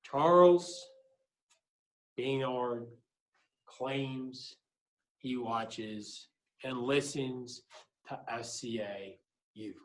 [0.04, 0.86] Charles
[2.18, 2.86] Baynard
[3.66, 4.56] claims
[5.18, 6.28] he watches
[6.62, 7.62] and listens
[8.08, 9.16] to FCA
[9.54, 9.80] Universe.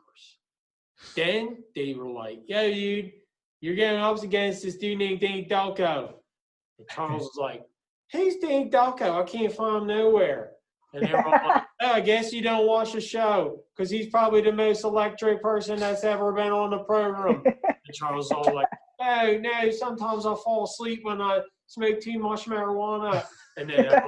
[1.16, 3.12] Then they were like, yo, dude,
[3.60, 6.12] you're getting up against this dude named Danny Delco.
[6.78, 7.62] And Charles was like,
[8.12, 9.20] who's Danny Delco?
[9.20, 10.50] I can't find him nowhere.
[10.92, 14.40] And they were like, oh, I guess you don't watch the show because he's probably
[14.40, 17.42] the most electric person that's ever been on the program.
[17.88, 18.66] And Charles was all like,
[19.00, 23.24] no, no, sometimes I fall asleep when I smoke too much marijuana.
[23.56, 23.88] And then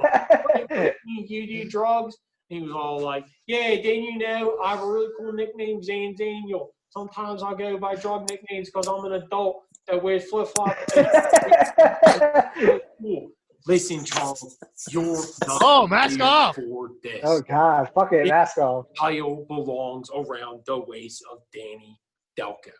[0.79, 0.93] "Wait,
[1.29, 2.15] you do drugs?
[2.51, 5.81] And he was all like, yeah, didn't you know I have a really cool nickname,
[5.81, 6.75] Zan Daniel.
[6.89, 10.93] Sometimes I go by drug nicknames because I'm an adult that wears flip flops.
[13.01, 13.31] cool.
[13.67, 14.57] Listen, Charles,
[14.89, 15.23] you're not
[15.61, 16.55] Oh, mask off.
[16.55, 17.19] for this.
[17.23, 18.85] oh God, fuck it, mask off.
[18.99, 21.99] title belongs around the waist of Danny
[22.39, 22.71] Delco,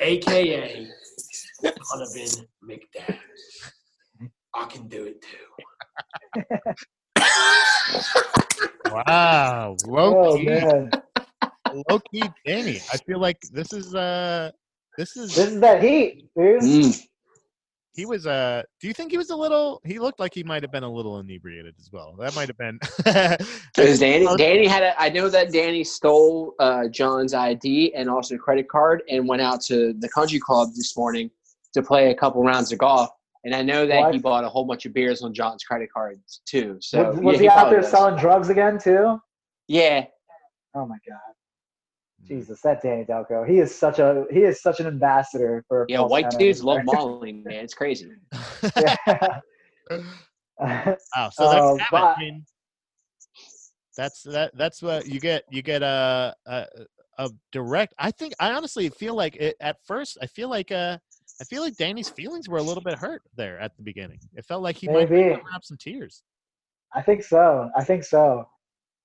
[0.00, 0.86] aka
[1.62, 3.70] Donovan McDaniels.
[4.54, 6.42] I can do it too.
[8.90, 9.76] Wow.
[9.86, 10.44] Low Oh key.
[10.44, 10.90] man,
[11.88, 12.76] Low key Danny.
[12.92, 14.50] I feel like this is uh
[14.98, 16.60] this is this is that heat, dude.
[16.60, 17.02] Mm.
[17.94, 20.62] He was uh do you think he was a little he looked like he might
[20.62, 22.14] have been a little inebriated as well.
[22.18, 22.78] That might have been
[23.74, 25.00] Because Danny, Danny had a.
[25.00, 29.60] I know that Danny stole uh, John's ID and also credit card and went out
[29.62, 31.30] to the country club this morning
[31.74, 33.10] to play a couple rounds of golf.
[33.44, 34.14] And I know that What?
[34.14, 36.76] he bought a whole bunch of beers on John's credit cards too.
[36.80, 37.90] So was was yeah, he out there does.
[37.90, 39.20] selling drugs again too?
[39.68, 40.04] Yeah,
[40.74, 41.34] Oh my God,
[42.26, 43.46] Jesus, that Danny Delco.
[43.48, 45.86] He is such a he is such an ambassador for.
[45.88, 45.98] yeah.
[45.98, 46.38] false White enemies.
[46.38, 47.54] dudes love Molly, man.
[47.64, 48.10] It's crazy.
[48.76, 49.40] Yeah.
[51.16, 51.30] Wow.
[51.32, 51.82] So there Uh, you have it.
[51.90, 52.44] but- I mean,
[53.96, 54.56] that's that.
[54.56, 55.44] That's what you get.
[55.50, 56.66] You get a a,
[57.18, 57.94] a direct.
[57.98, 58.32] I think.
[58.40, 60.18] I honestly feel like it, at first.
[60.22, 60.98] I feel like uh.
[61.40, 64.20] I feel like Danny's feelings were a little bit hurt there at the beginning.
[64.34, 65.30] It felt like he might Maybe.
[65.50, 66.22] have some tears.
[66.94, 67.68] I think so.
[67.76, 68.46] I think so.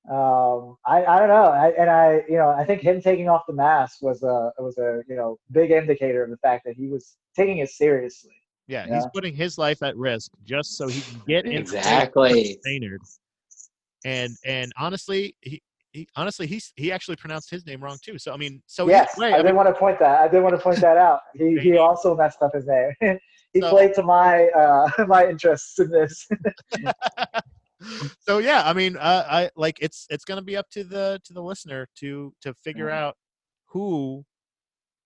[0.10, 1.52] Um, I, I don't know.
[1.52, 4.78] I, and I, you know, I think him taking off the mask was a was
[4.78, 8.32] a you know big indicator of the fact that he was taking it seriously.
[8.68, 9.10] Yeah, he's Yeah.
[9.14, 12.58] putting his life at risk just so he can get in Exactly.
[12.64, 13.02] Maynard.
[14.06, 15.62] And and honestly, he,
[15.92, 18.18] he honestly he's he actually pronounced his name wrong too.
[18.18, 20.22] So I mean, so yes, either way, I I did mean, want to point that.
[20.22, 21.20] I did want to point that out.
[21.36, 22.94] He he also messed up his name.
[23.54, 26.26] he So- played to my uh my interests in this.
[28.20, 31.34] so yeah, I mean, uh, I like it's it's gonna be up to the to
[31.34, 32.94] the listener to to figure Mhm.
[32.94, 33.18] out
[33.66, 34.26] who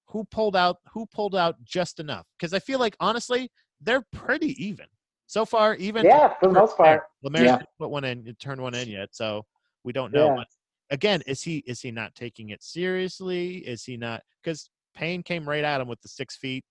[0.07, 3.49] who pulled out who pulled out just enough because I feel like honestly
[3.79, 4.85] they're pretty even
[5.27, 5.75] so far.
[5.75, 7.03] Even yeah, for the most part.
[7.23, 7.59] Lemaire Yeah.
[7.79, 9.45] put one in, turned one in yet, so
[9.83, 10.35] we don't know.
[10.37, 10.43] Yeah.
[10.89, 13.57] Again, is he is he not taking it seriously?
[13.59, 14.21] Is he not?
[14.43, 16.65] Because Payne came right at him with the six feet.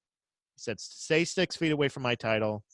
[0.56, 2.64] He said, "Stay six feet away from my title."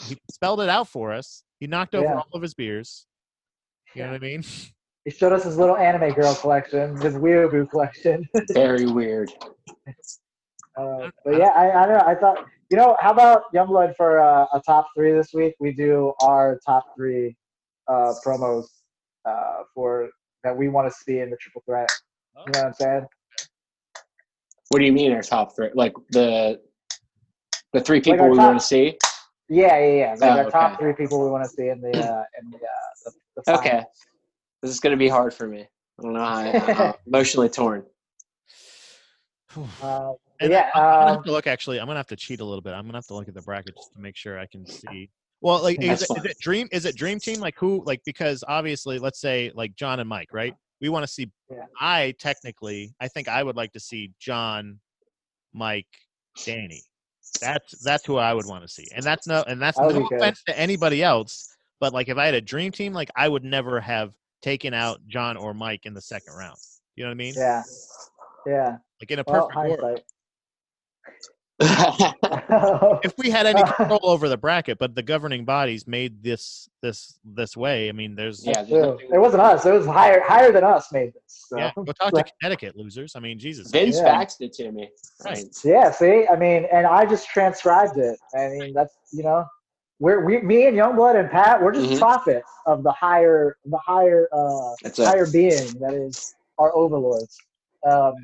[0.00, 1.42] He spelled it out for us.
[1.60, 2.16] He knocked over Yeah.
[2.16, 3.06] all of his beers.
[3.94, 4.44] You know what I mean?
[5.04, 8.28] He showed us his little anime girl collection, his weeaboo collection.
[8.52, 9.32] Very weird.
[10.76, 12.04] Uh, but yeah, I, I don't know.
[12.04, 15.54] I thought, you know, how about Youngblood for uh, a top three this week?
[15.60, 17.36] We do our top three
[17.88, 18.66] uh, promos
[19.24, 20.10] uh, for
[20.44, 21.88] that we want to see in the triple threat.
[22.46, 23.06] You know what I'm saying?
[24.68, 25.70] What do you mean our top three?
[25.74, 26.60] Like the
[27.72, 28.98] the three people our we top- want to see?
[29.48, 30.14] Yeah, yeah, yeah.
[30.18, 30.82] Like Oh, our top okay.
[30.82, 33.84] three people we want to see in the uh, in the, uh, the, the Okay.
[34.62, 35.60] This is gonna be hard for me.
[35.98, 37.84] I don't know how I, I'm emotionally torn.
[39.82, 41.46] Uh, And yeah, I'm gonna um, have to look.
[41.46, 42.74] Actually, I'm gonna have to cheat a little bit.
[42.74, 45.08] I'm gonna have to look at the bracket just to make sure I can see.
[45.40, 46.68] Well, like, is it, is it dream?
[46.72, 47.40] Is it dream team?
[47.40, 47.82] Like who?
[47.86, 50.54] Like because obviously, let's say like John and Mike, right?
[50.82, 51.30] We want to see.
[51.50, 51.64] Yeah.
[51.80, 54.78] I technically, I think I would like to see John,
[55.54, 55.86] Mike,
[56.44, 56.82] Danny.
[57.40, 60.08] That's that's who I would want to see, and that's no, and that's no be
[60.08, 60.18] good.
[60.18, 61.54] offense to anybody else.
[61.80, 64.12] But like, if I had a dream team, like I would never have
[64.42, 66.56] taken out John or Mike in the second round.
[66.94, 67.34] You know what I mean?
[67.36, 67.62] yeah,
[68.46, 68.76] yeah.
[69.00, 70.00] Like in a Well, perfect world.
[71.60, 72.14] Hindsight.
[73.04, 77.18] if we had any control over the bracket, but the governing bodies made this this
[77.24, 77.88] this way.
[77.88, 79.64] I mean, there's Yeah, there's It wasn't us.
[79.66, 81.46] It was higher higher than us made this.
[81.48, 81.58] So.
[81.58, 81.72] yeah.
[81.76, 83.14] Go talk to Connecticut losers.
[83.16, 83.70] I mean, Jesus.
[83.70, 84.16] Vince Yeah.
[84.16, 84.90] faxed it to me.
[85.24, 85.44] Right.
[85.64, 88.18] Yeah, see, I mean, and I just transcribed it.
[88.34, 89.46] I mean, that's you know,
[89.98, 91.98] we're we, me and Youngblood and Pat, we're just Mhm.
[91.98, 95.06] prophets of the higher, the higher, uh, That's it.
[95.06, 97.38] higher being that is our overlords.
[97.88, 98.14] Um,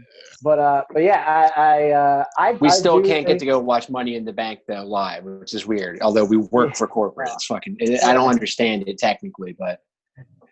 [0.42, 3.58] but uh, but yeah, I, I, uh, I We still do can't get to go
[3.58, 6.00] watch Money in the Bank though live, which is weird.
[6.02, 7.76] Although we work for corporate, it's fucking.
[8.04, 9.80] I don't understand it technically, but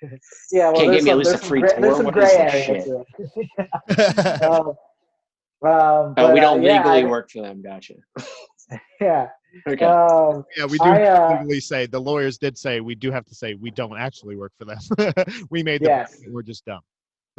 [0.53, 1.81] Yeah, well, Can't give me at least a free gray, tour?
[1.81, 2.85] there's some What gray is this
[3.97, 4.43] shit?
[4.43, 4.69] um,
[5.63, 7.63] um, but, we uh, don't yeah, legally I- work for them.
[7.63, 7.95] Gotcha.
[9.01, 9.29] Yeah.
[9.69, 9.85] Okay.
[9.85, 13.27] Um, yeah, we do I, uh, legally say the lawyers did say we do have
[13.27, 14.79] to say we don't actually work for them.
[15.51, 16.21] we made the Yes.
[16.29, 16.81] we're just dumb.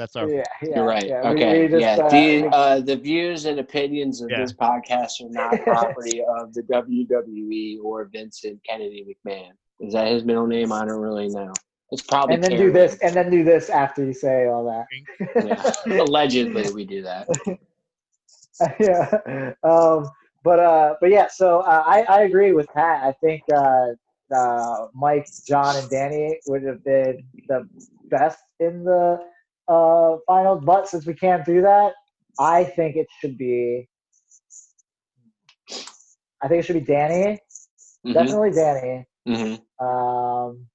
[0.02, 1.08] That's our yeah, yeah, You're right.
[1.08, 1.62] Yeah, okay.
[1.62, 1.98] we just, yeah.
[2.04, 4.40] uh, the uh, the views and opinions of Yeah.
[4.42, 9.52] this podcast are not property of the WWE or Vincent Kennedy McMahon.
[9.80, 10.72] Is that his middle name?
[10.72, 11.54] I don't really know.
[11.92, 12.34] It's probably.
[12.34, 14.88] and then do this, and then do this after you say all that.
[15.86, 16.02] Yeah.
[16.02, 17.28] Allegedly, we do that.
[18.80, 19.54] yeah.
[19.62, 20.10] Um,
[20.44, 21.28] but uh, but yeah.
[21.28, 23.04] So uh, I I agree with Pat.
[23.04, 23.90] I think uh,
[24.36, 27.70] uh, Mike, John, and Danny would have been the
[28.10, 29.20] best in the
[29.72, 30.62] uh, finals.
[30.66, 31.94] But since we can't do that,
[32.40, 33.88] I think it should be.
[36.44, 37.40] I think it should be Danny.
[38.06, 39.06] Mhm, Definitely Danny.
[39.28, 39.54] mhm.
[39.80, 40.68] Um,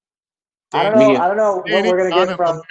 [0.73, 1.17] I don't know.
[1.17, 2.61] I don't know what we're gonna get from.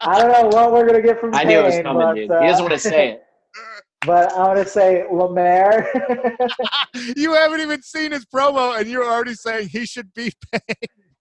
[0.00, 1.34] I don't know what we're gonna get from.
[1.34, 2.30] I knew it was coming, but, dude.
[2.30, 3.22] uh, He doesn't want to say it.
[4.04, 5.88] But I'm gonna say Lemaire.
[7.16, 10.32] you haven't even seen his promo, and you're already saying he should be.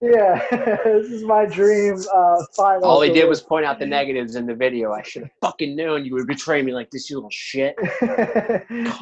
[0.01, 0.43] Yeah,
[0.83, 2.85] this is my dream uh, final.
[2.85, 4.91] All he did was point out the negatives in the video.
[4.91, 7.75] I should have fucking known you would betray me like this, you little shit.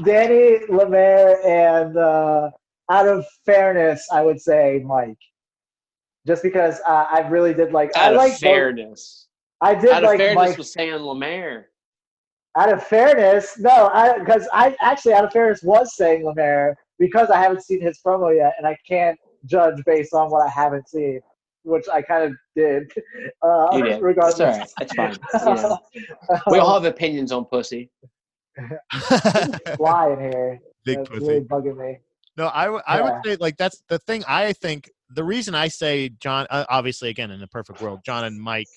[0.03, 2.49] Danny Lemaire, and uh,
[2.91, 5.17] out of fairness, I would say Mike.
[6.27, 7.95] Just because uh, I really did like.
[7.95, 9.27] I Out of like both- fairness.
[9.61, 10.57] I did Out of like fairness Mike.
[10.57, 11.67] was saying Lemaire.
[12.57, 17.29] Out of fairness, no, I because I actually out of fairness was saying Lemaire because
[17.29, 20.87] I haven't seen his promo yet, and I can't judge based on what I haven't
[20.89, 21.21] seen,
[21.63, 22.91] which I kind of did.
[23.41, 24.01] Uh, You did.
[24.01, 25.17] Regardless, That's all right.
[25.31, 25.55] That's fine.
[25.55, 25.77] You know,
[26.51, 27.89] we all have opinions on pussy.
[29.77, 30.59] fly in here.
[30.85, 31.25] Big That's pussy.
[31.27, 31.97] really bugging me.
[32.37, 33.03] No, I, w- I Yeah.
[33.03, 34.23] would say like that's the thing.
[34.27, 38.23] I think the reason I say John, uh, obviously, again in the perfect world, John
[38.25, 38.67] and Mike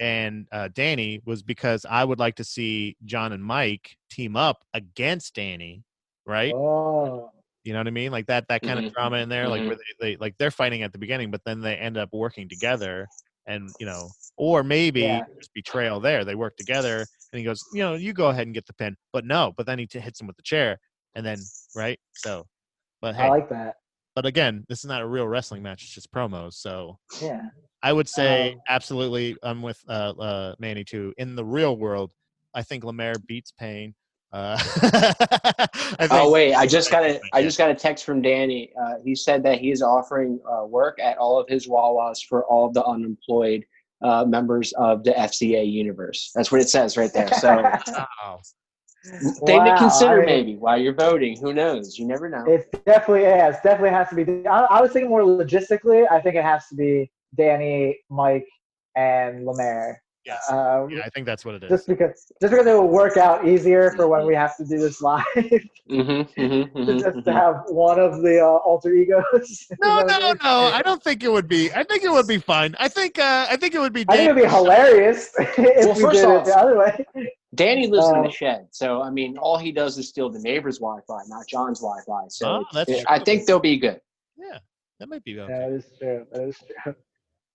[0.00, 4.64] and uh, Danny was because I would like to see John and Mike team up
[4.72, 5.82] against Danny,
[6.26, 6.54] right?
[6.54, 7.30] Oh,
[7.64, 8.10] You know what I mean?
[8.12, 8.86] Like that that kind Mhm.
[8.86, 9.66] of drama in there, like Mhm.
[9.66, 12.48] where they, they like they're fighting at the beginning, but then they end up working
[12.48, 13.10] together,
[13.46, 15.20] and you know, or maybe Yeah.
[15.36, 16.24] there's betrayal there.
[16.24, 18.96] They work together, and he goes, you know, you go ahead and get the pin,
[19.12, 20.78] but no, but then he t- hits him with the chair,
[21.14, 22.46] and then right, so,
[23.02, 23.76] but hey, I like that.
[24.16, 26.54] but again, this is not a real wrestling match; it's just promos.
[26.54, 27.50] So Yeah.
[27.82, 31.14] I would say Um, absolutely, I'm with uh, uh, Manny too.
[31.18, 32.12] In the real world,
[32.54, 33.94] I think Lemaire beats Payne.
[34.32, 38.22] Uh, I think, Oh wait, I just got a I just got a text from
[38.22, 38.72] Danny.
[38.80, 42.44] Uh, he said that he is offering uh, work at all of his Wawas for
[42.44, 43.64] all of the unemployed
[44.02, 46.30] uh, members of the FCA universe.
[46.34, 47.28] That's what it says right there.
[47.34, 47.62] So
[48.22, 48.40] Wow.
[49.46, 51.36] thing to consider I mean- maybe while you're voting.
[51.40, 51.98] Who knows?
[51.98, 52.44] You never know.
[52.46, 53.56] It definitely is.
[53.64, 54.46] Definitely has to be.
[54.46, 56.06] I, I was thinking more logistically.
[56.10, 58.46] I think it has to be Danny, Mike,
[58.96, 60.02] and Lemaire.
[60.30, 60.50] Yes.
[60.50, 61.70] Uh, yeah, I think that's what it is.
[61.70, 64.78] Just because, just because it will work out easier for when we have to do
[64.78, 65.24] this live,
[65.90, 69.66] Mm-hmm, mm-hmm, just to have one of the uh, alter egos.
[69.70, 70.56] You No, know what I no, no.
[70.78, 71.72] I don't think it would be.
[71.72, 72.76] I think it would be fine.
[72.78, 73.18] I think.
[73.18, 74.04] Uh, I think it would be.
[74.08, 76.94] I think it'd be hilarious if Well, we first did off- it the other way.
[77.56, 80.38] Danny lives in Uh, the shed, so I mean, all he does is steal the
[80.38, 82.28] neighbor's Wi-Fi, not John's Wi-Fi.
[82.28, 83.24] So Oh, it's- that's I true.
[83.24, 84.00] think they'll be good.
[84.36, 84.58] Yeah,
[85.00, 85.52] that might be okay.
[85.52, 86.24] That is true.
[86.30, 86.94] That is true.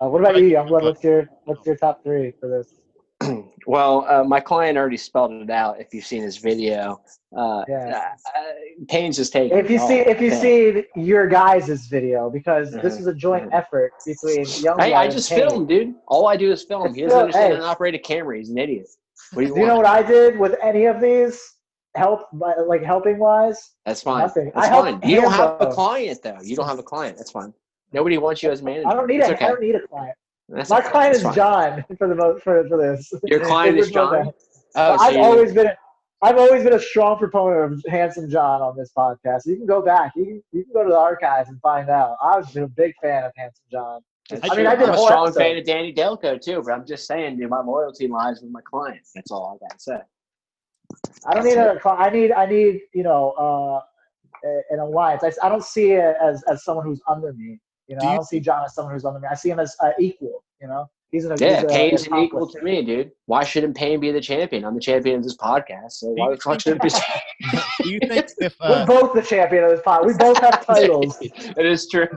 [0.03, 0.83] Uh, what about you, Youngblood?
[0.83, 2.73] What's your what's your top three for this?
[3.67, 5.79] Well, uh, my client already spelled it out.
[5.81, 7.01] If you've seen his video,
[7.35, 8.13] uh, Yeah.
[8.37, 8.41] uh,
[8.87, 9.57] Payne's just taking.
[9.57, 13.49] If you see if you see your guys' video, because this Mhm, is a joint
[13.49, 13.53] mhm.
[13.57, 15.95] effort between Youngblood Hey, I just film, dude.
[16.07, 16.85] All I do is film.
[16.85, 17.55] It's He doesn't still- understand hey.
[17.59, 18.37] how to operate a camera.
[18.37, 18.87] He's an idiot.
[19.33, 21.41] What do you, Do you know what I did with any of these?
[21.95, 23.71] Help, like helping wise.
[23.83, 24.19] That's fine.
[24.19, 24.51] Nothing.
[24.53, 25.01] That's I fine.
[25.09, 26.37] You don't have a client though.
[26.43, 27.17] You don't have a client.
[27.17, 27.51] That's fine.
[27.95, 28.87] Nobody wants you as manager.
[28.89, 29.33] I don't need It's a.
[29.35, 29.45] okay.
[29.45, 30.15] I don't need a client.
[30.49, 30.89] That's My okay.
[30.89, 31.33] client That's is fine.
[31.35, 33.11] John for the most for for this.
[33.23, 34.27] Your client is John.
[34.27, 35.67] Oh, so I've you- always been.
[35.67, 35.77] A,
[36.21, 39.45] I've always been a strong proponent of Handsome John on this podcast.
[39.45, 40.11] You can go back.
[40.15, 42.17] You can you can go to the archives and find out.
[42.21, 44.01] I've been a big fan of Handsome John.
[44.29, 44.67] That's I mean.
[44.67, 45.39] I did I'm a a strong episode.
[45.39, 48.61] fan of Danny Delco too, but I'm just saying, dude, my loyalty lies with my
[48.69, 49.11] clients.
[49.15, 49.99] That's all I gotta say.
[51.27, 51.79] I don't need a.
[51.79, 52.31] cli- I need.
[52.31, 52.81] I need.
[52.93, 53.81] You know, uh,
[54.69, 55.23] an alliance.
[55.23, 57.59] I, I don't see it as as someone who's under me.
[57.87, 59.27] You know, Do I don't see John as someone who's under me.
[59.29, 60.43] I see him as uh, equal.
[60.61, 61.35] You know, he's an.
[61.39, 63.11] Yeah, he's Payne's an equal to me, dude.
[63.27, 64.65] Why shouldn't Payne be the champion?
[64.65, 66.89] I'm the champion of this podcast, so why you the fuck should it be?
[67.83, 70.05] Do you think if We're uh, both the champion of this pod.
[70.05, 71.17] We both have titles.
[71.21, 72.07] it is true.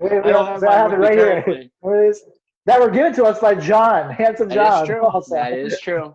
[0.00, 1.42] We, we I don't don't, have I have it right here.
[1.42, 1.70] currently.
[1.80, 2.22] What is
[2.66, 4.82] that were given to us by John, handsome John.
[4.82, 5.04] is true.
[5.04, 5.34] also.
[5.34, 6.14] That is true.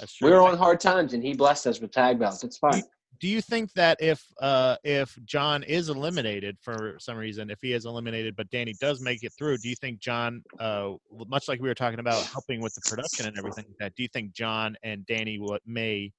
[0.00, 0.28] that's true.
[0.28, 2.42] We were on hard times, and he blessed us with tag belts.
[2.44, 2.82] It's fine.
[3.22, 7.72] Do you think that if uh if John is eliminated for some reason, if he
[7.72, 10.94] is eliminated but Danny does make it through, do you think John uh
[11.28, 14.02] much like we were talking about helping with the production and everything like that, do
[14.02, 16.12] you think John and Danny will, may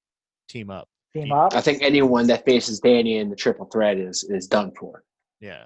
[0.48, 0.88] team up?
[1.12, 1.54] Team up.
[1.54, 5.04] I think anyone that faces Danny in the triple threat is is done for.
[5.40, 5.64] Yeah.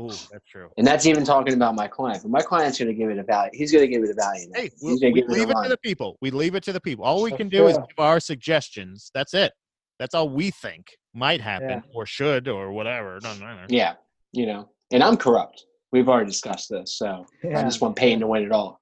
[0.00, 0.70] Ooh, that's true.
[0.78, 2.22] And that's even talking about my client.
[2.22, 3.50] But my client's going to give it a value.
[3.52, 4.46] He's going to give it a value.
[4.48, 4.58] now.
[4.58, 6.16] Hey, we, He's going to we give it leave it to the people.
[6.22, 7.04] We leave it to the people.
[7.04, 9.10] All we That's can do is give our suggestions.
[9.12, 9.52] That's it.
[10.02, 11.80] That's all we think might happen Yeah.
[11.94, 13.20] or should or whatever.
[13.22, 13.66] No, no, no.
[13.68, 13.94] Yeah,
[14.32, 14.68] you know.
[14.90, 15.64] And I'm corrupt.
[15.92, 18.80] We've already discussed this, so I just want Payne to win it all.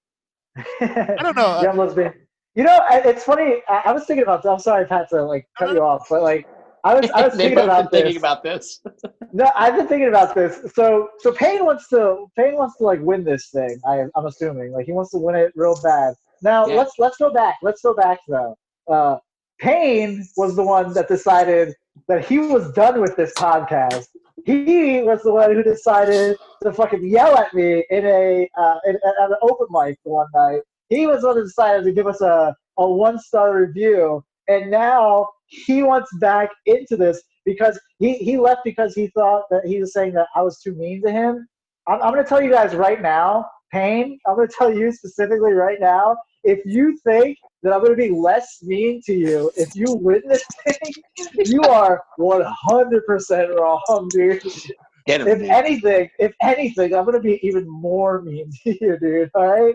[0.81, 1.59] I don't know.
[1.59, 2.15] uh, Young lesbian.
[2.55, 3.57] You know, it's funny.
[3.69, 4.43] I, I was thinking about.
[4.43, 4.51] This.
[4.51, 6.47] I'm sorry, Pat, to like cut you off, but like,
[6.85, 8.03] I was, I was thinking about been this.
[8.15, 8.81] thinking about this.
[9.33, 10.59] No, I've been thinking about this.
[10.75, 13.79] So, so Payne wants to, Payne wants to like win this thing.
[13.87, 16.15] I, I'm assuming, like he wants to win it real bad.
[16.43, 16.75] Now, Yeah.
[16.79, 17.57] let's let's go back.
[17.63, 18.57] Let's go back though.
[18.91, 19.19] Uh,
[19.61, 21.75] Payne was the one that decided
[22.09, 24.07] that he was done with this podcast.
[24.47, 28.97] He was the one who decided to fucking yell at me in a uh, in,
[28.97, 30.61] at an open mic one night.
[30.89, 34.71] He was the one who decided to give us a, a one star review, and
[34.71, 39.79] now he wants back into this because he, he left because he thought that he
[39.81, 41.47] was saying that I was too mean to him.
[41.87, 44.93] I'm, I'm going to tell you guys right now, Payne, I'm going to tell you
[44.93, 49.51] specifically right now, if you think that I'm going to be less mean to you
[49.57, 50.93] if you win this thing,
[51.45, 54.43] you are 100% wrong, dude.
[55.07, 55.29] Get him.
[55.29, 55.49] If dude.
[55.49, 59.31] anything, if anything, I'm going to be even more mean to you, dude.
[59.35, 59.75] All right?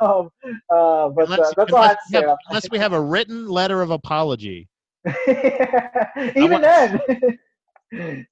[0.00, 0.30] Um,
[0.70, 2.78] uh, but uh, Unless, that's all I unless have to we say have, unless we
[2.78, 4.68] have a written letter of apology.
[5.26, 7.00] Even want- then.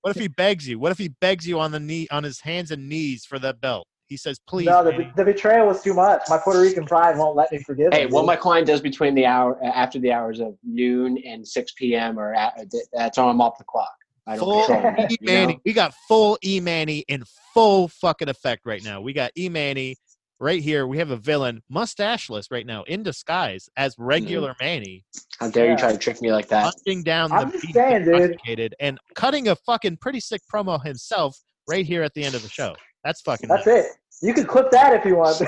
[0.03, 0.79] What if he begs you?
[0.79, 3.59] What if he begs you on the knee, on his hands and knees for that
[3.59, 3.87] belt?
[4.09, 6.23] He says, "Please." no, the, the betrayal was too much.
[6.29, 8.11] My Puerto Rican pride won't let me forgive Hey, him.
[8.11, 12.19] what my client does between the hour after the hours of noon and six p.m.
[12.19, 13.93] or at, uh, that's on I'm off the clock.
[14.27, 15.55] I don't full control it, E you Manny.
[15.55, 15.61] know?
[15.65, 17.25] We got full E Manny in
[17.55, 19.01] full fucking effect right now.
[19.01, 19.97] We got E Manny
[20.41, 20.87] right here.
[20.87, 24.65] We have a villain, mustacheless right now, in disguise as regular mm-hmm.
[24.65, 25.05] Manny,
[25.39, 26.65] How dare you try to trick me like that?
[26.65, 28.75] hunting down I'm the just beast saying, dude.
[28.81, 31.39] and cutting a fucking pretty sick promo himself
[31.69, 32.75] right here at the end of the show.
[33.07, 33.49] That's fucking.
[33.49, 33.87] That's nuts.
[33.87, 34.27] it.
[34.27, 35.39] You can clip that if you want.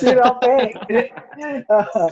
[0.00, 0.72] Dude, I'll pay.
[1.68, 2.10] Uh,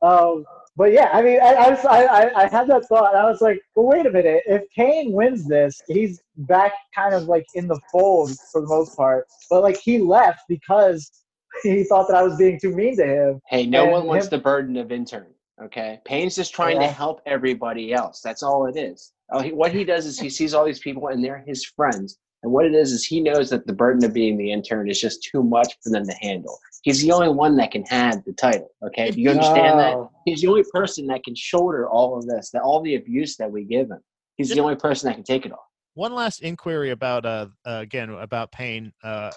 [0.00, 0.44] um,
[0.76, 3.14] but yeah, I mean, I, I, was, I, I, I had that thought.
[3.14, 4.44] I was like, well, wait a minute.
[4.46, 8.96] If Kane wins this, he's back kind of like in the fold for the most
[8.96, 9.26] part.
[9.50, 11.10] But like he left because
[11.62, 13.40] he thought that I was being too mean to him.
[13.48, 15.34] Hey, no And one wants him- the burden of intern.
[15.62, 18.20] Okay, Payne's just trying to help everybody else.
[18.20, 19.12] That's all it is.
[19.32, 22.16] Oh, he, what he does is he sees all these people and they're his friends.
[22.42, 25.00] And what it is is he knows that the burden of being the intern is
[25.00, 26.58] just too much for them to handle.
[26.82, 28.70] He's the only one that can have the title.
[28.84, 29.94] Okay, do you understand that?
[29.94, 30.10] Oh.
[30.24, 33.50] He's the only person that can shoulder all of this, that all the abuse that
[33.50, 33.98] we give him.
[34.36, 35.66] He's the only person that can take it all.
[35.94, 38.92] One last inquiry about uh, uh again about Payne.
[39.02, 39.32] Uh,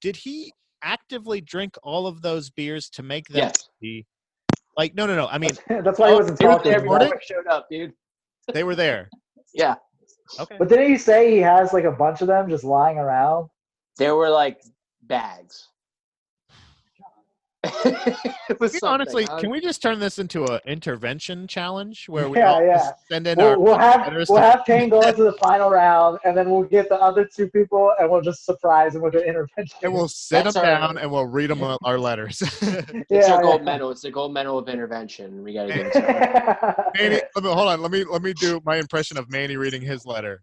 [0.00, 0.52] did he
[0.82, 3.68] actively drink all of those beers to make them Yes.
[3.80, 4.04] the
[4.76, 4.94] like?
[4.96, 5.28] No, no, no.
[5.28, 6.72] I mean, That's why he wasn't talking.
[6.72, 7.12] there Recording?
[7.22, 7.92] showed up, dude.
[8.52, 9.08] they were there.
[9.52, 9.74] Yeah,
[10.38, 10.56] Okay.
[10.58, 13.48] But didn't he say he has like a bunch of them just lying around?
[13.96, 14.62] there were like
[15.02, 15.68] bags.
[18.48, 19.38] it was honestly, huh?
[19.40, 22.74] can we just turn this into an intervention challenge where we Yeah, all yeah.
[22.78, 25.32] just send in our We'll, we'll have letters we'll to- have Kane go into the
[25.34, 29.02] final round, and then we'll get the other two people, and we'll just surprise them
[29.02, 29.78] with an intervention.
[29.82, 32.42] and we'll sit That's them our- down and we'll read them our letters.
[32.62, 33.64] It's Yeah, a gold yeah.
[33.64, 33.90] medal.
[33.90, 35.42] It's a gold medal of intervention.
[35.42, 36.90] We got to get it to.
[36.98, 37.80] Manny, let me, hold on.
[37.82, 40.42] Let me let me do my impression of Manny reading his letter.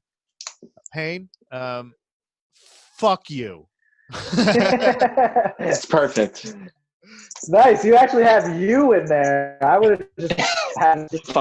[0.93, 1.93] Payne, um,
[2.97, 3.67] fuck you.
[4.39, 6.55] It's perfect.
[7.47, 7.85] Nice.
[7.85, 9.57] You actually have you in there.
[9.61, 10.33] I would have just
[10.77, 11.29] had just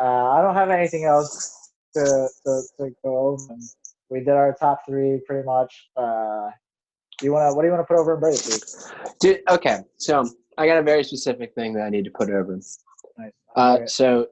[0.00, 3.56] I don't have anything else to, to, to go over.
[4.10, 5.88] We did our top three pretty much.
[5.96, 6.50] Uh,
[7.22, 8.40] you wanna what do you want to put over in week?
[9.20, 10.28] Dude, okay, so
[10.58, 12.58] I got a very specific thing that I need to put over.
[13.18, 13.32] Nice.
[13.56, 14.26] Uh, so,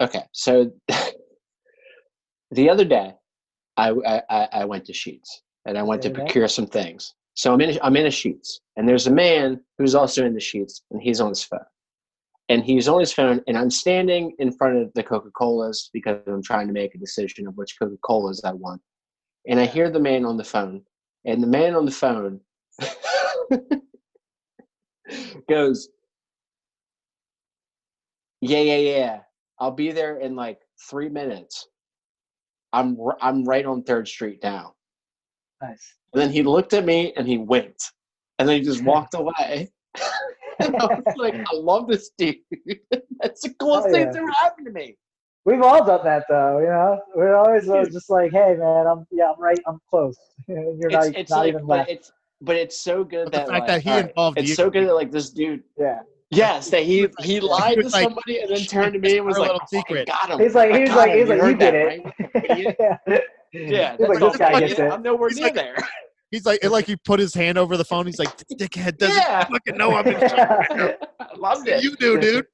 [0.00, 0.70] okay, so
[2.52, 3.12] the other day,
[3.76, 5.28] I, I I- I went to Sheetz
[5.68, 6.24] and I went to The other day?
[6.24, 7.14] procure some things.
[7.34, 10.34] So I'm in a, I'm in a Sheetz, and there's a man who's also in
[10.34, 11.60] the Sheetz, and he's on his phone,
[12.48, 16.20] and he's on his phone, and I'm standing in front of the Coca Colas because
[16.26, 18.80] I'm trying to make a decision of which Coca Colas I want,
[19.46, 20.82] and I hear the man on the phone,
[21.26, 22.40] and the man on the phone
[25.48, 25.88] goes,
[28.40, 29.20] yeah, yeah, yeah.
[29.60, 31.68] I'll be there in like three minutes.
[32.72, 34.74] I'm I'm right on Third Street now.
[35.62, 35.94] Nice.
[36.12, 37.92] And then he looked at me and he winked,
[38.38, 39.70] and then he just walked away.
[40.60, 42.36] and I was like, I love this dude.
[43.20, 44.04] That's the coolest Oh, thing yeah.
[44.06, 44.96] that's ever happened to me.
[45.44, 47.00] We've all done that though, you know.
[47.14, 50.16] We're always uh, just like, hey man, I'm yeah, I'm right, I'm close.
[50.46, 51.90] You're not, It's, it's not like, even but left.
[51.90, 52.12] it's
[52.42, 54.48] but it's so good But the that fact like, that he all right, involved it's
[54.50, 56.00] you- so good that like this dude, Yeah.
[56.30, 59.16] yes, that he he he lied to was like, somebody and then turned to me
[59.16, 60.38] and was our like, little "I secret." got him.
[60.38, 61.18] He's like, I he's got like, him.
[61.18, 62.66] he's like, heard you get that, it.
[62.78, 62.96] right?
[63.08, 63.18] yeah.
[63.52, 64.90] Yeah, He's like, this guy gets it.
[64.92, 65.76] I'm nowhere He's near like- there.
[66.30, 68.04] He's like, it like he put his hand over the phone.
[68.04, 69.44] He's like, dickhead doesn't Yeah.
[69.44, 70.94] fucking know I'm in shit right now.
[71.20, 71.82] I loved it.
[71.82, 72.44] You do, dude.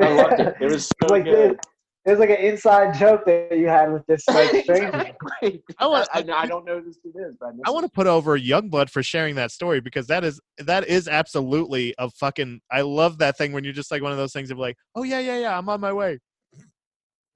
[0.00, 0.54] I loved it.
[0.60, 1.50] It was so like good.
[1.52, 1.58] It,
[2.06, 4.86] it was like an inside joke that you had with this like stranger.
[4.86, 5.62] Exactly.
[5.80, 7.90] I want- I, I, I don't know who this dude is, but I want to
[7.90, 12.60] put over Youngblood for sharing that story because that is that is absolutely a fucking.
[12.70, 15.02] I love that thing when you're just like one of those things of like, oh
[15.02, 16.20] yeah, yeah, yeah, I'm on my way.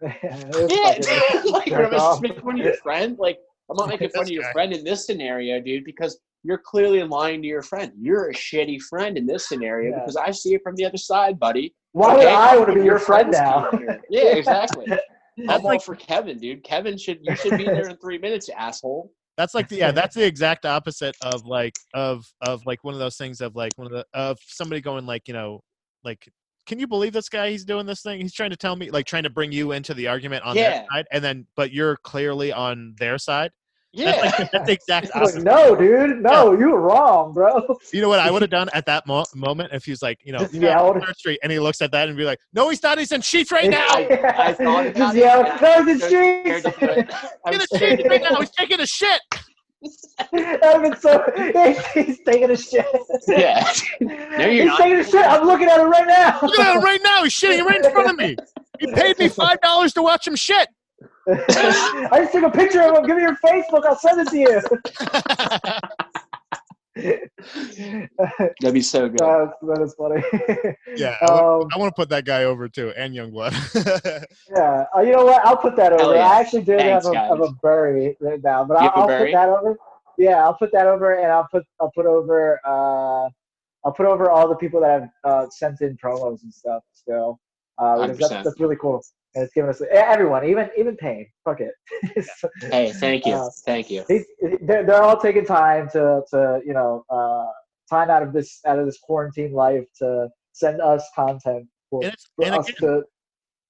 [0.02, 2.12] It was Yeah, like jerk I'm off.
[2.14, 3.16] just making fun of your friend.
[3.18, 3.38] Like
[3.70, 4.52] I'm not making fun of your guy.
[4.52, 7.92] friend in this scenario, dude, because you're clearly lying to your friend.
[7.98, 10.00] You're a shitty friend in this scenario Yeah.
[10.00, 11.74] because I see it from the other side, buddy.
[11.92, 13.68] Why would I want to be your friend now?
[14.10, 14.86] Yeah, exactly.
[14.88, 15.02] That's
[15.48, 16.62] I'm like for Kevin, dude.
[16.64, 19.12] Kevin should you should be there in three minutes, you asshole.
[19.38, 23.00] that's like the yeah that's the exact opposite of like of of like one of
[23.00, 25.60] those things of like one of the of somebody going like you know
[26.04, 26.28] like
[26.66, 29.06] can you believe this guy he's doing this thing he's trying to tell me like
[29.06, 30.70] trying to bring you into the argument on Yeah.
[30.70, 33.51] their side and then but you're clearly on their side
[33.93, 34.12] Yeah.
[34.12, 37.76] that's like that's the exact He's like, no, dude, no, you were wrong, bro.
[37.93, 40.32] you know what i would have done at that mo- moment if he's like you
[40.32, 41.02] know Just "Yeah, yelled.
[41.05, 43.20] Third street and he looks at that and be like no he's not he's in
[43.20, 46.09] Sheetz right now I- I thought about Just it, yell, no, I the was so
[46.09, 46.78] scared streets.
[46.78, 47.10] to do it.
[47.47, 49.20] I in was Sheetz right now he's taking a shit
[50.32, 51.22] That'd been so.
[51.94, 52.86] He's taking a shit.
[53.28, 53.70] Yeah.
[54.00, 54.78] No, you're He's not.
[54.78, 55.26] taking a shit.
[55.26, 56.38] I'm looking at it right now.
[56.42, 58.36] look at him right now he's shitting right in front of me
[58.78, 60.68] he paid me five dollars to watch him shit
[61.28, 63.06] I just took a picture of him.
[63.06, 63.84] Give me your Facebook.
[63.86, 64.60] I'll send it to you.
[66.94, 69.19] That'd be so good.
[69.19, 70.23] That's, that is funny.
[70.97, 73.52] yeah I Um, I want to put that guy over too, and Youngblood.
[74.55, 74.85] yeah.
[74.94, 75.44] Uh, you know what?
[75.44, 76.14] I'll put that over.
[76.14, 76.28] yeah.
[76.28, 79.10] I actually did Thanks, have a, have a bury right now, but You I'll, have
[79.10, 79.77] a I'll put that over.
[80.19, 83.28] Yeah, I'll put that over, and I'll put I'll put over uh
[83.85, 87.40] I'll put over all the people that have uh, sent in promos and stuff still.
[87.78, 89.02] Uh, that's, that's really cool.
[89.34, 91.26] And it's giving us everyone, even even Payne.
[91.44, 91.72] Fuck it.
[92.60, 93.34] Hey, thank you.
[93.34, 94.04] Uh, thank you.
[94.62, 97.46] They're, they're all taking time to, to you know uh,
[97.88, 102.12] time out of this out of this quarantine life to send us content for, and
[102.12, 103.02] it's, for and us again, to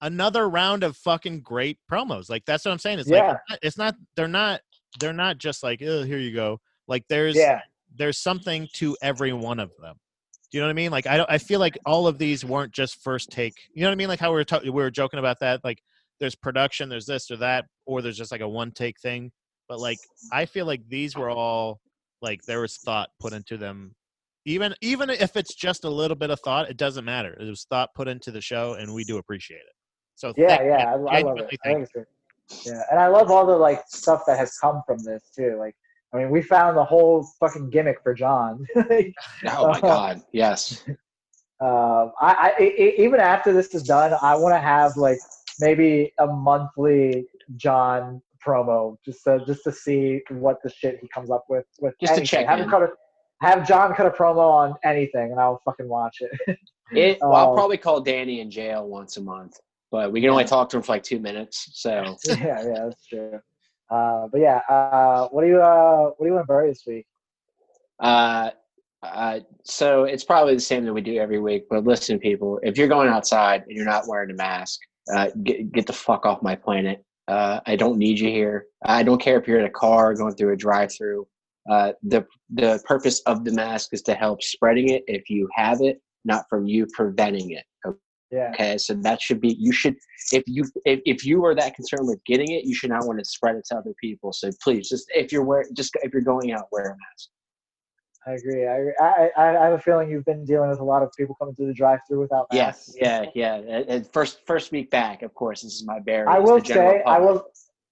[0.01, 2.29] another round of fucking great promos.
[2.29, 2.99] Like that's what I'm saying.
[2.99, 3.27] It's Yeah.
[3.27, 4.61] like it's not- it's not they're not
[4.99, 6.59] they're not just like oh here you go.
[6.87, 7.61] Like there's yeah
[7.95, 9.95] there's something to every one of them.
[10.53, 10.91] Do you know what I mean?
[10.91, 13.55] Like I don't I feel like all of these weren't just first take.
[13.73, 14.07] You know what I mean?
[14.07, 15.61] Like how we were ta- we were joking about that.
[15.63, 15.81] Like
[16.19, 19.31] there's production, there's this or that, or there's just like a one take thing.
[19.67, 19.97] But like
[20.31, 21.79] I feel like these were all
[22.21, 23.95] like there was thought put into them.
[24.45, 27.33] Even even if it's just a little bit of thought, it doesn't matter.
[27.33, 29.73] It was thought put into the show, and we do appreciate it.
[30.13, 30.69] So yeah you.
[30.69, 31.45] yeah I, I love it.
[31.45, 32.05] I thank think it's great.
[32.63, 35.55] Yeah, and I love all the like stuff that has come from this too.
[35.57, 35.73] Like
[36.13, 38.65] I mean, we found the whole fucking gimmick for John.
[39.47, 40.21] Oh my God.
[40.31, 40.83] Yes.
[41.59, 45.17] um, I, I, I even after this is done, I want to have like
[45.59, 47.25] maybe a monthly
[47.55, 51.95] John promo just to just to see what the shit he comes up with with
[51.99, 52.69] Just to check have him in.
[52.69, 52.89] cut a,
[53.41, 56.57] have John cut a promo on anything, and I'll fucking watch it.
[56.91, 59.59] It, well, I'll Um, probably call Danny in jail once a month,
[59.89, 61.69] but we can only talk to him for like two minutes.
[61.73, 63.39] So yeah, yeah, that's true.
[63.89, 66.83] Uh, but yeah, uh, what do you uh, what do you want to bury this
[66.87, 67.05] week?
[67.99, 68.51] Uh,
[69.03, 71.65] uh, so it's probably the same that we do every week.
[71.69, 74.79] But listen, people, if you're going outside and you're not wearing a mask,
[75.13, 77.03] uh, get get the fuck off my planet.
[77.27, 78.65] Uh, I don't need you here.
[78.83, 81.25] I don't care if you're in a car going through a drive-through.
[81.69, 85.81] Uh, the the purpose of the mask is to help spreading it if you have
[85.81, 87.63] it, not from you preventing it.
[88.33, 88.49] Yeah.
[88.55, 89.95] Okay, so that should be you should
[90.31, 93.19] if you if, if you are that concerned with getting it, you should not want
[93.19, 94.33] to spread it to other people.
[94.33, 97.29] So please, just if you're wear just if you're going out, wear a mask.
[98.25, 98.65] I agree.
[98.67, 98.89] I.
[98.99, 101.53] I I I have a feeling you've been dealing with a lot of people coming
[101.53, 102.95] through the drive-through without masks.
[102.99, 103.83] Yes, yeah, yeah.
[103.87, 106.27] And- first first week back, of course, this is my barrier.
[106.27, 107.45] I will say, I will.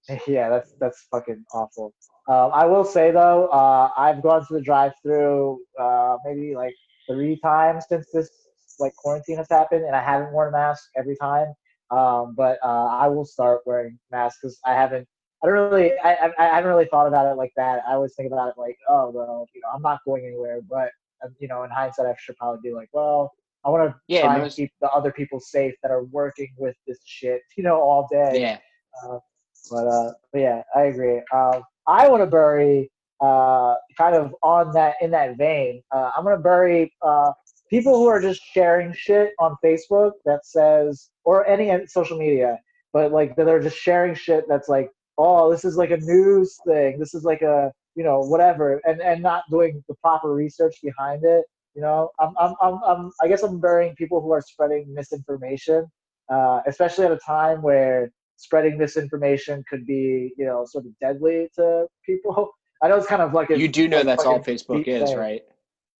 [0.26, 1.94] Yeah, that's that's fucking awful.
[2.28, 6.74] Um, I will say though, uh, I've gone to the drive-through uh, maybe like
[7.08, 8.28] three times since this
[8.78, 11.52] like quarantine has happened, and I haven't worn a mask every time.
[11.90, 15.06] Um, but uh, I will start wearing masks because I haven't.
[15.42, 15.92] I don't really.
[16.04, 17.82] I, I I haven't really thought about it like that.
[17.88, 20.60] I always think about it like, oh well, you know, I'm not going anywhere.
[20.68, 20.90] But
[21.24, 23.32] um, you know, in hindsight, I should probably be like, well,
[23.64, 26.48] I want to Yeah, try and most- keep the other people safe that are working
[26.58, 28.40] with this shit, you know, all day.
[28.40, 28.58] Yeah,
[29.04, 29.18] Uh,
[29.70, 31.20] but uh, but yeah, I agree.
[31.34, 32.90] Um, I want to bury
[33.20, 35.82] uh, kind of on that in that vein.
[35.92, 37.32] Uh, I'm gonna bury uh,
[37.72, 42.58] people who are just sharing shit on Facebook that says or any social media,
[42.92, 46.58] but like that are just sharing shit that's like, oh, this is like a news
[46.66, 46.98] thing.
[46.98, 51.24] This is like a you know whatever, and and not doing the proper research behind
[51.24, 51.44] it.
[51.74, 55.86] You know, I'm I'm I'm, I'm I guess I'm burying people who are spreading misinformation,
[56.30, 61.48] uh, especially at a time where spreading misinformation could be, you know, sort of deadly
[61.56, 62.50] to people.
[62.82, 65.18] I know it's kind of like a you do know that's all Facebook is, thing.
[65.18, 65.42] right?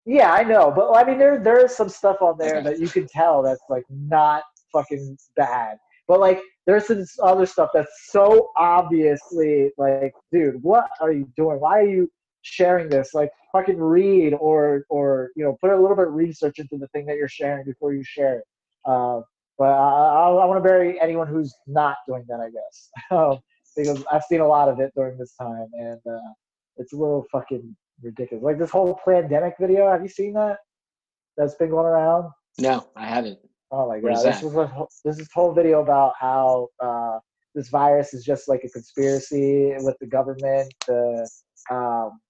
[0.05, 2.89] Yeah, I know, but I mean, there there is some stuff on there that you
[2.89, 4.43] can tell that's like not
[4.73, 5.79] fucking bad.
[6.09, 11.61] But like, there's some other stuff that's so obviously like, dude, what are you doing?
[11.61, 12.11] Why are you
[12.43, 13.15] sharing this?
[13.15, 16.89] Like, fucking read or or you know, put a little bit of research into the
[16.89, 18.45] thing that you're sharing before you share it.
[18.85, 19.21] Uh,
[19.59, 23.39] but I, I, I want to bury anyone who's not doing that, I guess, um,
[23.77, 26.33] because I've seen a lot of it during this time, and uh,
[26.79, 28.43] it's a little fucking ridiculous.
[28.45, 29.91] Like this whole pandemic video.
[29.91, 30.59] Have you seen that?
[31.37, 32.31] That's been going around.
[32.59, 33.39] No, I haven't.
[33.71, 34.13] Oh my god!
[34.19, 37.19] is This was a this is whole video about how uh,
[37.55, 41.27] this virus is just like a conspiracy with the government to
[41.71, 42.21] um,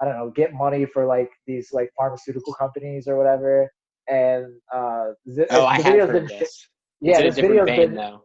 [0.00, 3.70] I don't know get money for like these like pharmaceutical companies or whatever.
[4.08, 6.68] And uh, the, Oh, I have heard been this.
[7.00, 8.24] yeah, it's this video's vein, been though.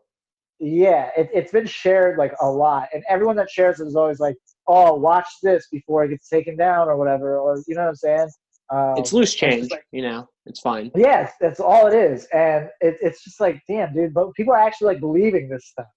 [0.60, 4.20] yeah, it, it's been shared like a lot, and everyone that shares it is always
[4.20, 4.36] like,
[4.68, 7.96] "Oh, watch this before it gets taken down or whatever," or you know what I'm
[7.96, 8.30] saying?
[8.70, 10.28] Um, It's loose change, like- you know.
[10.46, 10.92] It's fine.
[10.96, 14.14] Yes, that's all it is, and it, it's just like, damn, dude.
[14.14, 15.88] But people are actually like believing this stuff.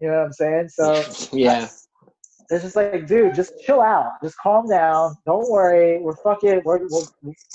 [0.00, 0.68] You know what I'm saying?
[0.68, 0.94] So
[1.32, 1.68] yeah,
[2.50, 5.16] it's just like, dude, just chill out, just calm down.
[5.24, 7.08] Don't worry, we're fucking, we're, we'll,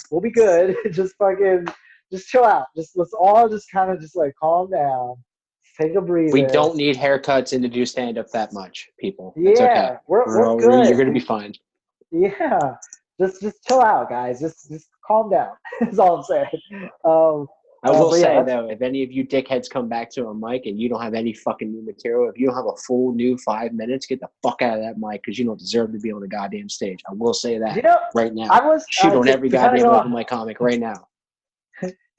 [0.09, 0.75] we'll be good.
[0.91, 1.67] just fucking,
[2.11, 2.65] just chill out.
[2.75, 5.15] Just let's all just kind of just like calm down,
[5.79, 6.31] take a breather.
[6.33, 9.33] we don't need haircuts and to do stand up that much, people.
[9.37, 9.95] Yeah, It's okay.
[10.07, 10.87] we're, We're we're all- good.
[10.87, 11.53] You're gonna be fine.
[12.11, 12.59] Yeah,
[13.19, 14.39] just just chill out, guys.
[14.39, 15.51] Just just calm down.
[15.79, 16.89] That's all I'm saying.
[17.05, 17.47] Um,
[17.81, 20.09] I Uh, will but yeah, say that's- though, if any of you dickheads come back
[20.11, 22.65] to a mic and you don't have any fucking new material, if you don't have
[22.65, 25.57] a full new five minutes, get the fuck out of that mic because you don't
[25.59, 26.99] deserve to be on the goddamn stage.
[27.09, 28.47] I will say that you know, right now.
[28.51, 31.07] I was Shoot uh, on every to kinda goddamn go open mic comic right now.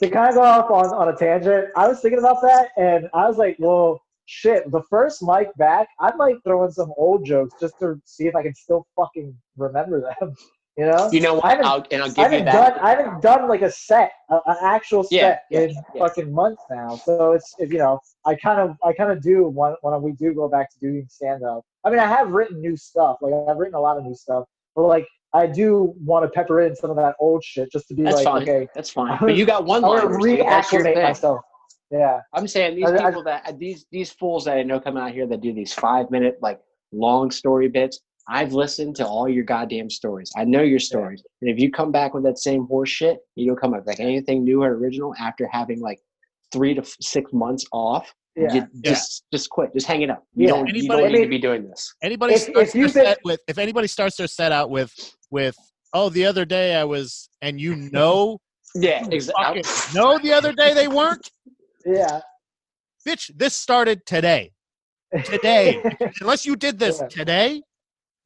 [0.03, 3.09] To kind of go off on, on a tangent, I was thinking about that, and
[3.15, 7.25] I was like, well, shit, the first mic back, I might throw in some old
[7.25, 10.35] jokes just to see if I can still fucking remember them.
[10.79, 11.11] You know?
[11.13, 11.45] You know what?
[11.45, 12.53] I haven't- I'll, and I'll I give you that.
[12.77, 16.07] done I haven't done like a set, an actual set Yeah, yeah, in yeah.
[16.07, 16.97] fucking months now.
[16.97, 20.13] So it's if, you know I kind of I kind of do when when we
[20.13, 21.65] do go back to doing stand up.
[21.85, 24.45] I mean I have written new stuff, like I've written a lot of new stuff,
[24.75, 27.95] but like I do want to pepper in some of that old shit just to
[27.95, 28.43] be That's like fine.
[28.43, 29.17] okay, That's fine.
[29.21, 30.21] But you got one I want line.
[30.39, 31.41] to That's your reacclimate myself.
[31.91, 34.97] Yeah, I'm saying these I- I- people that these these fools that I know come
[34.97, 36.61] out here that do these five minute like
[36.93, 38.01] long story bits.
[38.29, 40.31] I've listened to all your goddamn stories.
[40.37, 41.25] I know your stories.
[41.41, 43.89] And if you come back with that same horse shit, you don't come up with
[43.89, 45.99] like anything new or original after having like
[46.53, 48.13] three to f- six months off.
[48.37, 48.55] Yeah.
[48.55, 49.73] You just just quit.
[49.75, 50.25] Just hang it up.
[50.35, 50.53] You Yeah.
[50.55, 51.95] don't you Anybody- don't need to be doing this.
[52.03, 54.93] Anybody If- starts if you've been- set with if anybody starts their set out with
[55.31, 55.57] with
[55.93, 58.39] oh the other day I was and you know
[58.75, 59.63] Yeah, exactly.
[59.95, 61.29] no the other day they weren't
[61.85, 62.21] yeah.
[63.07, 64.53] bitch this started today
[65.25, 65.83] today
[66.21, 67.09] unless you did this Yeah.
[67.09, 67.63] today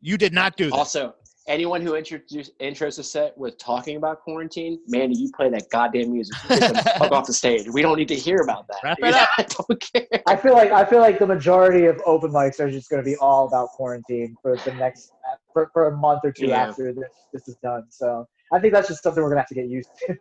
[0.03, 1.15] you did not do this Also,
[1.47, 6.13] anyone who introduced intros a set with talking about quarantine, Mandy, you play that goddamn
[6.13, 6.37] music.
[6.45, 7.69] You Get the fuck off the stage.
[7.69, 8.79] We don't need to hear about that.
[8.83, 9.29] Wrap it up.
[9.39, 10.23] I don't care.
[10.27, 13.09] I feel like I feel like the majority of open mics are just going to
[13.09, 15.13] be all about quarantine for the next
[15.53, 16.69] for, for a month or two Yeah.
[16.69, 17.85] after this this is done.
[17.91, 20.17] So I think that's just something we're going to have to get used to.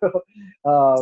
[0.65, 0.95] uh,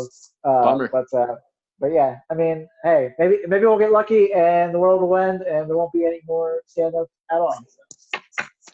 [0.49, 0.89] uh, Bummer.
[0.91, 1.35] But uh,
[1.79, 5.41] but yeah, I mean, hey, maybe maybe we'll get lucky and the world will end
[5.41, 7.55] and there won't be any more stand up at all.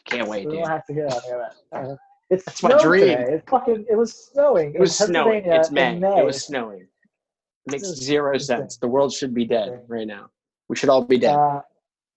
[0.08, 0.60] Can't wait, dude.
[0.60, 1.98] don't have to hear that.
[2.30, 3.16] It's That's my dream.
[3.16, 3.32] Today.
[3.36, 4.74] It fucking it was snowing.
[4.74, 5.46] It was snowing.
[5.46, 5.98] It's May.
[5.98, 6.20] May.
[6.20, 6.82] It was snowing.
[6.82, 8.76] It makes zero sense.
[8.76, 10.28] The world should be dead right now.
[10.68, 11.34] We should all be dead.
[11.34, 11.62] Uh,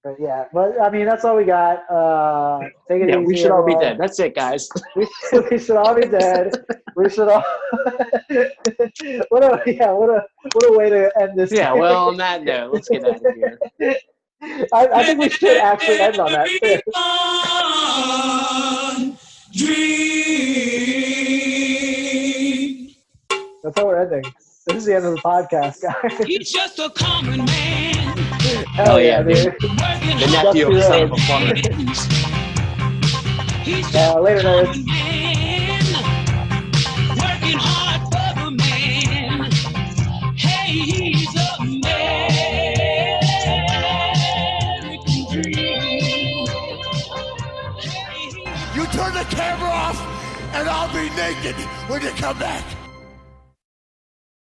[0.04, 1.90] but yeah, but I mean that's all we got.
[1.90, 2.60] Uh,
[2.90, 3.26] take it yeah, easy.
[3.26, 3.98] we should all be dead.
[3.98, 4.68] That's it, guys.
[4.98, 5.08] We,
[5.52, 6.66] we should all be dead.
[6.98, 7.44] We should all.
[9.30, 11.54] what a yeah, what a what a way to end this.
[11.54, 11.72] yeah.
[11.72, 13.60] Well, on that note, let's get out of here.
[14.74, 16.48] I, I think we should actually end on that.
[23.64, 24.24] That's how we're ending.
[24.66, 26.28] This is the end of the podcast, guys.
[26.28, 28.18] He's just a common man.
[28.74, 29.56] Hell yeah, yeah, dude.
[29.60, 31.54] The nephew of son of a plumber.
[33.94, 35.31] Uh, later, nerds.
[50.54, 51.56] And I'll be naked
[51.88, 52.81] when you come back.